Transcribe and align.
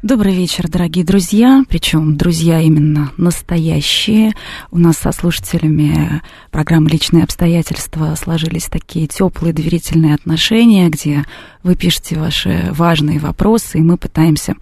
Добрый 0.00 0.32
вечер, 0.32 0.68
дорогие 0.68 1.04
друзья, 1.04 1.64
причем 1.68 2.16
друзья 2.16 2.60
именно 2.60 3.10
настоящие. 3.16 4.32
У 4.70 4.78
нас 4.78 4.96
со 4.96 5.10
слушателями 5.10 6.22
программы 6.52 6.88
«Личные 6.88 7.24
обстоятельства» 7.24 8.14
сложились 8.14 8.66
такие 8.66 9.08
теплые 9.08 9.52
доверительные 9.52 10.14
отношения, 10.14 10.88
где 10.88 11.24
вы 11.64 11.74
пишете 11.74 12.16
ваши 12.16 12.68
важные 12.70 13.18
вопросы, 13.18 13.78
и 13.78 13.82
мы 13.82 13.96
пытаемся 13.96 14.54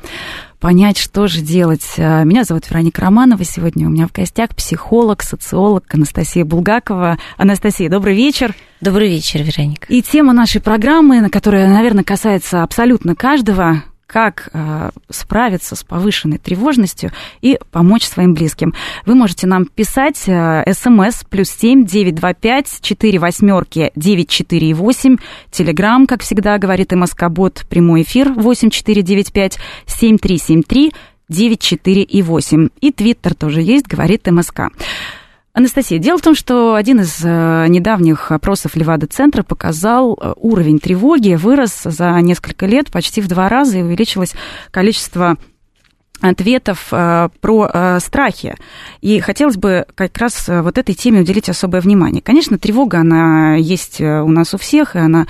понять, 0.59 0.97
что 0.97 1.27
же 1.27 1.43
делать. 1.43 1.87
Меня 1.99 2.45
зовут 2.45 2.71
Вероника 2.71 3.03
Романова. 3.03 3.45
Сегодня 3.45 3.89
у 3.89 3.91
меня 3.91 4.07
в 4.07 4.13
гостях 4.13 4.57
психолог, 4.57 5.23
социолог 5.23 5.85
Анастасия 5.93 6.47
Булгакова. 6.47 7.19
Анастасия, 7.37 7.91
добрый 7.91 8.17
вечер. 8.17 8.55
Добрый 8.81 9.11
вечер, 9.11 9.43
Вероника. 9.43 9.87
И 9.93 10.01
тема 10.01 10.33
нашей 10.33 10.63
программы, 10.63 11.21
на 11.21 11.29
которая, 11.29 11.69
наверное, 11.69 12.05
касается 12.05 12.63
абсолютно 12.63 13.15
каждого, 13.15 13.83
как 14.17 14.49
э, 14.55 14.93
справиться 15.11 15.77
с 15.77 15.85
повышенной 15.85 16.39
тревожностью 16.39 17.13
и 17.43 17.59
помочь 17.71 18.05
своим 18.05 18.33
близким. 18.33 18.73
Вы 19.05 19.15
можете 19.15 19.47
нам 19.47 19.67
писать 19.67 20.23
э, 20.27 20.65
смс 20.73 21.23
плюс 21.29 21.51
семь 21.51 21.85
девять 21.85 22.15
два 22.15 22.33
пять 22.33 22.79
четыре 22.81 23.19
восьмерки 23.19 23.93
девять 23.95 24.31
четыре 24.31 24.73
восемь. 24.73 25.19
Телеграмм, 25.51 26.07
как 26.07 26.23
всегда, 26.23 26.57
говорит 26.57 26.93
МСК 26.93 27.29
Бот, 27.29 27.67
прямой 27.69 28.05
эфир 28.05 28.33
восемь 28.33 28.71
четыре 28.71 29.03
девять 29.03 29.35
пять 29.35 29.59
семь 29.85 30.17
три 30.17 30.39
семь 30.39 30.63
три 30.63 30.95
девять 31.29 31.61
четыре 31.61 32.01
и 32.01 32.23
восемь. 32.23 32.69
И 32.81 32.93
Твиттер 32.93 33.35
тоже 33.35 33.61
есть, 33.61 33.87
говорит 33.87 34.27
МСК. 34.31 34.71
Анастасия, 35.57 35.99
дело 35.99 36.19
в 36.19 36.21
том, 36.21 36.35
что 36.35 36.75
один 36.75 37.01
из 37.01 37.19
э, 37.25 37.67
недавних 37.69 38.31
опросов 38.31 38.77
Левада-центра 38.77 39.43
показал 39.43 40.13
э, 40.13 40.35
уровень 40.37 40.79
тревоги 40.79 41.33
вырос 41.33 41.81
за 41.83 42.21
несколько 42.21 42.67
лет 42.67 42.91
почти 42.91 43.23
в 43.23 43.29
два 43.29 43.49
раза 43.49 43.79
и 43.79 43.83
увеличилось 43.83 44.35
количество 44.71 45.39
ответов 46.21 46.89
э, 46.93 47.31
про 47.41 47.99
страхи. 48.01 48.55
И 49.01 49.19
хотелось 49.21 49.57
бы 49.57 49.87
как 49.95 50.19
раз 50.19 50.47
вот 50.47 50.77
этой 50.77 50.95
теме 50.95 51.23
уделить 51.23 51.49
особое 51.49 51.81
внимание. 51.81 52.21
Конечно, 52.21 52.59
тревога, 52.59 52.99
она 52.99 53.55
есть 53.55 53.99
у 54.03 54.29
нас 54.29 54.53
у 54.53 54.59
всех, 54.59 54.95
и 54.95 54.99
она 54.99 55.27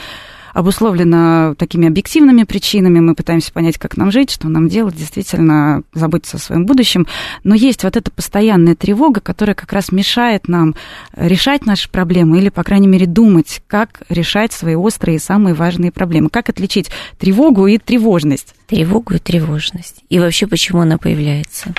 обусловлено 0.57 1.55
такими 1.55 1.87
объективными 1.87 2.45
причинами. 2.45 2.99
Мы 2.99 3.15
пытаемся 3.15 3.53
понять, 3.53 3.77
как 3.77 3.99
нам 3.99 4.11
жить, 4.11 4.31
что 4.31 4.49
нам 4.49 4.69
делать, 4.71 4.97
действительно 4.97 5.83
заботиться 5.93 6.39
о 6.39 6.41
своем 6.41 6.65
будущем. 6.65 7.07
Но 7.45 7.55
есть 7.55 7.85
вот 7.85 7.95
эта 7.95 8.11
постоянная 8.11 8.75
тревога, 8.75 9.21
которая 9.21 9.55
как 9.55 9.75
раз 9.75 9.93
мешает 9.93 10.49
нам 10.49 10.75
решать 11.15 11.67
наши 11.67 11.91
проблемы 11.91 12.39
или, 12.39 12.49
по 12.49 12.65
крайней 12.65 12.89
мере, 12.89 13.05
думать, 13.05 13.61
как 13.67 14.01
решать 14.09 14.55
свои 14.55 14.77
острые 14.77 15.17
и 15.17 15.21
самые 15.21 15.53
важные 15.53 15.93
проблемы. 15.93 16.31
Как 16.31 16.49
отличить 16.49 16.89
тревогу 17.19 17.67
и 17.67 17.77
тревожность? 17.77 18.55
Тревогу 18.67 19.15
и 19.15 19.19
тревожность. 19.19 19.97
И 20.09 20.19
вообще, 20.19 20.47
почему 20.47 20.81
она 20.81 20.97
появляется. 20.97 21.75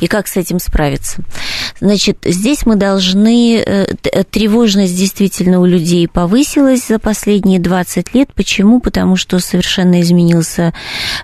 И 0.00 0.06
как 0.06 0.26
с 0.26 0.38
этим 0.38 0.58
справиться. 0.58 1.22
Значит, 1.80 2.18
здесь 2.24 2.66
мы 2.66 2.76
должны... 2.76 3.62
Э, 3.64 3.86
тревожность 4.30 4.96
действительно 4.96 5.60
у 5.60 5.66
людей 5.66 6.08
повысилась 6.08 6.88
за 6.88 6.98
последние 6.98 7.60
20 7.60 8.14
лет. 8.14 8.32
Почему? 8.34 8.80
Потому 8.80 9.16
что 9.16 9.38
совершенно 9.38 10.00
изменился 10.00 10.72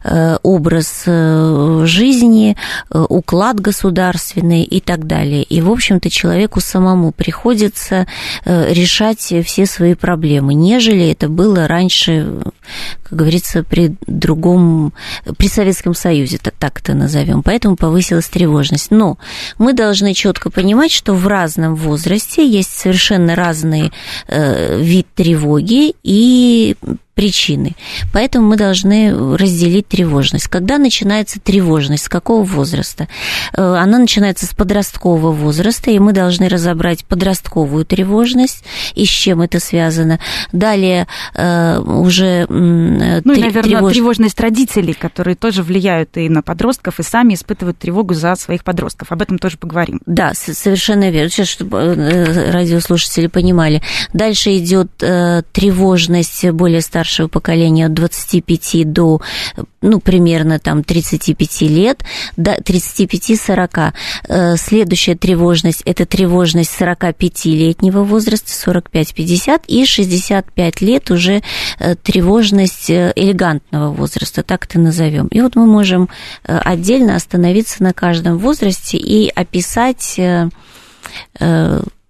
э, 0.04 0.36
образ 0.42 1.04
э, 1.06 1.82
жизни, 1.86 2.56
э, 2.90 3.04
уклад 3.08 3.60
государственный 3.60 4.62
и 4.62 4.80
так 4.80 5.06
далее. 5.06 5.42
И, 5.42 5.60
в 5.60 5.70
общем-то, 5.70 6.10
человеку 6.10 6.60
самому 6.60 7.12
приходится 7.12 8.06
решать 8.44 9.32
все 9.44 9.66
свои 9.66 9.94
проблемы, 9.94 10.54
нежели 10.54 11.10
это 11.10 11.28
было 11.28 11.66
раньше, 11.66 12.40
как 13.02 13.18
говорится, 13.18 13.62
при 13.62 13.96
другом, 14.06 14.92
при 15.36 15.48
Советском 15.48 15.94
Союзе, 15.94 16.38
так 16.38 16.80
это 16.80 16.94
назовем. 16.94 17.42
Поэтому 17.42 17.76
повысилась 17.76 18.28
тревожность. 18.28 18.90
Но 18.90 19.18
мы 19.58 19.72
должны 19.72 20.14
четко 20.14 20.37
понимать, 20.50 20.92
что 20.92 21.14
в 21.14 21.26
разном 21.26 21.74
возрасте 21.74 22.46
есть 22.46 22.76
совершенно 22.76 23.34
разный 23.34 23.92
вид 24.28 25.06
тревоги, 25.14 25.94
и 26.02 26.76
причины. 27.18 27.74
Поэтому 28.12 28.46
мы 28.46 28.56
должны 28.56 29.12
разделить 29.36 29.88
тревожность. 29.88 30.46
Когда 30.46 30.78
начинается 30.78 31.40
тревожность, 31.40 32.04
с 32.04 32.08
какого 32.08 32.44
возраста? 32.44 33.08
Э, 33.54 33.74
она 33.74 33.98
начинается 33.98 34.46
с 34.46 34.50
подросткового 34.50 35.32
возраста, 35.32 35.90
и 35.90 35.98
мы 35.98 36.12
должны 36.12 36.48
разобрать 36.48 37.04
подростковую 37.04 37.84
тревожность 37.84 38.62
и 38.94 39.04
с 39.04 39.08
чем 39.08 39.40
это 39.40 39.58
связано. 39.58 40.20
Далее 40.52 41.08
э, 41.34 41.80
уже... 41.80 42.46
Ну 42.48 43.32
и, 43.32 43.40
наверное, 43.40 43.62
тревож... 43.64 43.92
тревожность 43.94 44.38
родителей, 44.38 44.94
которые 44.94 45.34
тоже 45.34 45.64
влияют 45.64 46.16
и 46.18 46.28
на 46.28 46.42
подростков, 46.42 47.00
и 47.00 47.02
сами 47.02 47.34
испытывают 47.34 47.78
тревогу 47.78 48.14
за 48.14 48.36
своих 48.36 48.62
подростков. 48.62 49.10
Об 49.10 49.22
этом 49.22 49.40
тоже 49.40 49.58
поговорим. 49.58 50.00
Да, 50.06 50.34
совершенно 50.34 51.10
верно. 51.10 51.30
Сейчас, 51.30 51.48
чтобы 51.48 51.78
э, 51.78 52.52
радиослушатели 52.52 53.26
понимали. 53.26 53.82
Дальше 54.12 54.56
идет 54.56 54.92
тревожность 54.98 56.48
более 56.50 56.80
старших 56.80 57.07
старшего 57.08 57.28
поколения 57.28 57.86
от 57.86 57.94
25 57.94 58.92
до, 58.92 59.20
ну, 59.80 59.98
примерно 59.98 60.58
там 60.58 60.84
35 60.84 61.62
лет, 61.62 62.02
до 62.36 62.56
35-40. 62.56 63.92
Э, 64.28 64.56
следующая 64.56 65.14
тревожность– 65.14 65.82
это 65.86 66.04
тревожность 66.04 66.70
45-летнего 66.78 68.04
возраста, 68.04 68.50
45-50, 68.50 69.62
и 69.66 69.86
65 69.86 70.80
лет 70.82 71.10
уже 71.10 71.42
э, 71.78 71.94
тревожность 71.96 72.90
э, 72.90 73.12
элегантного 73.16 73.90
возраста, 73.92 74.42
так 74.42 74.66
это 74.66 74.78
назовем. 74.78 75.28
И 75.28 75.40
вот 75.40 75.56
мы 75.56 75.64
можем 75.64 76.10
отдельно 76.42 77.16
остановиться 77.16 77.82
на 77.82 77.94
каждом 77.94 78.36
возрасте 78.38 78.98
и 78.98 79.30
описать 79.34 80.20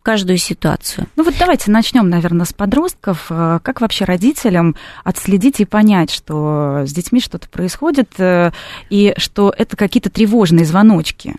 каждую 0.09 0.39
ситуацию. 0.39 1.07
Ну 1.17 1.23
вот 1.23 1.35
давайте 1.39 1.71
начнем, 1.71 2.09
наверное, 2.09 2.47
с 2.47 2.55
подростков. 2.55 3.27
Э, 3.29 3.59
как 3.63 3.83
вообще 3.83 4.07
родителям 4.07 4.75
отследить 5.05 5.61
и 5.61 5.67
понять, 5.67 6.11
что 6.11 6.85
с 6.87 6.93
детьми 6.95 7.21
что-то 7.21 7.47
происходит, 7.47 8.13
э, 8.17 8.53
и 8.89 9.13
что 9.19 9.53
это 9.55 9.77
какие-то 9.77 10.09
тревожные 10.09 10.65
звоночки? 10.65 11.35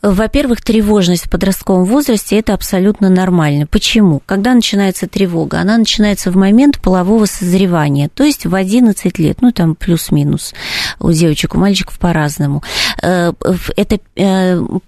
Во-первых, 0.00 0.62
тревожность 0.62 1.26
в 1.26 1.30
подростковом 1.30 1.84
возрасте– 1.84 2.36
это 2.38 2.54
абсолютно 2.54 3.10
нормально. 3.10 3.66
Почему? 3.66 4.22
Когда 4.24 4.54
начинается 4.54 5.06
тревога? 5.06 5.58
Она 5.58 5.76
начинается 5.76 6.30
в 6.30 6.36
момент 6.36 6.80
полового 6.80 7.26
созревания, 7.26 8.08
то 8.08 8.24
есть 8.24 8.46
в 8.46 8.54
11 8.54 9.18
лет, 9.18 9.42
ну, 9.42 9.52
там 9.52 9.74
плюс-минус, 9.74 10.54
у 11.00 11.12
девочек, 11.12 11.54
у 11.54 11.58
мальчиков 11.58 11.98
по-разному. 11.98 12.62
Э, 13.02 13.32
это 13.76 14.00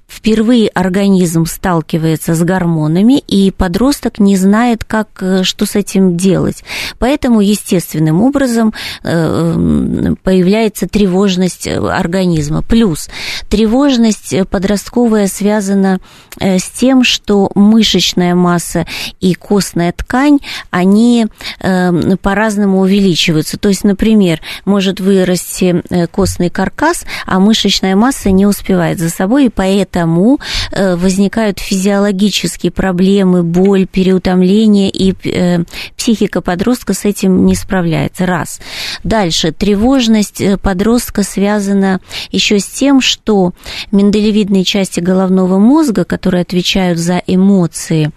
впервые 0.08 0.68
организм 0.68 1.44
сталкивается 1.44 2.34
с 2.34 2.42
гормонами, 2.42 3.18
и 3.18 3.50
подросток 3.50 4.18
не 4.18 4.36
знает, 4.36 4.84
как, 4.84 5.08
э, 5.20 5.42
что 5.42 5.66
с 5.66 5.76
этим 5.76 6.16
делать. 6.16 6.64
Поэтому 6.98 7.40
естественным 7.40 8.22
образом 8.22 8.72
появляется 9.02 10.88
тревожность 10.88 11.68
организма. 11.68 12.62
Плюс 12.62 13.08
тревожность 13.50 14.34
подростковая 14.48 15.26
связана 15.26 16.00
с 16.40 16.70
тем, 16.70 17.04
что 17.04 17.50
мышечная 17.54 18.34
масса 18.34 18.86
и 19.20 19.34
костная 19.34 19.92
ткань, 19.92 20.38
они 20.70 21.26
по-разному 21.60 22.80
увеличиваются. 22.80 23.58
То 23.58 23.68
есть, 23.68 23.84
например, 23.84 24.40
может 24.64 25.00
вырасти 25.00 25.82
костный 26.10 26.48
каркас, 26.50 27.04
а 27.26 27.38
мышечная 27.38 27.96
масса 27.96 28.30
не 28.30 28.46
успевает 28.46 28.98
за 28.98 29.10
собой, 29.10 29.46
и 29.46 29.50
поэтому 29.50 29.97
э, 30.06 30.96
возникают 30.96 31.58
физиологические 31.58 32.72
проблемы, 32.72 33.42
боль, 33.42 33.86
переутомление, 33.86 34.90
и 34.90 35.14
э, 35.28 35.64
психика 35.96 36.40
подростка 36.40 36.94
с 36.94 37.04
этим 37.04 37.46
не 37.46 37.54
справляется. 37.54 38.26
Раз. 38.26 38.60
Дальше. 39.04 39.52
Тревожность 39.52 40.40
э, 40.40 40.56
подростка 40.56 41.22
связана 41.22 42.00
еще 42.30 42.58
с 42.58 42.66
тем, 42.66 43.00
что 43.00 43.52
миндалевидные 43.92 44.64
части 44.64 45.00
головного 45.00 45.58
мозга, 45.58 46.04
которые 46.04 46.42
отвечают 46.42 46.98
за 46.98 47.22
эмоции, 47.26 48.10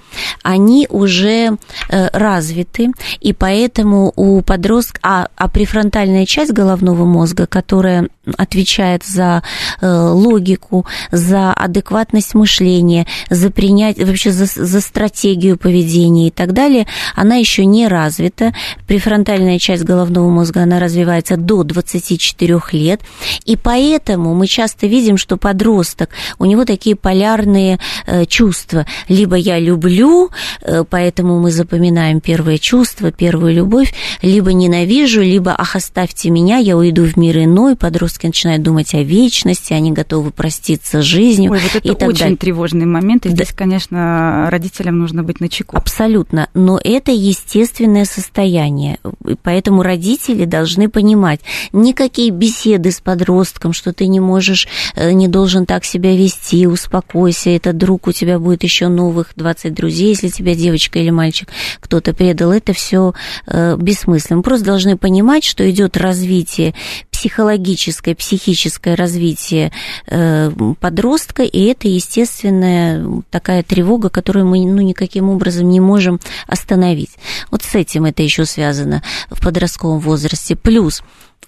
они 0.44 0.88
уже 0.90 1.58
развиты, 1.90 2.92
и 3.20 3.34
поэтому 3.34 4.12
у 4.16 4.42
подростка, 4.42 5.00
а, 5.04 5.28
а 5.36 5.48
префронтальная 5.48 6.26
часть 6.26 6.52
головного 6.52 7.06
мозга, 7.06 7.48
которая 7.48 8.08
отвечает 8.38 9.04
за 9.04 9.44
логику, 9.82 10.86
за 11.12 11.54
адекватность 11.72 12.36
мышления, 12.36 13.08
за 13.30 13.50
принятие, 13.50 14.06
вообще 14.06 14.32
за, 14.32 14.46
за 14.46 14.82
стратегию 14.82 15.58
поведения 15.58 16.28
и 16.28 16.32
так 16.32 16.54
далее, 16.54 16.86
она 17.16 17.36
еще 17.36 17.66
не 17.66 17.88
развита. 17.88 18.54
Префронтальная 18.88 19.58
часть 19.58 19.84
головного 19.84 20.30
мозга, 20.30 20.64
она 20.64 20.80
развивается 20.80 21.38
до 21.38 21.64
24 21.64 22.60
лет, 22.74 23.02
и 23.46 23.56
поэтому 23.56 24.36
мы 24.36 24.48
часто 24.48 24.88
видим, 24.88 25.18
что 25.18 25.38
подросток, 25.38 26.10
у 26.38 26.46
него 26.46 26.66
такие 26.66 26.96
полярные 26.96 27.80
э, 28.06 28.26
чувства. 28.26 28.86
Либо 29.08 29.36
я 29.36 29.60
люблю, 29.60 30.30
э, 30.62 30.84
поэтому 30.90 31.40
мы 31.40 31.52
запоминаем 31.52 32.20
первое 32.20 32.58
чувство, 32.58 33.12
первую 33.12 33.54
любовь, 33.54 33.94
либо 34.22 34.54
ненавижу, 34.54 35.22
либо 35.22 35.56
ах, 35.58 35.76
оставьте 35.76 36.30
меня, 36.30 36.58
я 36.58 36.78
уйду 36.78 37.06
в 37.06 37.18
мир 37.18 37.38
иной. 37.40 37.76
Подростки 37.76 38.26
начинают 38.26 38.64
думать 38.64 38.94
о 38.94 39.02
вечности, 39.02 39.74
они 39.74 39.92
готовы 39.92 40.32
проститься 40.32 41.02
с 41.02 41.06
жизнью. 41.06 41.52
Ой, 41.52 41.61
вот 41.62 41.76
это 41.76 41.88
и 41.88 41.96
так 41.96 42.10
очень 42.10 42.20
далее. 42.20 42.38
тревожный 42.38 42.86
момент, 42.86 43.26
и 43.26 43.30
да. 43.30 43.36
здесь, 43.36 43.52
конечно, 43.52 44.48
родителям 44.50 45.00
нужно 45.00 45.24
быть 45.24 45.40
начеку. 45.40 45.78
Абсолютно, 45.78 46.50
но 46.54 46.80
это 46.84 47.12
естественное 47.12 48.06
состояние, 48.06 49.00
поэтому 49.44 49.84
родители 49.84 50.46
должны 50.46 50.90
понимать, 50.90 51.42
никакие 51.72 52.32
беседы 52.32 52.92
с 52.92 53.00
подростком, 53.02 53.74
что 53.74 53.94
ты 53.94 54.08
не 54.08 54.20
можешь, 54.20 54.68
э, 54.96 55.12
не 55.12 55.28
должен 55.28 55.66
так 55.66 55.86
себя 55.86 56.16
вести, 56.16 56.68
успокойся, 56.68 57.50
этот 57.50 57.78
друг 57.78 58.08
у 58.08 58.12
тебя 58.12 58.40
будет 58.40 58.64
еще 58.64 58.88
новых 58.88 59.34
20 59.36 59.74
друзей, 59.74 60.10
если 60.10 60.30
тебя 60.30 60.56
девочка 60.56 61.00
или 61.00 61.10
мальчик 61.10 61.50
кто-то 61.80 62.14
предал, 62.14 62.52
это 62.52 62.74
все 62.74 63.14
э, 63.48 63.76
бессмысленно. 63.78 64.38
Мы 64.38 64.44
просто 64.44 64.66
должны 64.66 64.98
понимать, 64.98 65.44
что 65.44 65.70
идет 65.70 65.98
развитие 65.98 66.74
психологическое, 67.22 68.16
психическое 68.16 68.96
развитие 68.96 69.72
э, 70.08 70.50
подростка, 70.80 71.44
и 71.44 71.66
это 71.66 71.88
естественная 71.88 73.06
такая 73.30 73.62
тревога, 73.62 74.10
которую 74.10 74.48
мы 74.48 74.58
ну, 74.66 74.82
никаким 74.82 75.30
образом 75.30 75.70
не 75.70 75.80
можем 75.80 76.20
остановить. 76.48 77.12
Вот 77.52 77.62
с 77.62 77.76
этим 77.76 78.06
это 78.06 78.24
еще 78.24 78.46
связано 78.46 79.04
в 79.30 79.40
подростковом 79.40 80.00
возрасте. 80.00 80.56
Плюс 80.56 81.04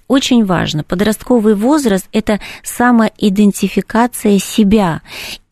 очень 0.08 0.46
важно. 0.46 0.84
Подростковый 0.84 1.56
возраст– 1.56 2.08
это 2.12 2.40
самоидентификация 2.62 4.38
себя. 4.38 5.02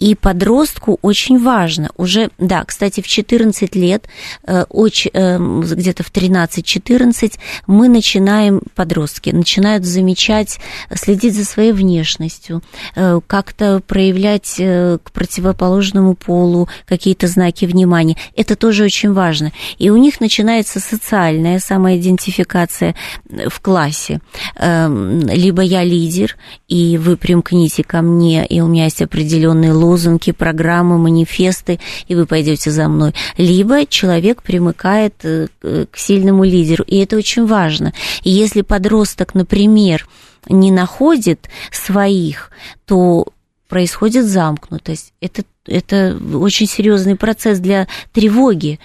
И 0.01 0.15
подростку 0.15 0.97
очень 1.03 1.39
важно. 1.39 1.91
Уже, 1.95 2.31
да, 2.39 2.63
кстати, 2.65 3.01
в 3.01 3.07
14 3.07 3.75
лет, 3.75 4.07
э, 4.47 4.65
э, 4.65 5.37
где-то 5.75 6.03
в 6.03 6.11
13-14, 6.11 7.37
мы 7.67 7.87
начинаем, 7.87 8.61
подростки, 8.73 9.29
начинают 9.29 9.85
замечать, 9.85 10.59
следить 10.95 11.35
за 11.35 11.45
своей 11.45 11.71
внешностью, 11.71 12.63
э, 12.95 13.19
как-то 13.27 13.79
проявлять 13.85 14.55
к 14.57 15.11
противоположному 15.13 16.15
полу 16.15 16.67
какие-то 16.87 17.27
знаки 17.27 17.65
внимания. 17.65 18.17
Это 18.35 18.55
тоже 18.55 18.83
очень 18.85 19.13
важно. 19.13 19.51
И 19.77 19.91
у 19.91 19.97
них 19.97 20.19
начинается 20.19 20.79
социальная 20.79 21.59
самоидентификация 21.59 22.95
в 23.29 23.59
классе. 23.61 24.19
Эм, 24.55 25.27
либо 25.27 25.61
я 25.61 25.83
лидер, 25.83 26.37
и 26.67 26.97
вы 26.97 27.17
примкните 27.17 27.83
ко 27.83 28.01
мне, 28.01 28.47
и 28.47 28.61
у 28.61 28.67
меня 28.67 28.85
есть 28.85 29.03
определенные 29.03 29.71
лозунги, 29.71 29.90
программы, 30.33 30.97
манифесты, 30.97 31.79
и 32.07 32.15
вы 32.15 32.25
пойдете 32.25 32.71
за 32.71 32.87
мной. 32.87 33.13
Либо 33.37 33.85
человек 33.85 34.43
примыкает 34.43 35.15
э, 35.23 35.47
к 35.61 35.97
сильному 35.97 36.43
лидеру, 36.43 36.83
и 36.85 36.97
это 36.97 37.17
очень 37.17 37.45
важно. 37.45 37.93
И 38.23 38.29
если 38.29 38.61
подросток, 38.61 39.33
например, 39.33 40.07
не 40.47 40.71
находит 40.71 41.49
своих, 41.71 42.51
то 42.85 43.25
происходит 43.71 44.25
замкнутость. 44.25 45.13
Это, 45.21 45.43
это 45.65 46.17
очень 46.33 46.67
серьезный 46.67 47.15
процесс 47.15 47.59
для 47.59 47.87
тревоги 48.11 48.79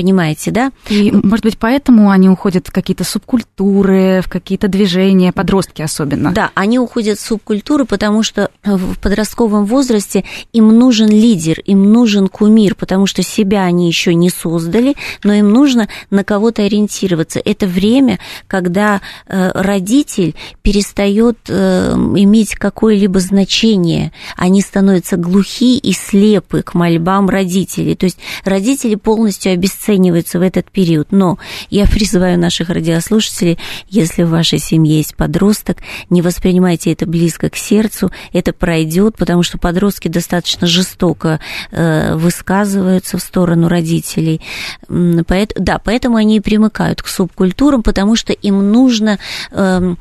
Понимаете, 0.00 0.50
да? 0.50 0.72
И, 0.88 1.12
может 1.12 1.44
быть, 1.44 1.58
поэтому 1.58 2.08
они 2.08 2.30
уходят 2.30 2.68
в 2.68 2.72
какие-то 2.72 3.04
субкультуры, 3.04 4.22
в 4.24 4.30
какие-то 4.30 4.66
движения, 4.66 5.30
подростки 5.30 5.82
особенно. 5.82 6.32
Да, 6.32 6.52
они 6.54 6.78
уходят 6.78 7.18
в 7.18 7.22
субкультуры, 7.22 7.84
потому 7.84 8.22
что 8.22 8.50
в 8.64 8.98
подростковом 8.98 9.66
возрасте 9.66 10.24
им 10.54 10.68
нужен 10.68 11.10
лидер, 11.10 11.60
им 11.66 11.92
нужен 11.92 12.28
кумир, 12.28 12.76
потому 12.76 13.04
что 13.04 13.22
себя 13.22 13.64
они 13.64 13.88
еще 13.88 14.14
не 14.14 14.30
создали, 14.30 14.94
но 15.22 15.34
им 15.34 15.50
нужно 15.50 15.86
на 16.08 16.24
кого-то 16.24 16.62
ориентироваться. 16.62 17.38
Это 17.44 17.66
время, 17.66 18.18
когда 18.46 19.02
э, 19.26 19.50
родитель 19.52 20.34
перестает 20.62 21.36
э, 21.48 21.92
иметь 21.92 22.54
какое-либо 22.54 23.20
значение, 23.20 24.12
они 24.38 24.62
становятся 24.62 25.18
глухи 25.18 25.76
и 25.76 25.92
слепы 25.92 26.62
к 26.62 26.72
мольбам 26.72 27.28
родителей. 27.28 27.96
То 27.96 28.06
есть 28.06 28.16
родители 28.46 28.94
полностью 28.94 29.52
обесценивают 29.52 29.89
обесцениваются 29.90 30.38
в 30.38 30.42
этот 30.42 30.70
период. 30.70 31.08
Но 31.10 31.38
я 31.68 31.86
призываю 31.86 32.38
наших 32.38 32.70
радиослушателей, 32.70 33.58
если 33.88 34.22
в 34.22 34.30
вашей 34.30 34.58
семье 34.58 34.98
есть 34.98 35.16
подросток, 35.16 35.78
не 36.08 36.22
воспринимайте 36.22 36.92
это 36.92 37.06
близко 37.06 37.50
к 37.50 37.56
сердцу, 37.56 38.10
это 38.32 38.52
пройдет, 38.52 39.16
потому 39.16 39.42
что 39.42 39.58
подростки 39.58 40.08
достаточно 40.08 40.66
жестоко 40.66 41.40
э, 41.70 42.14
высказываются 42.14 43.18
в 43.18 43.22
сторону 43.22 43.68
родителей. 43.68 44.40
Поэтому, 44.88 45.64
да, 45.64 45.78
поэтому 45.78 46.16
они 46.16 46.36
и 46.36 46.40
примыкают 46.40 47.02
к 47.02 47.08
субкультурам, 47.08 47.82
потому 47.82 48.16
что 48.16 48.32
им 48.32 48.70
нужно... 48.70 49.18
Э, 49.50 49.94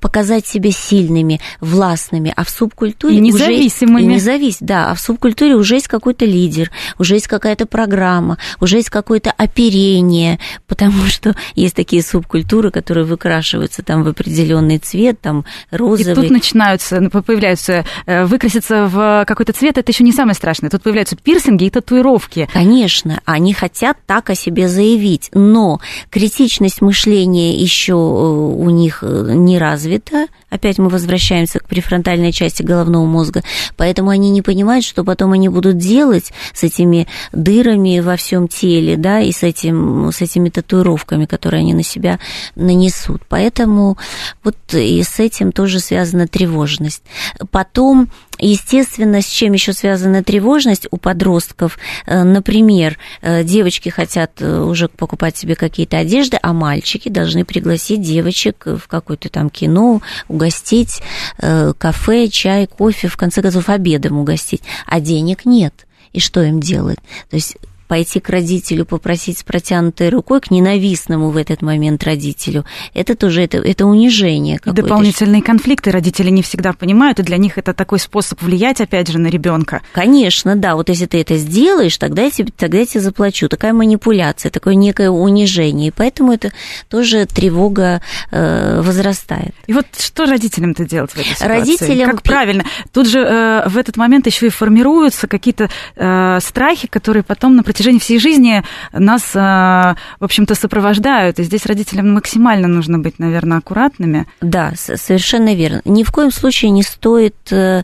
показать 0.00 0.46
себя 0.46 0.70
сильными, 0.70 1.40
властными, 1.60 2.32
а 2.34 2.44
в 2.44 2.50
субкультуре 2.50 3.16
и 3.16 3.20
независимыми. 3.20 3.96
Уже, 3.96 4.04
и 4.04 4.14
независ, 4.14 4.56
да, 4.60 4.90
а 4.90 4.94
в 4.94 5.00
субкультуре 5.00 5.54
уже 5.54 5.74
есть 5.74 5.88
какой-то 5.88 6.24
лидер, 6.24 6.70
уже 6.98 7.14
есть 7.14 7.26
какая-то 7.26 7.66
программа, 7.66 8.38
уже 8.60 8.76
есть 8.76 8.90
какое-то 8.90 9.30
оперение, 9.30 10.38
потому 10.66 11.02
что 11.06 11.34
есть 11.54 11.74
такие 11.74 12.02
субкультуры, 12.02 12.70
которые 12.70 13.04
выкрашиваются 13.04 13.82
там 13.82 14.02
в 14.02 14.08
определенный 14.08 14.78
цвет, 14.78 15.20
там 15.20 15.44
розовый. 15.70 16.12
И 16.12 16.14
тут 16.14 16.30
начинаются, 16.30 17.00
появляются, 17.10 17.84
э, 18.06 18.24
выкраситься 18.24 18.86
в 18.86 19.24
какой-то 19.26 19.52
цвет, 19.52 19.78
это 19.78 19.90
еще 19.90 20.04
не 20.04 20.12
самое 20.12 20.34
страшное. 20.34 20.70
Тут 20.70 20.82
появляются 20.82 21.16
пирсинги 21.16 21.64
и 21.64 21.70
татуировки. 21.70 22.48
Конечно, 22.52 23.20
они 23.24 23.52
хотят 23.52 23.98
так 24.06 24.30
о 24.30 24.34
себе 24.34 24.68
заявить, 24.68 25.30
но 25.34 25.80
критичность 26.10 26.80
мышления 26.80 27.54
еще 27.54 27.92
э, 27.92 27.96
у 27.96 28.70
них 28.70 29.02
э, 29.02 29.32
не 29.58 29.64
развита. 29.64 30.26
Опять 30.50 30.78
мы 30.78 30.88
возвращаемся 30.88 31.58
к 31.58 31.68
префронтальной 31.68 32.32
части 32.32 32.62
головного 32.62 33.04
мозга. 33.04 33.42
Поэтому 33.76 34.10
они 34.10 34.30
не 34.30 34.42
понимают, 34.42 34.84
что 34.84 35.04
потом 35.04 35.32
они 35.32 35.48
будут 35.48 35.76
делать 35.76 36.32
с 36.54 36.62
этими 36.62 37.06
дырами 37.32 38.00
во 38.00 38.16
всем 38.16 38.48
теле, 38.48 38.96
да, 38.96 39.20
и 39.20 39.32
с, 39.32 39.42
этим, 39.42 40.10
с 40.12 40.20
этими 40.20 40.48
татуировками, 40.48 41.26
которые 41.26 41.60
они 41.60 41.74
на 41.74 41.82
себя 41.82 42.18
нанесут. 42.54 43.22
Поэтому 43.28 43.98
вот 44.44 44.56
и 44.72 45.02
с 45.02 45.18
этим 45.18 45.52
тоже 45.52 45.80
связана 45.80 46.26
тревожность. 46.26 47.02
Потом 47.50 48.08
Естественно, 48.38 49.20
с 49.20 49.26
чем 49.26 49.52
еще 49.52 49.72
связана 49.72 50.22
тревожность 50.22 50.86
у 50.90 50.96
подростков? 50.96 51.78
Э, 52.06 52.22
например, 52.22 52.98
э, 53.20 53.42
девочки 53.42 53.88
хотят 53.88 54.40
э, 54.40 54.60
уже 54.60 54.88
покупать 54.88 55.36
себе 55.36 55.54
какие-то 55.54 55.98
одежды, 55.98 56.38
а 56.40 56.52
мальчики 56.52 57.08
должны 57.08 57.44
пригласить 57.44 58.00
девочек 58.00 58.64
в 58.66 58.86
какое-то 58.86 59.28
там 59.28 59.50
кино, 59.50 60.00
угостить, 60.28 61.02
кафе, 61.38 62.28
чай, 62.28 62.66
кофе, 62.66 63.08
в 63.08 63.16
конце 63.16 63.42
концов, 63.42 63.68
обедом 63.68 64.18
угостить. 64.18 64.62
А 64.86 65.00
денег 65.00 65.44
нет. 65.44 65.86
И 66.12 66.20
что 66.20 66.42
им 66.42 66.60
делать? 66.60 66.98
То 67.30 67.36
есть 67.36 67.56
пойти 67.88 68.20
к 68.20 68.28
родителю, 68.28 68.84
попросить 68.84 69.38
с 69.38 69.42
протянутой 69.42 70.10
рукой, 70.10 70.40
к 70.40 70.50
ненавистному 70.50 71.30
в 71.30 71.36
этот 71.36 71.62
момент 71.62 72.04
родителю, 72.04 72.64
это 72.94 73.16
тоже 73.16 73.42
это, 73.42 73.58
это 73.58 73.86
унижение. 73.86 74.60
И 74.64 74.70
дополнительные 74.70 75.42
конфликты 75.42 75.90
родители 75.90 76.30
не 76.30 76.42
всегда 76.42 76.72
понимают, 76.72 77.18
и 77.18 77.22
для 77.22 77.38
них 77.38 77.58
это 77.58 77.72
такой 77.72 77.98
способ 77.98 78.42
влиять, 78.42 78.80
опять 78.80 79.08
же, 79.08 79.18
на 79.18 79.28
ребенка. 79.28 79.80
Конечно, 79.92 80.54
да, 80.54 80.76
вот 80.76 80.90
если 80.90 81.06
ты 81.06 81.20
это 81.20 81.36
сделаешь, 81.36 81.96
тогда 81.96 82.22
я 82.22 82.30
тебе, 82.30 82.52
тогда 82.56 82.78
я 82.78 82.86
тебе 82.86 83.00
заплачу. 83.00 83.48
Такая 83.48 83.72
манипуляция, 83.72 84.50
такое 84.50 84.74
некое 84.74 85.10
унижение, 85.10 85.88
и 85.88 85.90
поэтому 85.90 86.32
это 86.32 86.52
тоже 86.90 87.26
тревога 87.26 88.02
э, 88.30 88.80
возрастает. 88.82 89.54
И 89.66 89.72
вот 89.72 89.86
что 89.98 90.26
родителям-то 90.26 90.84
делать 90.84 91.12
в 91.12 91.16
этой 91.16 91.34
ситуации? 91.34 91.46
Родителям... 91.48 92.10
Как 92.10 92.22
правильно? 92.22 92.64
Тут 92.92 93.08
же 93.08 93.20
э, 93.20 93.68
в 93.68 93.78
этот 93.78 93.96
момент 93.96 94.26
еще 94.26 94.46
и 94.46 94.50
формируются 94.50 95.26
какие-то 95.26 95.70
э, 95.96 96.38
страхи, 96.40 96.86
которые 96.86 97.22
потом 97.22 97.56
на 97.56 97.62
протяжении 97.62 97.77
всей 97.98 98.18
жизни 98.18 98.62
нас, 98.92 99.34
э, 99.34 99.38
в 99.38 100.24
общем-то, 100.24 100.54
сопровождают. 100.54 101.38
И 101.38 101.44
здесь 101.44 101.66
родителям 101.66 102.12
максимально 102.12 102.68
нужно 102.68 102.98
быть, 102.98 103.18
наверное, 103.18 103.58
аккуратными. 103.58 104.26
Да, 104.40 104.72
совершенно 104.76 105.54
верно. 105.54 105.82
Ни 105.84 106.02
в 106.02 106.12
коем 106.12 106.30
случае 106.30 106.70
не 106.70 106.82
стоит 106.82 107.36
э, 107.50 107.82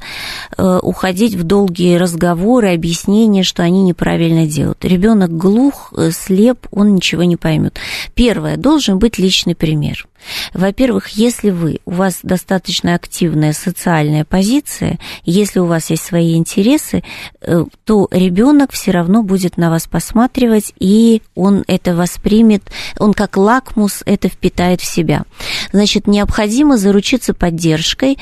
э, 0.56 0.78
уходить 0.82 1.34
в 1.34 1.44
долгие 1.44 1.96
разговоры, 1.96 2.74
объяснения, 2.74 3.42
что 3.42 3.62
они 3.62 3.82
неправильно 3.82 4.46
делают. 4.46 4.84
Ребенок 4.84 5.36
глух, 5.36 5.92
слеп, 6.10 6.66
он 6.70 6.94
ничего 6.94 7.24
не 7.24 7.36
поймет. 7.36 7.78
Первое, 8.14 8.56
должен 8.56 8.98
быть 8.98 9.18
личный 9.18 9.54
пример. 9.54 10.06
Во-первых, 10.52 11.08
если 11.08 11.50
вы, 11.50 11.80
у 11.84 11.92
вас 11.92 12.20
достаточно 12.22 12.94
активная 12.94 13.52
социальная 13.52 14.24
позиция, 14.24 14.98
если 15.24 15.60
у 15.60 15.66
вас 15.66 15.90
есть 15.90 16.04
свои 16.04 16.36
интересы, 16.36 17.02
э, 17.40 17.64
то 17.84 18.08
ребенок 18.10 18.72
все 18.72 18.90
равно 18.90 19.22
будет 19.22 19.56
на 19.56 19.70
вас 19.70 19.86
посматривать, 19.86 20.72
и 20.78 21.22
он 21.34 21.64
это 21.66 21.94
воспримет, 21.94 22.62
он 22.98 23.14
как 23.14 23.36
лакмус 23.36 24.02
это 24.06 24.28
впитает 24.28 24.80
в 24.80 24.86
себя. 24.86 25.24
Значит, 25.72 26.06
необходимо 26.06 26.76
заручиться 26.76 27.34
поддержкой 27.34 28.18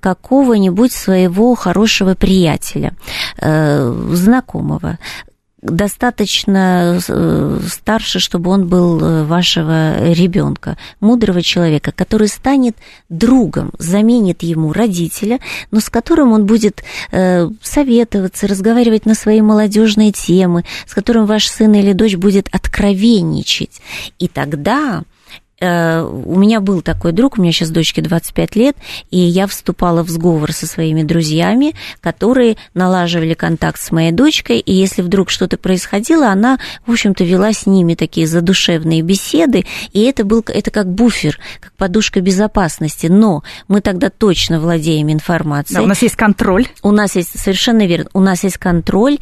какого-нибудь 0.00 0.92
своего 0.92 1.54
хорошего 1.54 2.14
приятеля, 2.14 2.94
э, 3.38 4.06
знакомого, 4.12 4.98
достаточно 5.62 7.00
э, 7.08 7.60
старше, 7.68 8.18
чтобы 8.18 8.50
он 8.50 8.66
был 8.66 9.00
э, 9.00 9.24
вашего 9.24 10.12
ребенка, 10.12 10.76
мудрого 11.00 11.40
человека, 11.40 11.92
который 11.92 12.28
станет 12.28 12.76
другом, 13.08 13.70
заменит 13.78 14.42
ему 14.42 14.72
родителя, 14.72 15.38
но 15.70 15.80
с 15.80 15.88
которым 15.88 16.32
он 16.32 16.46
будет 16.46 16.82
э, 17.12 17.48
советоваться, 17.62 18.48
разговаривать 18.48 19.06
на 19.06 19.14
свои 19.14 19.40
молодежные 19.40 20.10
темы, 20.10 20.64
с 20.86 20.94
которым 20.94 21.26
ваш 21.26 21.48
сын 21.48 21.72
или 21.74 21.92
дочь 21.92 22.16
будет 22.16 22.48
откровенничать. 22.52 23.80
И 24.18 24.26
тогда 24.26 25.04
у 25.62 26.38
меня 26.38 26.60
был 26.60 26.82
такой 26.82 27.12
друг, 27.12 27.38
у 27.38 27.42
меня 27.42 27.52
сейчас 27.52 27.70
дочке 27.70 28.02
25 28.02 28.56
лет, 28.56 28.76
и 29.10 29.18
я 29.18 29.46
вступала 29.46 30.02
в 30.02 30.10
сговор 30.10 30.52
со 30.52 30.66
своими 30.66 31.02
друзьями, 31.02 31.74
которые 32.00 32.56
налаживали 32.74 33.34
контакт 33.34 33.80
с 33.80 33.92
моей 33.92 34.10
дочкой, 34.10 34.58
и 34.58 34.72
если 34.72 35.02
вдруг 35.02 35.30
что-то 35.30 35.56
происходило, 35.56 36.28
она, 36.28 36.58
в 36.86 36.92
общем-то, 36.92 37.24
вела 37.24 37.52
с 37.52 37.66
ними 37.66 37.94
такие 37.94 38.26
задушевные 38.26 39.02
беседы, 39.02 39.64
и 39.92 40.02
это 40.02 40.24
был 40.24 40.44
это 40.46 40.70
как 40.70 40.92
буфер, 40.92 41.38
как 41.60 41.72
подушка 41.74 42.20
безопасности, 42.20 43.06
но 43.06 43.42
мы 43.68 43.80
тогда 43.80 44.10
точно 44.10 44.58
владеем 44.60 45.12
информацией. 45.12 45.76
Да, 45.76 45.82
у 45.82 45.86
нас 45.86 46.02
есть 46.02 46.16
контроль. 46.16 46.66
У 46.82 46.90
нас 46.90 47.14
есть, 47.14 47.38
совершенно 47.38 47.86
верно, 47.86 48.10
у 48.12 48.20
нас 48.20 48.42
есть 48.42 48.58
контроль, 48.58 49.18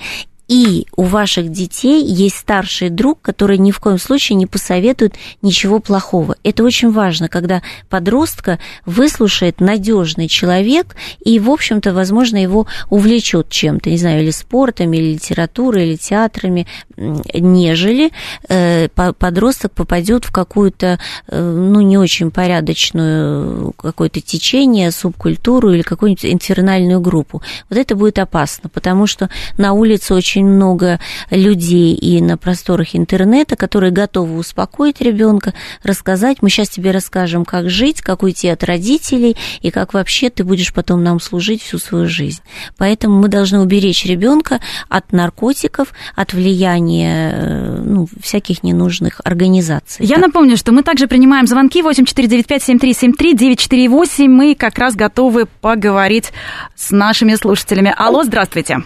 и 0.50 0.88
у 0.96 1.04
ваших 1.04 1.52
детей 1.52 2.04
есть 2.04 2.38
старший 2.38 2.90
друг, 2.90 3.22
который 3.22 3.56
ни 3.56 3.70
в 3.70 3.78
коем 3.78 3.98
случае 3.98 4.34
не 4.34 4.46
посоветует 4.46 5.14
ничего 5.42 5.78
плохого. 5.78 6.34
Это 6.42 6.64
очень 6.64 6.90
важно, 6.90 7.28
когда 7.28 7.62
подростка 7.88 8.58
выслушает 8.84 9.60
надежный 9.60 10.26
человек 10.26 10.96
и, 11.24 11.38
в 11.38 11.50
общем-то, 11.50 11.92
возможно, 11.94 12.36
его 12.36 12.66
увлечет 12.88 13.48
чем-то, 13.48 13.90
не 13.90 13.96
знаю, 13.96 14.24
или 14.24 14.32
спортом, 14.32 14.92
или 14.92 15.12
литературой, 15.12 15.86
или 15.86 15.96
театрами, 15.96 16.66
нежели 16.96 18.10
э, 18.48 18.88
подросток 18.88 19.70
попадет 19.70 20.24
в 20.24 20.32
какую-то, 20.32 20.98
э, 21.28 21.40
ну, 21.40 21.80
не 21.80 21.96
очень 21.96 22.32
порядочную 22.32 23.72
какое-то 23.74 24.20
течение, 24.20 24.90
субкультуру 24.90 25.72
или 25.72 25.82
какую-нибудь 25.82 26.24
инфернальную 26.24 27.00
группу. 27.00 27.40
Вот 27.68 27.78
это 27.78 27.94
будет 27.94 28.18
опасно, 28.18 28.68
потому 28.68 29.06
что 29.06 29.30
на 29.56 29.74
улице 29.74 30.12
очень 30.12 30.39
очень 30.40 30.48
много 30.48 30.98
людей 31.30 31.94
и 31.94 32.20
на 32.20 32.36
просторах 32.36 32.96
интернета, 32.96 33.54
которые 33.56 33.92
готовы 33.92 34.38
успокоить 34.38 35.00
ребенка, 35.00 35.54
рассказать. 35.82 36.38
Мы 36.40 36.50
сейчас 36.50 36.68
тебе 36.68 36.92
расскажем, 36.92 37.44
как 37.44 37.68
жить, 37.68 38.00
как 38.00 38.22
уйти 38.22 38.46
от 38.48 38.62
родителей 38.64 39.36
и 39.60 39.70
как 39.70 39.92
вообще 39.94 40.30
ты 40.30 40.42
будешь 40.44 40.72
потом 40.72 41.02
нам 41.04 41.20
служить 41.20 41.62
всю 41.62 41.78
свою 41.78 42.08
жизнь. 42.08 42.40
Поэтому 42.78 43.20
мы 43.20 43.28
должны 43.28 43.60
уберечь 43.60 44.06
ребенка 44.06 44.60
от 44.88 45.12
наркотиков, 45.12 45.92
от 46.16 46.32
влияния 46.32 47.32
э, 47.34 47.82
ну, 47.84 48.08
всяких 48.22 48.62
ненужных 48.62 49.20
организаций. 49.24 50.06
Я 50.06 50.14
так. 50.16 50.28
напомню, 50.28 50.56
что 50.56 50.72
мы 50.72 50.82
также 50.82 51.06
принимаем 51.06 51.46
звонки 51.46 51.82
8495-7373-948. 51.82 54.28
Мы 54.28 54.54
как 54.54 54.78
раз 54.78 54.94
готовы 54.94 55.44
поговорить 55.60 56.32
с 56.74 56.92
нашими 56.92 57.34
слушателями. 57.34 57.92
Алло, 57.96 58.24
здравствуйте. 58.24 58.78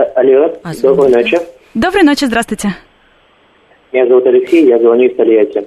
Алло, 0.00 0.50
а, 0.62 0.72
доброй 0.80 1.10
ночи. 1.10 1.38
Доброй 1.74 2.02
ночи, 2.04 2.24
здравствуйте. 2.24 2.68
Меня 3.92 4.06
зовут 4.06 4.26
Алексей, 4.26 4.66
я 4.66 4.78
звоню 4.78 5.08
из 5.08 5.16
Тольятти. 5.16 5.66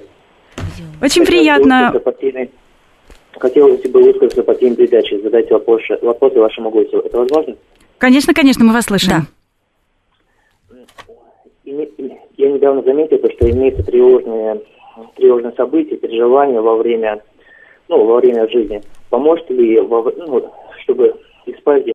Очень 1.00 1.24
приятно. 1.24 1.92
Хотелось 3.38 3.82
бы 3.82 4.02
высказаться 4.02 4.42
по 4.42 4.54
теме 4.54 4.74
передачи, 4.74 5.20
задать 5.22 5.50
вопросы, 5.50 5.98
вопросы 6.02 6.38
вашему 6.38 6.70
гостю. 6.70 6.98
Это 7.00 7.18
возможно? 7.18 7.56
Конечно, 7.98 8.34
конечно, 8.34 8.64
мы 8.64 8.72
вас 8.72 8.86
слышим. 8.86 9.10
Да. 9.10 9.22
Я 12.36 12.50
недавно 12.50 12.82
заметил, 12.82 13.18
что 13.18 13.50
имеются 13.50 13.84
тревожные, 13.84 14.62
тревожные 15.16 15.52
события, 15.52 15.96
переживания 15.96 16.60
во 16.60 16.76
время, 16.76 17.22
ну, 17.88 18.04
во 18.04 18.16
время 18.16 18.48
жизни. 18.48 18.82
Поможет 19.10 19.48
ли, 19.50 19.80
ну, 19.80 20.50
чтобы 20.82 21.14
исправить 21.46 21.93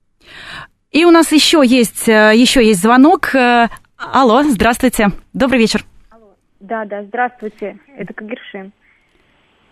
и 0.92 1.06
у 1.06 1.12
нас 1.12 1.32
еще 1.32 1.62
есть, 1.66 2.08
э, 2.08 2.34
еще 2.36 2.66
есть 2.66 2.82
звонок. 2.82 3.36
Э, 3.36 3.68
алло, 3.98 4.44
здравствуйте. 4.44 5.08
Добрый 5.34 5.60
вечер. 5.60 5.84
Алло. 6.10 6.36
Да, 6.60 6.86
да, 6.86 7.04
здравствуйте. 7.04 7.78
Это 7.96 8.14
Кагершин. 8.14 8.72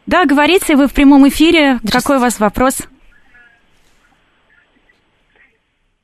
Да, 0.05 0.25
говорите, 0.25 0.75
вы 0.75 0.88
в 0.88 0.93
прямом 0.93 1.27
эфире. 1.27 1.79
Какой 1.91 2.17
у 2.17 2.19
вас 2.19 2.39
вопрос? 2.39 2.88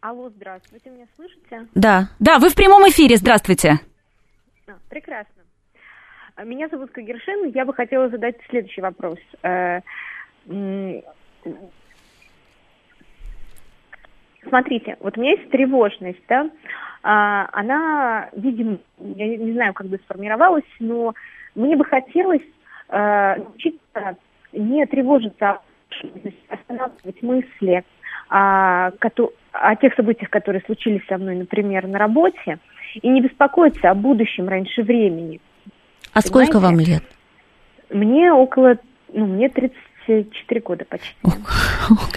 Алло, 0.01 0.29
здравствуйте, 0.29 0.89
меня 0.89 1.05
слышите? 1.15 1.67
Да. 1.75 2.09
Да, 2.19 2.39
вы 2.39 2.49
в 2.49 2.55
прямом 2.55 2.89
эфире, 2.89 3.15
здравствуйте. 3.15 3.79
А, 4.67 4.73
прекрасно. 4.89 5.43
Меня 6.43 6.67
зовут 6.67 6.91
Кагершин, 6.91 7.51
я 7.53 7.63
бы 7.63 7.73
хотела 7.73 8.09
задать 8.09 8.35
следующий 8.49 8.81
вопрос. 8.81 9.19
Смотрите, 14.47 14.97
вот 14.99 15.17
у 15.17 15.21
меня 15.21 15.31
есть 15.31 15.49
тревожность, 15.49 16.21
да, 16.27 16.49
а, 17.01 17.47
она, 17.51 18.29
видимо, 18.35 18.77
я 18.99 19.37
не 19.37 19.53
знаю, 19.53 19.73
как 19.73 19.87
бы 19.87 19.99
сформировалась, 20.05 20.63
но 20.79 21.13
мне 21.55 21.75
бы 21.75 21.85
хотелось 21.85 22.41
а, 22.89 23.35
научиться 23.37 24.17
не 24.53 24.85
тревожиться, 24.85 25.49
а 25.49 25.61
останавливать 26.49 27.21
мысли 27.21 27.83
о, 28.29 28.91
о 29.51 29.75
тех 29.75 29.93
событиях, 29.95 30.29
которые 30.29 30.61
случились 30.65 31.05
со 31.07 31.17
мной, 31.17 31.35
например, 31.35 31.87
на 31.87 31.99
работе, 31.99 32.59
и 32.95 33.07
не 33.07 33.21
беспокоиться 33.21 33.89
о 33.89 33.95
будущем 33.95 34.47
раньше 34.47 34.83
времени. 34.83 35.41
А 36.13 36.21
Понимаете? 36.21 36.27
сколько 36.29 36.59
вам 36.59 36.79
лет? 36.79 37.03
Мне 37.89 38.31
около, 38.31 38.77
ну, 39.11 39.25
мне 39.25 39.49
30 39.49 39.75
4 40.07 40.61
года 40.61 40.85
почти. 40.85 41.15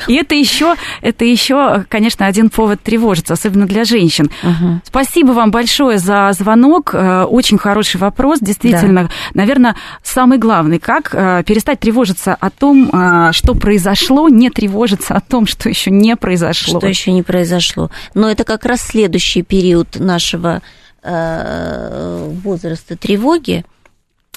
И 0.09 0.15
это 0.15 0.35
еще, 0.35 0.75
это 1.03 1.25
еще, 1.25 1.85
конечно, 1.89 2.27
один 2.27 2.51
повод 2.51 2.81
тревожиться, 2.83 3.35
особенно 3.35 3.67
для 3.67 3.85
женщин. 3.85 4.31
Угу. 4.43 4.81
Спасибо 4.85 5.33
вам 5.33 5.51
большое 5.51 5.99
за 5.99 6.31
звонок. 6.33 6.95
Э, 6.95 7.25
очень 7.25 7.59
хороший 7.59 7.99
вопрос. 7.99 8.39
Действительно, 8.41 9.05
да. 9.05 9.11
наверное, 9.35 9.77
самый 10.03 10.39
главный. 10.39 10.79
Как 10.79 11.15
э, 11.15 11.43
перестать 11.47 11.81
тревожиться 11.81 12.35
о 12.35 12.51
том, 12.51 12.91
э, 12.93 13.33
что 13.33 13.55
произошло, 13.55 14.29
не 14.29 14.51
тревожиться 14.51 15.15
о 15.15 15.21
том, 15.21 15.47
что 15.47 15.69
еще 15.69 15.91
не 15.91 16.17
произошло. 16.17 16.79
Что 16.79 16.89
еще 16.89 17.13
не 17.13 17.23
произошло. 17.23 17.91
Но 18.15 18.31
это 18.31 18.45
как 18.45 18.65
раз 18.65 18.81
следующий 18.81 19.43
период 19.43 19.99
нашего 19.99 20.63
возраста 22.43 22.97
тревоги 22.97 23.65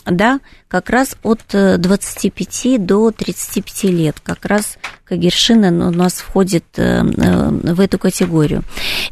да, 0.05 0.39
как 0.69 0.91
раз 0.91 1.17
от 1.23 1.41
25 1.51 2.65
э, 2.65 2.77
до 2.77 3.11
35 3.11 3.83
лет, 3.85 4.17
как 4.23 4.45
раз 4.45 4.77
Кагершина 5.03 5.87
у 5.87 5.91
нас 5.91 6.13
входит 6.13 6.63
э, 6.77 7.03
э, 7.03 7.73
в 7.73 7.79
эту 7.79 7.97
категорию. 7.97 8.63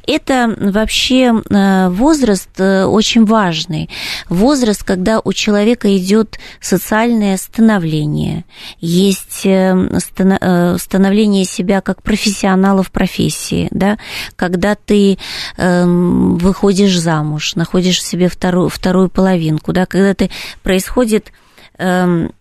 Это 0.06 0.56
вообще 0.56 1.34
возраст 1.90 2.60
очень 2.60 3.26
важный. 3.26 3.90
Возраст, 4.30 4.84
когда 4.84 5.20
у 5.20 5.34
человека 5.34 5.98
идет 5.98 6.38
социальное 6.62 7.36
становление, 7.38 8.46
есть 8.80 9.40
становление 9.40 11.46
себя 11.46 11.82
как 11.82 12.04
профессионала 12.04 12.84
в 12.84 12.92
профессии, 12.92 13.68
да, 13.72 13.98
когда 14.36 14.76
ты 14.76 15.18
эм, 15.58 16.38
выходишь 16.38 17.00
замуж, 17.00 17.56
находишь 17.56 18.04
себе 18.04 18.30
вторую, 18.30 18.70
вторую 18.70 19.10
половинку, 19.10 19.74
да, 19.74 19.88
когда 19.88 20.14
ты 20.14 20.30
происходит 20.62 21.32
Um, 21.80 22.32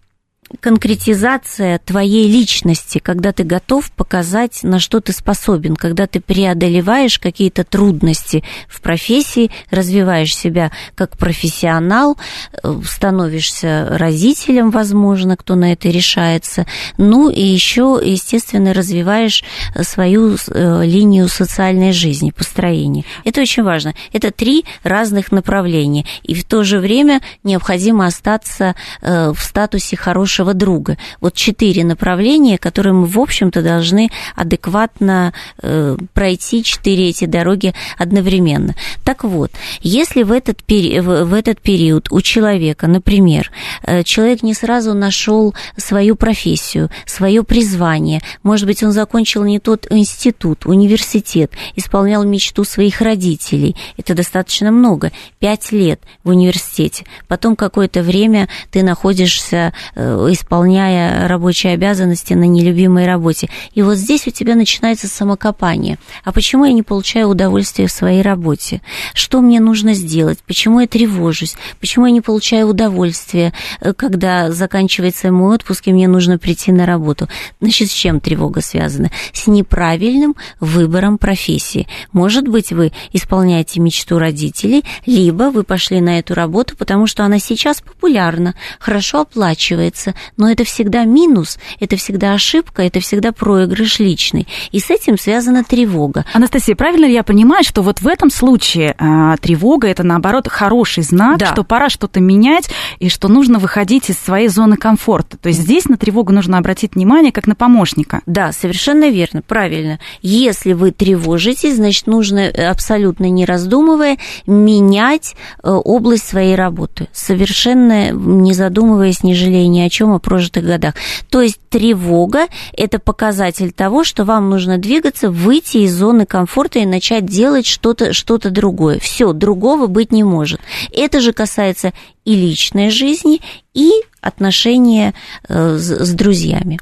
конкретизация 0.61 1.79
твоей 1.79 2.29
личности, 2.29 2.99
когда 2.99 3.33
ты 3.33 3.43
готов 3.43 3.91
показать, 3.93 4.61
на 4.63 4.79
что 4.79 5.01
ты 5.01 5.13
способен, 5.13 5.77
когда 5.77 6.07
ты 6.07 6.21
преодолеваешь 6.21 7.19
какие-то 7.19 7.65
трудности 7.65 8.45
в 8.69 8.81
профессии, 8.81 9.51
развиваешь 9.71 10.37
себя 10.37 10.71
как 10.95 11.17
профессионал, 11.19 12.17
э, 12.63 12.81
становишься 12.85 13.89
родителем, 13.91 14.71
возможно, 14.71 15.37
кто 15.37 15.57
на 15.57 15.73
это 15.73 15.89
решается, 15.89 16.67
ну 16.97 17.29
и 17.29 17.43
еще, 17.43 18.01
естественно, 18.03 18.73
развиваешь 18.73 19.43
свою 19.83 20.37
э, 20.37 20.85
линию 20.85 21.29
социальной 21.29 21.93
жизни, 21.93 22.31
построения. 22.31 23.05
Это 23.25 23.41
очень 23.41 23.63
важно. 23.63 23.95
Это 24.13 24.31
три 24.31 24.65
разных 24.85 25.33
направления, 25.33 26.07
и 26.23 26.35
в 26.35 26.45
то 26.45 26.63
же 26.63 26.79
время 26.79 27.21
необходимо 27.43 28.07
остаться 28.07 28.75
э, 29.03 29.33
в 29.33 29.43
статусе 29.43 29.97
хорошего 29.97 30.36
хорошего 30.37 30.55
друга. 30.55 30.97
Вот 31.21 31.35
четыре 31.35 31.85
направления, 31.85 32.59
которые 32.59 32.93
мы, 32.93 33.07
в 33.07 33.19
общем-то, 33.19 33.63
должны 33.63 34.11
адекватно 34.35 35.33
э, 35.63 35.97
пройти 36.13 36.63
четыре 36.63 37.09
эти 37.09 37.25
дороги 37.25 37.73
одновременно. 37.99 38.75
Так 39.05 39.25
вот, 39.25 39.51
если 39.81 40.25
в 40.25 40.33
этот, 40.33 40.63
пери- 40.67 41.01
в 41.01 41.33
этот 41.33 41.61
период 41.61 42.09
у 42.11 42.21
человека, 42.21 42.87
например, 42.87 43.51
э, 43.83 44.03
человек 44.03 44.43
не 44.43 44.55
сразу 44.55 44.95
нашел 44.95 45.55
свою 45.77 46.17
профессию, 46.17 46.91
свое 47.07 47.43
призвание, 47.43 48.21
может 48.43 48.67
быть, 48.67 48.83
он 48.83 48.93
закончил 48.93 49.45
не 49.45 49.59
тот 49.59 49.87
институт, 49.91 50.67
университет, 50.67 51.53
исполнял 51.77 52.25
мечту 52.25 52.65
своих 52.65 53.01
родителей, 53.01 53.75
это 53.97 54.15
достаточно 54.15 54.71
много, 54.71 55.13
пять 55.39 55.73
лет 55.73 56.01
в 56.25 56.29
университете, 56.29 57.05
потом 57.27 57.57
какое-то 57.57 58.03
время 58.03 58.49
ты 58.71 58.83
находишься, 58.83 59.73
э, 59.95 60.26
исполняя 60.33 61.29
рабочие 61.29 61.75
обязанности 61.75 62.35
на 62.35 62.45
нелюбимой 62.45 63.07
работе, 63.07 63.49
и 63.75 63.83
вот 63.83 63.97
здесь 63.97 64.27
у 64.27 64.31
тебя 64.31 64.55
начинается 64.55 65.09
самокопание. 65.09 65.99
А 66.25 66.33
почему 66.33 66.65
я 66.65 66.73
не 66.73 66.83
получаю 66.83 67.29
удовольствие 67.29 67.89
в 67.89 67.93
своей 67.93 68.23
работе? 68.23 68.83
Что 69.15 69.41
мне 69.41 69.61
нужно 69.61 69.95
сделать? 69.95 70.39
Почему 70.47 70.81
я 70.81 70.87
тревожусь? 70.87 71.57
Почему 71.81 72.07
я 72.07 72.13
не 72.13 72.21
получаю 72.21 72.69
удовольствие, 72.69 73.53
э, 73.81 73.93
когда 73.93 74.51
заканчивается 74.51 75.31
мой 75.31 75.55
отпуск, 75.55 75.87
и 75.87 75.93
мне 75.93 76.09
нужно 76.09 76.39
прийти 76.39 76.73
на 76.73 76.87
работу? 76.87 77.29
Значит, 77.61 77.91
с 77.91 77.95
чем 77.95 78.21
тревога 78.21 78.61
связана? 78.61 79.11
С 79.33 79.47
неправильным 79.47 80.37
выбором 80.61 81.19
профессии. 81.19 81.87
Может 82.13 82.49
быть, 82.49 82.73
вы 82.73 82.93
исполняете 83.13 83.81
мечту 83.81 84.19
родителей, 84.19 84.85
либо 85.05 85.45
вы 85.51 85.63
пошли 85.63 86.01
на 86.01 86.19
эту 86.19 86.35
работу, 86.35 86.77
потому 86.77 87.07
что 87.07 87.25
она 87.25 87.39
сейчас 87.39 87.81
популярна, 87.81 88.55
хорошо 88.79 89.21
оплачивается, 89.21 90.15
но 90.37 90.51
это 90.51 90.65
всегда 90.65 91.05
минус, 91.05 91.59
это 91.81 91.97
всегда 91.97 92.33
ошибка, 92.35 92.83
это 92.83 93.01
всегда 93.01 93.33
проигрыш 93.33 93.99
личный. 93.99 94.47
И 94.73 94.81
с 94.81 94.91
этим 94.91 95.19
связана 95.19 95.65
тревога. 95.65 96.25
Анастасия, 96.33 96.75
правильно 96.77 97.07
ли 97.07 97.13
я 97.15 97.23
понимаю, 97.23 97.65
что 97.65 97.83
вот 97.83 98.01
в 98.01 98.09
этом 98.09 98.31
случае 98.31 98.95
а, 98.99 99.37
тревога 99.39 99.89
это 99.89 100.03
наоборот 100.03 100.49
хороший 100.49 101.03
знак, 101.03 101.39
Да. 101.39 101.47
что 101.53 101.65
пора 101.65 101.89
что-то 101.89 102.21
менять 102.21 102.69
и 102.99 103.09
что 103.09 103.29
нужно 103.29 103.59
выходить 103.59 104.11
из 104.11 104.19
своей 104.19 104.49
зоны 104.49 104.77
комфорта. 104.77 105.37
То 105.37 105.49
есть 105.49 105.61
здесь 105.61 105.87
на 105.87 105.97
тревогу 105.97 106.33
нужно 106.33 106.59
обратить 106.59 106.95
внимание 106.95 107.33
как 107.33 107.47
на 107.47 107.55
помощника. 107.55 108.21
Да, 108.27 108.53
совершенно 108.53 109.09
верно, 109.09 109.43
правильно. 109.43 109.99
Если 110.23 110.73
вы 110.73 110.91
тревожитесь, 110.93 111.77
значит, 111.77 112.07
нужно 112.07 112.39
э, 112.41 112.67
абсолютно 112.69 113.29
не 113.31 113.45
раздумывая 113.45 114.19
менять 114.47 115.35
э, 115.63 115.71
область 115.71 116.27
своей 116.27 116.55
работы, 116.55 117.09
совершенно 117.13 118.11
не 118.11 118.53
задумываясь, 118.53 119.23
не 119.23 119.35
жалея 119.35 119.67
ни 119.69 119.81
о 119.81 119.89
чем 119.91 120.06
о 120.15 120.19
прожитых 120.19 120.65
годах. 120.65 120.95
То 121.31 121.41
есть 121.41 121.59
тревога– 121.69 122.47
это 122.73 122.99
показатель 122.99 123.73
того, 123.73 124.05
что 124.05 124.25
вам 124.25 124.51
нужно 124.51 124.79
двигаться, 124.79 125.31
выйти 125.31 125.79
из 125.79 125.95
зоны 125.95 126.27
комфорта 126.27 126.79
и 126.79 126.87
начать 126.87 127.27
делать 127.27 127.67
что-то 127.67 128.13
что 128.13 128.39
другое. 128.51 128.99
Все, 128.99 129.33
другого 129.33 129.87
быть 129.87 130.13
не 130.13 130.25
может. 130.25 130.61
Это 130.93 131.21
же 131.21 131.33
касается 131.33 131.93
и 132.25 132.35
личной 132.35 132.91
жизни, 132.91 133.41
и 133.75 133.91
отношения 134.21 135.15
э, 135.49 135.77
с 135.79 136.13
друзьями. 136.13 136.79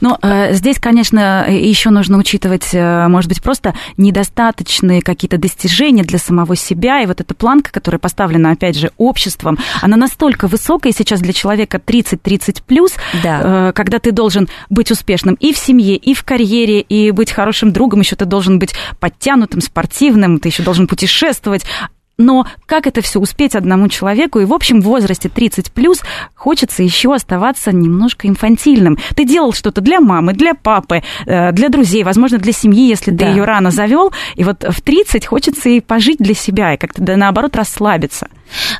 Но 0.00 0.18
э, 0.22 0.52
здесь, 0.54 0.78
конечно, 0.78 1.46
еще 1.48 1.90
нужно 1.90 2.18
учитывать, 2.18 2.68
э, 2.72 3.08
может 3.08 3.28
быть, 3.28 3.42
просто 3.42 3.74
недостаточные 3.96 5.02
какие-то 5.02 5.38
достижения 5.38 6.02
для 6.02 6.18
самого 6.18 6.56
себя. 6.56 7.00
И 7.02 7.06
вот 7.06 7.20
эта 7.20 7.34
планка, 7.34 7.72
которая 7.72 7.98
поставлена, 7.98 8.52
опять 8.52 8.76
же, 8.76 8.90
обществом, 8.96 9.58
она 9.80 9.96
настолько 9.96 10.46
высокая 10.46 10.92
сейчас 10.92 11.20
для 11.20 11.32
человека 11.32 11.80
30-30 11.84 12.62
плюс, 12.66 12.92
Да. 13.22 13.68
э, 13.68 13.72
когда 13.74 13.98
ты 13.98 14.12
должен 14.12 14.48
быть 14.70 14.90
успешным 14.90 15.34
и 15.34 15.52
в 15.52 15.58
семье, 15.58 15.96
и 15.96 16.14
в 16.14 16.24
карьере, 16.24 16.80
и 16.80 17.10
быть 17.10 17.30
хорошим 17.32 17.72
другом, 17.72 18.00
еще 18.00 18.16
ты 18.16 18.24
должен 18.24 18.58
быть 18.58 18.74
подтянутым, 19.00 19.60
спортивным, 19.60 20.38
ты 20.38 20.48
еще 20.48 20.62
должен 20.62 20.86
путешествовать. 20.86 21.64
Но 22.24 22.46
как 22.66 22.86
это 22.86 23.00
все 23.02 23.20
успеть 23.20 23.54
одному 23.54 23.88
человеку? 23.88 24.38
И 24.40 24.44
в 24.44 24.52
общем 24.52 24.80
в 24.80 24.84
возрасте 24.84 25.28
30 25.28 25.72
плюс 25.72 26.02
хочется 26.34 26.82
еще 26.82 27.14
оставаться 27.14 27.72
немножко 27.72 28.28
инфантильным. 28.28 28.98
Ты 29.16 29.24
делал 29.24 29.52
что-то 29.52 29.80
для 29.80 30.00
мамы, 30.00 30.32
для 30.32 30.54
папы, 30.54 31.02
э, 31.26 31.52
для 31.52 31.68
друзей, 31.68 32.04
возможно, 32.04 32.38
для 32.38 32.52
семьи, 32.52 32.88
если 32.88 33.10
Да. 33.10 33.26
ты 33.26 33.32
ее 33.32 33.44
рано 33.44 33.70
завел. 33.70 34.12
И 34.36 34.44
вот 34.44 34.64
в 34.68 34.80
30 34.80 35.26
хочется 35.26 35.68
и 35.68 35.80
пожить 35.80 36.18
для 36.18 36.34
себя, 36.34 36.74
и 36.74 36.76
как-то 36.76 37.02
да, 37.02 37.16
наоборот 37.16 37.56
расслабиться. 37.56 38.28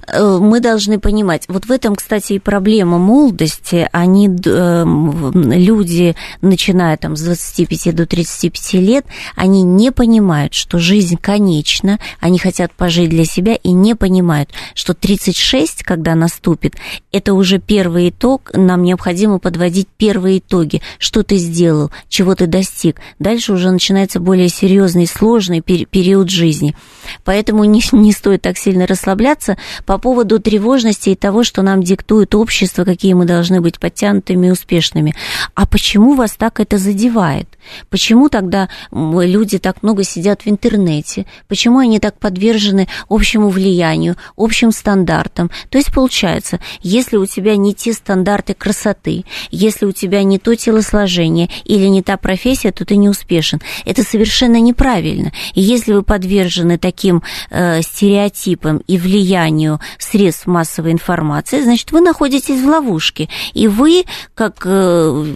Э, 0.07 0.39
мы 0.41 0.61
должны 0.61 0.99
понимать, 0.99 1.45
вот 1.49 1.67
в 1.67 1.73
этом, 1.73 1.95
кстати, 1.95 2.35
и 2.35 2.39
проблема 2.39 2.99
молодости, 2.99 3.89
они, 3.93 4.29
эм, 4.29 5.53
люди, 5.53 6.15
начиная 6.41 6.97
там 6.97 7.17
с 7.17 7.23
25 7.23 7.95
до 7.95 8.07
35 8.07 8.81
лет, 8.81 9.07
они 9.37 9.63
не 9.63 9.91
понимают, 9.93 10.55
что 10.55 10.79
жизнь 10.79 11.17
конечна, 11.17 11.99
они 12.21 12.39
хотят 12.39 12.73
пожить 12.73 13.11
для 13.11 13.25
себя 13.25 13.55
и 13.55 13.73
не 13.73 13.95
понимают, 13.95 14.51
что 14.75 14.95
36, 14.95 15.83
когда 15.83 16.15
наступит, 16.15 16.75
это 17.11 17.35
уже 17.35 17.59
первый 17.59 18.11
итог, 18.11 18.51
нам 18.55 18.83
необходимо 18.83 19.39
подводить 19.39 19.89
первые 19.97 20.39
итоги, 20.39 20.83
что 20.99 21.23
ты 21.23 21.37
сделал, 21.37 21.91
чего 22.09 22.35
ты 22.35 22.47
достиг. 22.47 23.01
Дальше 23.19 23.53
уже 23.53 23.71
начинается 23.71 24.21
более 24.21 24.49
серьезный, 24.49 25.07
сложный 25.07 25.61
пер- 25.61 25.87
период 25.87 26.31
жизни. 26.31 26.77
Поэтому 27.25 27.65
не, 27.65 27.83
не 27.93 28.13
стоит 28.13 28.43
так 28.43 28.59
сильно 28.59 28.87
расслабляться 28.87 29.57
по 29.87 29.99
поводу 29.99 30.41
тревожности 30.41 31.11
и 31.11 31.17
того, 31.17 31.45
что 31.45 31.63
нам 31.63 31.83
диктует 31.83 32.35
общество, 32.35 32.85
какие 32.85 33.15
мы 33.15 33.25
должны 33.25 33.61
быть 33.61 33.79
подтянутыми 33.79 34.49
и 34.49 34.51
успешными. 34.51 35.15
А 35.55 35.67
почему 35.67 36.15
вас 36.15 36.33
так 36.33 36.61
это 36.61 36.79
задевает? 36.79 37.49
Почему 37.91 38.29
тогда 38.29 38.69
люди 38.91 39.59
так 39.59 39.83
много 39.83 40.05
сидят 40.05 40.43
в 40.43 40.49
интернете? 40.49 41.27
Почему 41.49 41.79
они 41.79 41.99
так 41.99 42.19
подвержены 42.19 42.89
общему 43.09 43.49
влиянию, 43.49 44.17
общим 44.37 44.73
стандартам? 44.73 45.51
То 45.69 45.79
есть 45.79 45.93
получается, 45.93 46.61
если 46.81 47.17
у 47.17 47.27
тебя 47.27 47.57
не 47.57 47.75
те 47.75 47.93
стандарты 47.93 48.55
красоты, 48.55 49.25
если 49.51 49.87
у 49.87 49.93
тебя 49.93 50.23
не 50.23 50.39
то 50.39 50.55
телосложение 50.55 51.49
или 51.65 51.87
не 51.87 52.03
та 52.03 52.17
профессия, 52.17 52.73
то 52.73 52.85
ты 52.85 52.97
не 52.97 53.09
успешен. 53.09 53.61
Это 53.85 54.03
совершенно 54.03 54.61
неправильно. 54.61 55.33
И 55.55 55.61
если 55.61 55.93
вы 55.93 56.03
подвержены 56.03 56.79
таким 56.79 57.23
э, 57.51 57.83
стереотипам 57.83 58.79
и 58.87 58.99
влиянию 58.99 59.52
средств 59.99 60.47
массовой 60.47 60.93
информации, 60.93 61.63
значит, 61.63 61.93
вы 61.93 62.01
находитесь 62.01 62.61
в 62.61 62.67
ловушке. 62.67 63.29
И 63.53 63.69
вы, 63.69 64.05
как, 64.35 64.63
э, 64.65 65.35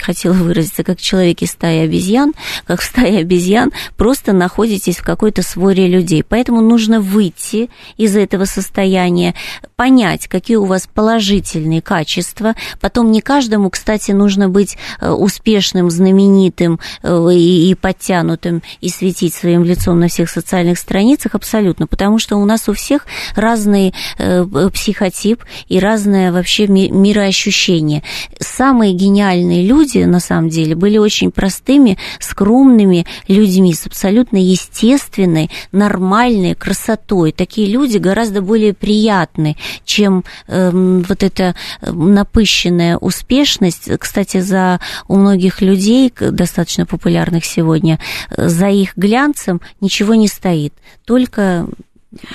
хотела 0.00 0.34
выразиться, 0.34 0.84
как 0.84 1.00
человек 1.00 1.42
из 1.42 1.52
стаи 1.52 1.84
обезьян, 1.84 2.32
как 2.66 2.80
в 2.80 2.84
стае 2.84 3.18
обезьян, 3.18 3.72
просто 3.96 4.32
находитесь 4.32 4.98
в 4.98 5.04
какой-то 5.04 5.42
своре 5.42 5.86
людей. 5.88 6.22
Поэтому 6.22 6.60
нужно 6.60 7.00
выйти 7.00 7.70
из 7.96 8.16
этого 8.16 8.44
состояния, 8.44 9.34
понять, 9.76 10.26
какие 10.26 10.56
у 10.56 10.64
вас 10.64 10.88
положительные 10.92 11.82
качества. 11.82 12.54
Потом 12.80 13.10
не 13.10 13.20
каждому, 13.20 13.70
кстати, 13.70 14.10
нужно 14.12 14.48
быть 14.48 14.76
э, 15.00 15.10
успешным, 15.10 15.90
знаменитым 15.90 16.80
э, 17.02 17.28
и, 17.32 17.70
и 17.70 17.74
подтянутым 17.74 18.62
и 18.80 18.88
светить 18.88 19.34
своим 19.34 19.64
лицом 19.64 20.00
на 20.00 20.08
всех 20.08 20.30
социальных 20.30 20.78
страницах 20.78 21.34
абсолютно, 21.34 21.86
потому 21.86 22.18
что 22.18 22.36
у 22.36 22.44
нас 22.44 22.68
у 22.68 22.72
всех 22.72 23.06
разный 23.34 23.94
э, 24.18 24.44
психотип 24.72 25.44
и 25.68 25.78
разное 25.78 26.32
вообще 26.32 26.66
ми- 26.66 26.90
мироощущение. 26.90 28.02
Самые 28.40 28.92
гениальные 28.92 29.66
люди, 29.66 29.98
на 29.98 30.20
самом 30.20 30.48
деле, 30.48 30.74
были 30.74 30.98
очень 30.98 31.30
простыми, 31.30 31.98
скромными 32.20 33.06
людьми 33.26 33.74
с 33.74 33.86
абсолютно 33.86 34.36
естественной, 34.36 35.50
нормальной 35.72 36.54
красотой. 36.54 37.32
Такие 37.32 37.68
люди 37.68 37.98
гораздо 37.98 38.42
более 38.42 38.74
приятны, 38.74 39.56
чем 39.84 40.24
эм, 40.46 41.02
вот 41.02 41.22
эта 41.22 41.54
э, 41.80 41.90
напыщенная 41.90 42.96
успешность. 42.98 43.90
Кстати, 43.98 44.40
за 44.40 44.80
у 45.06 45.16
многих 45.16 45.60
людей, 45.60 46.12
достаточно 46.18 46.86
популярных 46.86 47.44
сегодня, 47.44 47.98
э, 48.30 48.48
за 48.48 48.68
их 48.68 48.96
глянцем 48.96 49.60
ничего 49.80 50.14
не 50.14 50.28
стоит, 50.28 50.74
только 51.04 51.66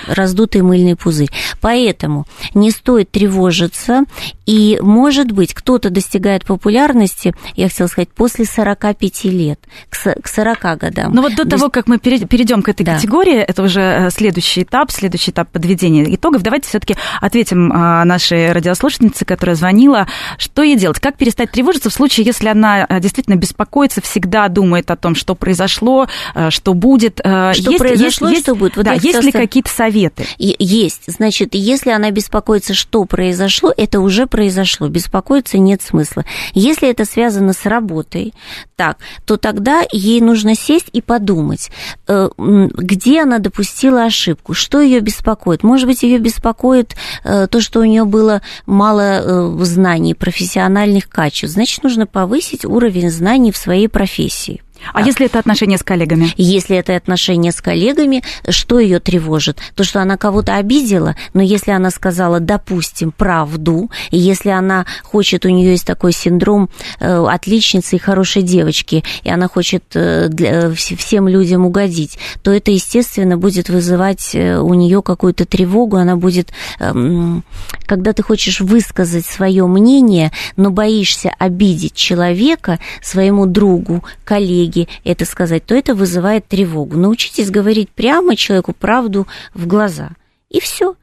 раздутый 0.08 0.62
мыльный 0.62 0.96
пузырь. 0.96 1.30
Поэтому 1.62 2.26
не 2.54 2.72
стоит 2.72 3.12
тревожиться, 3.12 4.04
и, 4.46 4.78
может 4.82 5.32
быть, 5.32 5.54
кто-то 5.54 5.90
достигает 5.90 6.46
популярности, 6.46 7.34
я 7.56 7.70
хотела 7.70 7.88
сказать, 7.88 8.10
после 8.10 8.46
45 8.46 9.26
лет, 9.26 9.60
к 9.90 9.96
со- 9.96 10.16
к 10.22 10.28
40 10.28 10.76
годам. 10.78 11.14
Но 11.14 11.22
вот 11.22 11.36
до 11.36 11.44
То 11.44 11.52
того, 11.52 11.70
как 11.70 11.88
мы 11.88 11.98
перейдем 12.00 12.62
к 12.62 12.70
этой 12.70 12.84
Да. 12.84 12.96
категории, 12.96 13.38
это 13.38 13.64
уже 13.64 13.82
э, 13.82 14.10
следующий 14.12 14.64
этап, 14.64 14.92
следующий 14.92 15.32
этап 15.32 15.50
подведения 15.50 16.14
итогов. 16.16 16.42
Давайте 16.44 16.68
все-таки 16.68 16.96
ответим 17.22 17.72
а, 17.74 18.04
нашей 18.06 18.52
радиослушательнице, 18.52 19.26
которая 19.26 19.56
звонила, 19.56 20.08
что 20.38 20.62
ей 20.64 20.76
делать, 20.76 21.00
как 21.00 21.16
перестать 21.18 21.52
тревожиться 21.52 21.90
в 21.90 21.94
случае, 21.94 22.26
если 22.26 22.48
она 22.50 22.86
а, 22.86 23.00
действительно 23.00 23.36
беспокоится, 23.36 24.02
всегда 24.02 24.48
думает 24.50 24.92
о 24.92 24.96
том, 24.98 25.16
что 25.16 25.36
произошло, 25.36 26.08
а, 26.36 26.52
что 26.52 26.74
будет. 26.74 27.20
Что 27.20 27.52
Есть- 27.54 27.78
произошло, 27.78 28.30
есть- 28.30 28.44
что 28.44 28.56
будет? 28.56 28.76
Вот 28.76 28.86
да, 28.86 28.94
есть 28.94 29.24
ли 29.24 29.32
какие-то 29.32 29.70
советы? 29.70 30.26
Есть. 30.38 31.04
Значит, 31.08 31.50
если 31.54 31.92
она 31.92 32.12
беспокоится, 32.12 32.74
что 32.74 33.06
произошло, 33.06 33.74
это 33.76 34.00
уже 34.02 34.28
произошло, 34.34 34.88
беспокоиться 34.88 35.60
нет 35.60 35.84
смысла. 35.84 36.26
Если 36.56 36.90
это 36.90 37.06
связано 37.06 37.54
с 37.54 37.68
работой, 37.68 38.34
так, 38.76 38.98
то 39.26 39.38
тогда 39.38 39.84
ей 39.92 40.22
нужно 40.22 40.56
сесть 40.56 40.88
и 40.92 41.04
подумать, 41.04 41.70
э, 42.08 42.30
где 42.36 43.22
она 43.22 43.38
допустила 43.38 44.06
ошибку, 44.06 44.56
что 44.56 44.82
ее 44.82 45.02
беспокоит. 45.02 45.62
Может 45.62 45.86
быть, 45.86 46.02
ее 46.02 46.18
беспокоит 46.18 46.96
э, 47.24 47.46
то, 47.46 47.62
что 47.62 47.82
у 47.82 47.84
нее 47.84 48.06
было 48.06 48.42
мало 48.66 49.64
знаний, 49.64 50.16
профессиональных 50.16 51.10
качеств. 51.10 51.54
Значит, 51.54 51.84
нужно 51.84 52.08
повысить 52.08 52.66
уровень 52.66 53.12
знаний 53.12 53.52
в 53.52 53.58
своей 53.58 53.88
профессии. 53.88 54.64
А, 54.92 55.00
а 55.00 55.02
если 55.02 55.26
это 55.28 55.40
отношения 55.40 55.78
с 55.78 55.84
коллегами? 55.84 56.34
Если 56.38 56.76
это 56.76 56.96
отношения 56.96 57.52
с 57.52 57.62
коллегами, 57.62 58.24
что 58.50 58.80
ее 58.80 59.00
тревожит? 59.00 59.60
То, 59.76 59.84
что 59.84 60.02
она 60.02 60.18
кого-то 60.18 60.56
обидела, 60.56 61.16
но 61.34 61.42
если 61.42 61.72
она 61.72 61.90
сказала, 61.92 62.40
допустим, 62.40 63.12
правду, 63.12 63.90
и 64.12 64.18
если 64.18 64.50
она 64.50 64.86
хочет, 65.04 65.46
у 65.46 65.50
нее 65.50 65.72
есть 65.72 65.86
такой 65.86 66.12
синдром 66.12 66.70
э, 67.00 67.26
отличницы 67.26 67.96
и 67.96 68.00
хорошей 68.00 68.42
девочки, 68.42 69.04
и 69.24 69.30
она 69.30 69.48
хочет 69.48 69.84
э, 69.94 70.28
для, 70.30 70.72
всем 70.74 71.28
людям 71.28 71.66
угодить, 71.66 72.18
то 72.42 72.52
это, 72.52 72.72
естественно, 72.72 73.38
будет 73.38 73.70
вызывать 73.70 74.32
э, 74.34 74.58
у 74.58 74.74
нее 74.74 75.02
какую-то 75.02 75.46
тревогу, 75.46 75.98
она 75.98 76.16
будет, 76.16 76.52
эм, 76.80 77.44
когда 77.86 78.14
ты 78.14 78.24
хочешь 78.24 78.62
высказать 78.62 79.26
свое 79.26 79.66
мнение, 79.68 80.32
но 80.56 80.72
боишься 80.72 81.32
обидеть 81.38 81.94
человека, 81.94 82.80
своему 83.02 83.46
другу, 83.46 84.04
коллеге, 84.26 84.73
коллеги 84.74 84.88
это 85.04 85.26
сказать, 85.26 85.66
то 85.66 85.76
это 85.76 85.96
вызывает 85.96 86.48
тревогу. 86.48 86.98
Научитесь 86.98 87.52
говорить 87.52 87.90
прямо 87.90 88.36
человеку 88.36 88.74
правду 88.74 89.28
в 89.54 89.68
глаза. 89.68 90.12
И 90.50 90.60
все. 90.60 90.96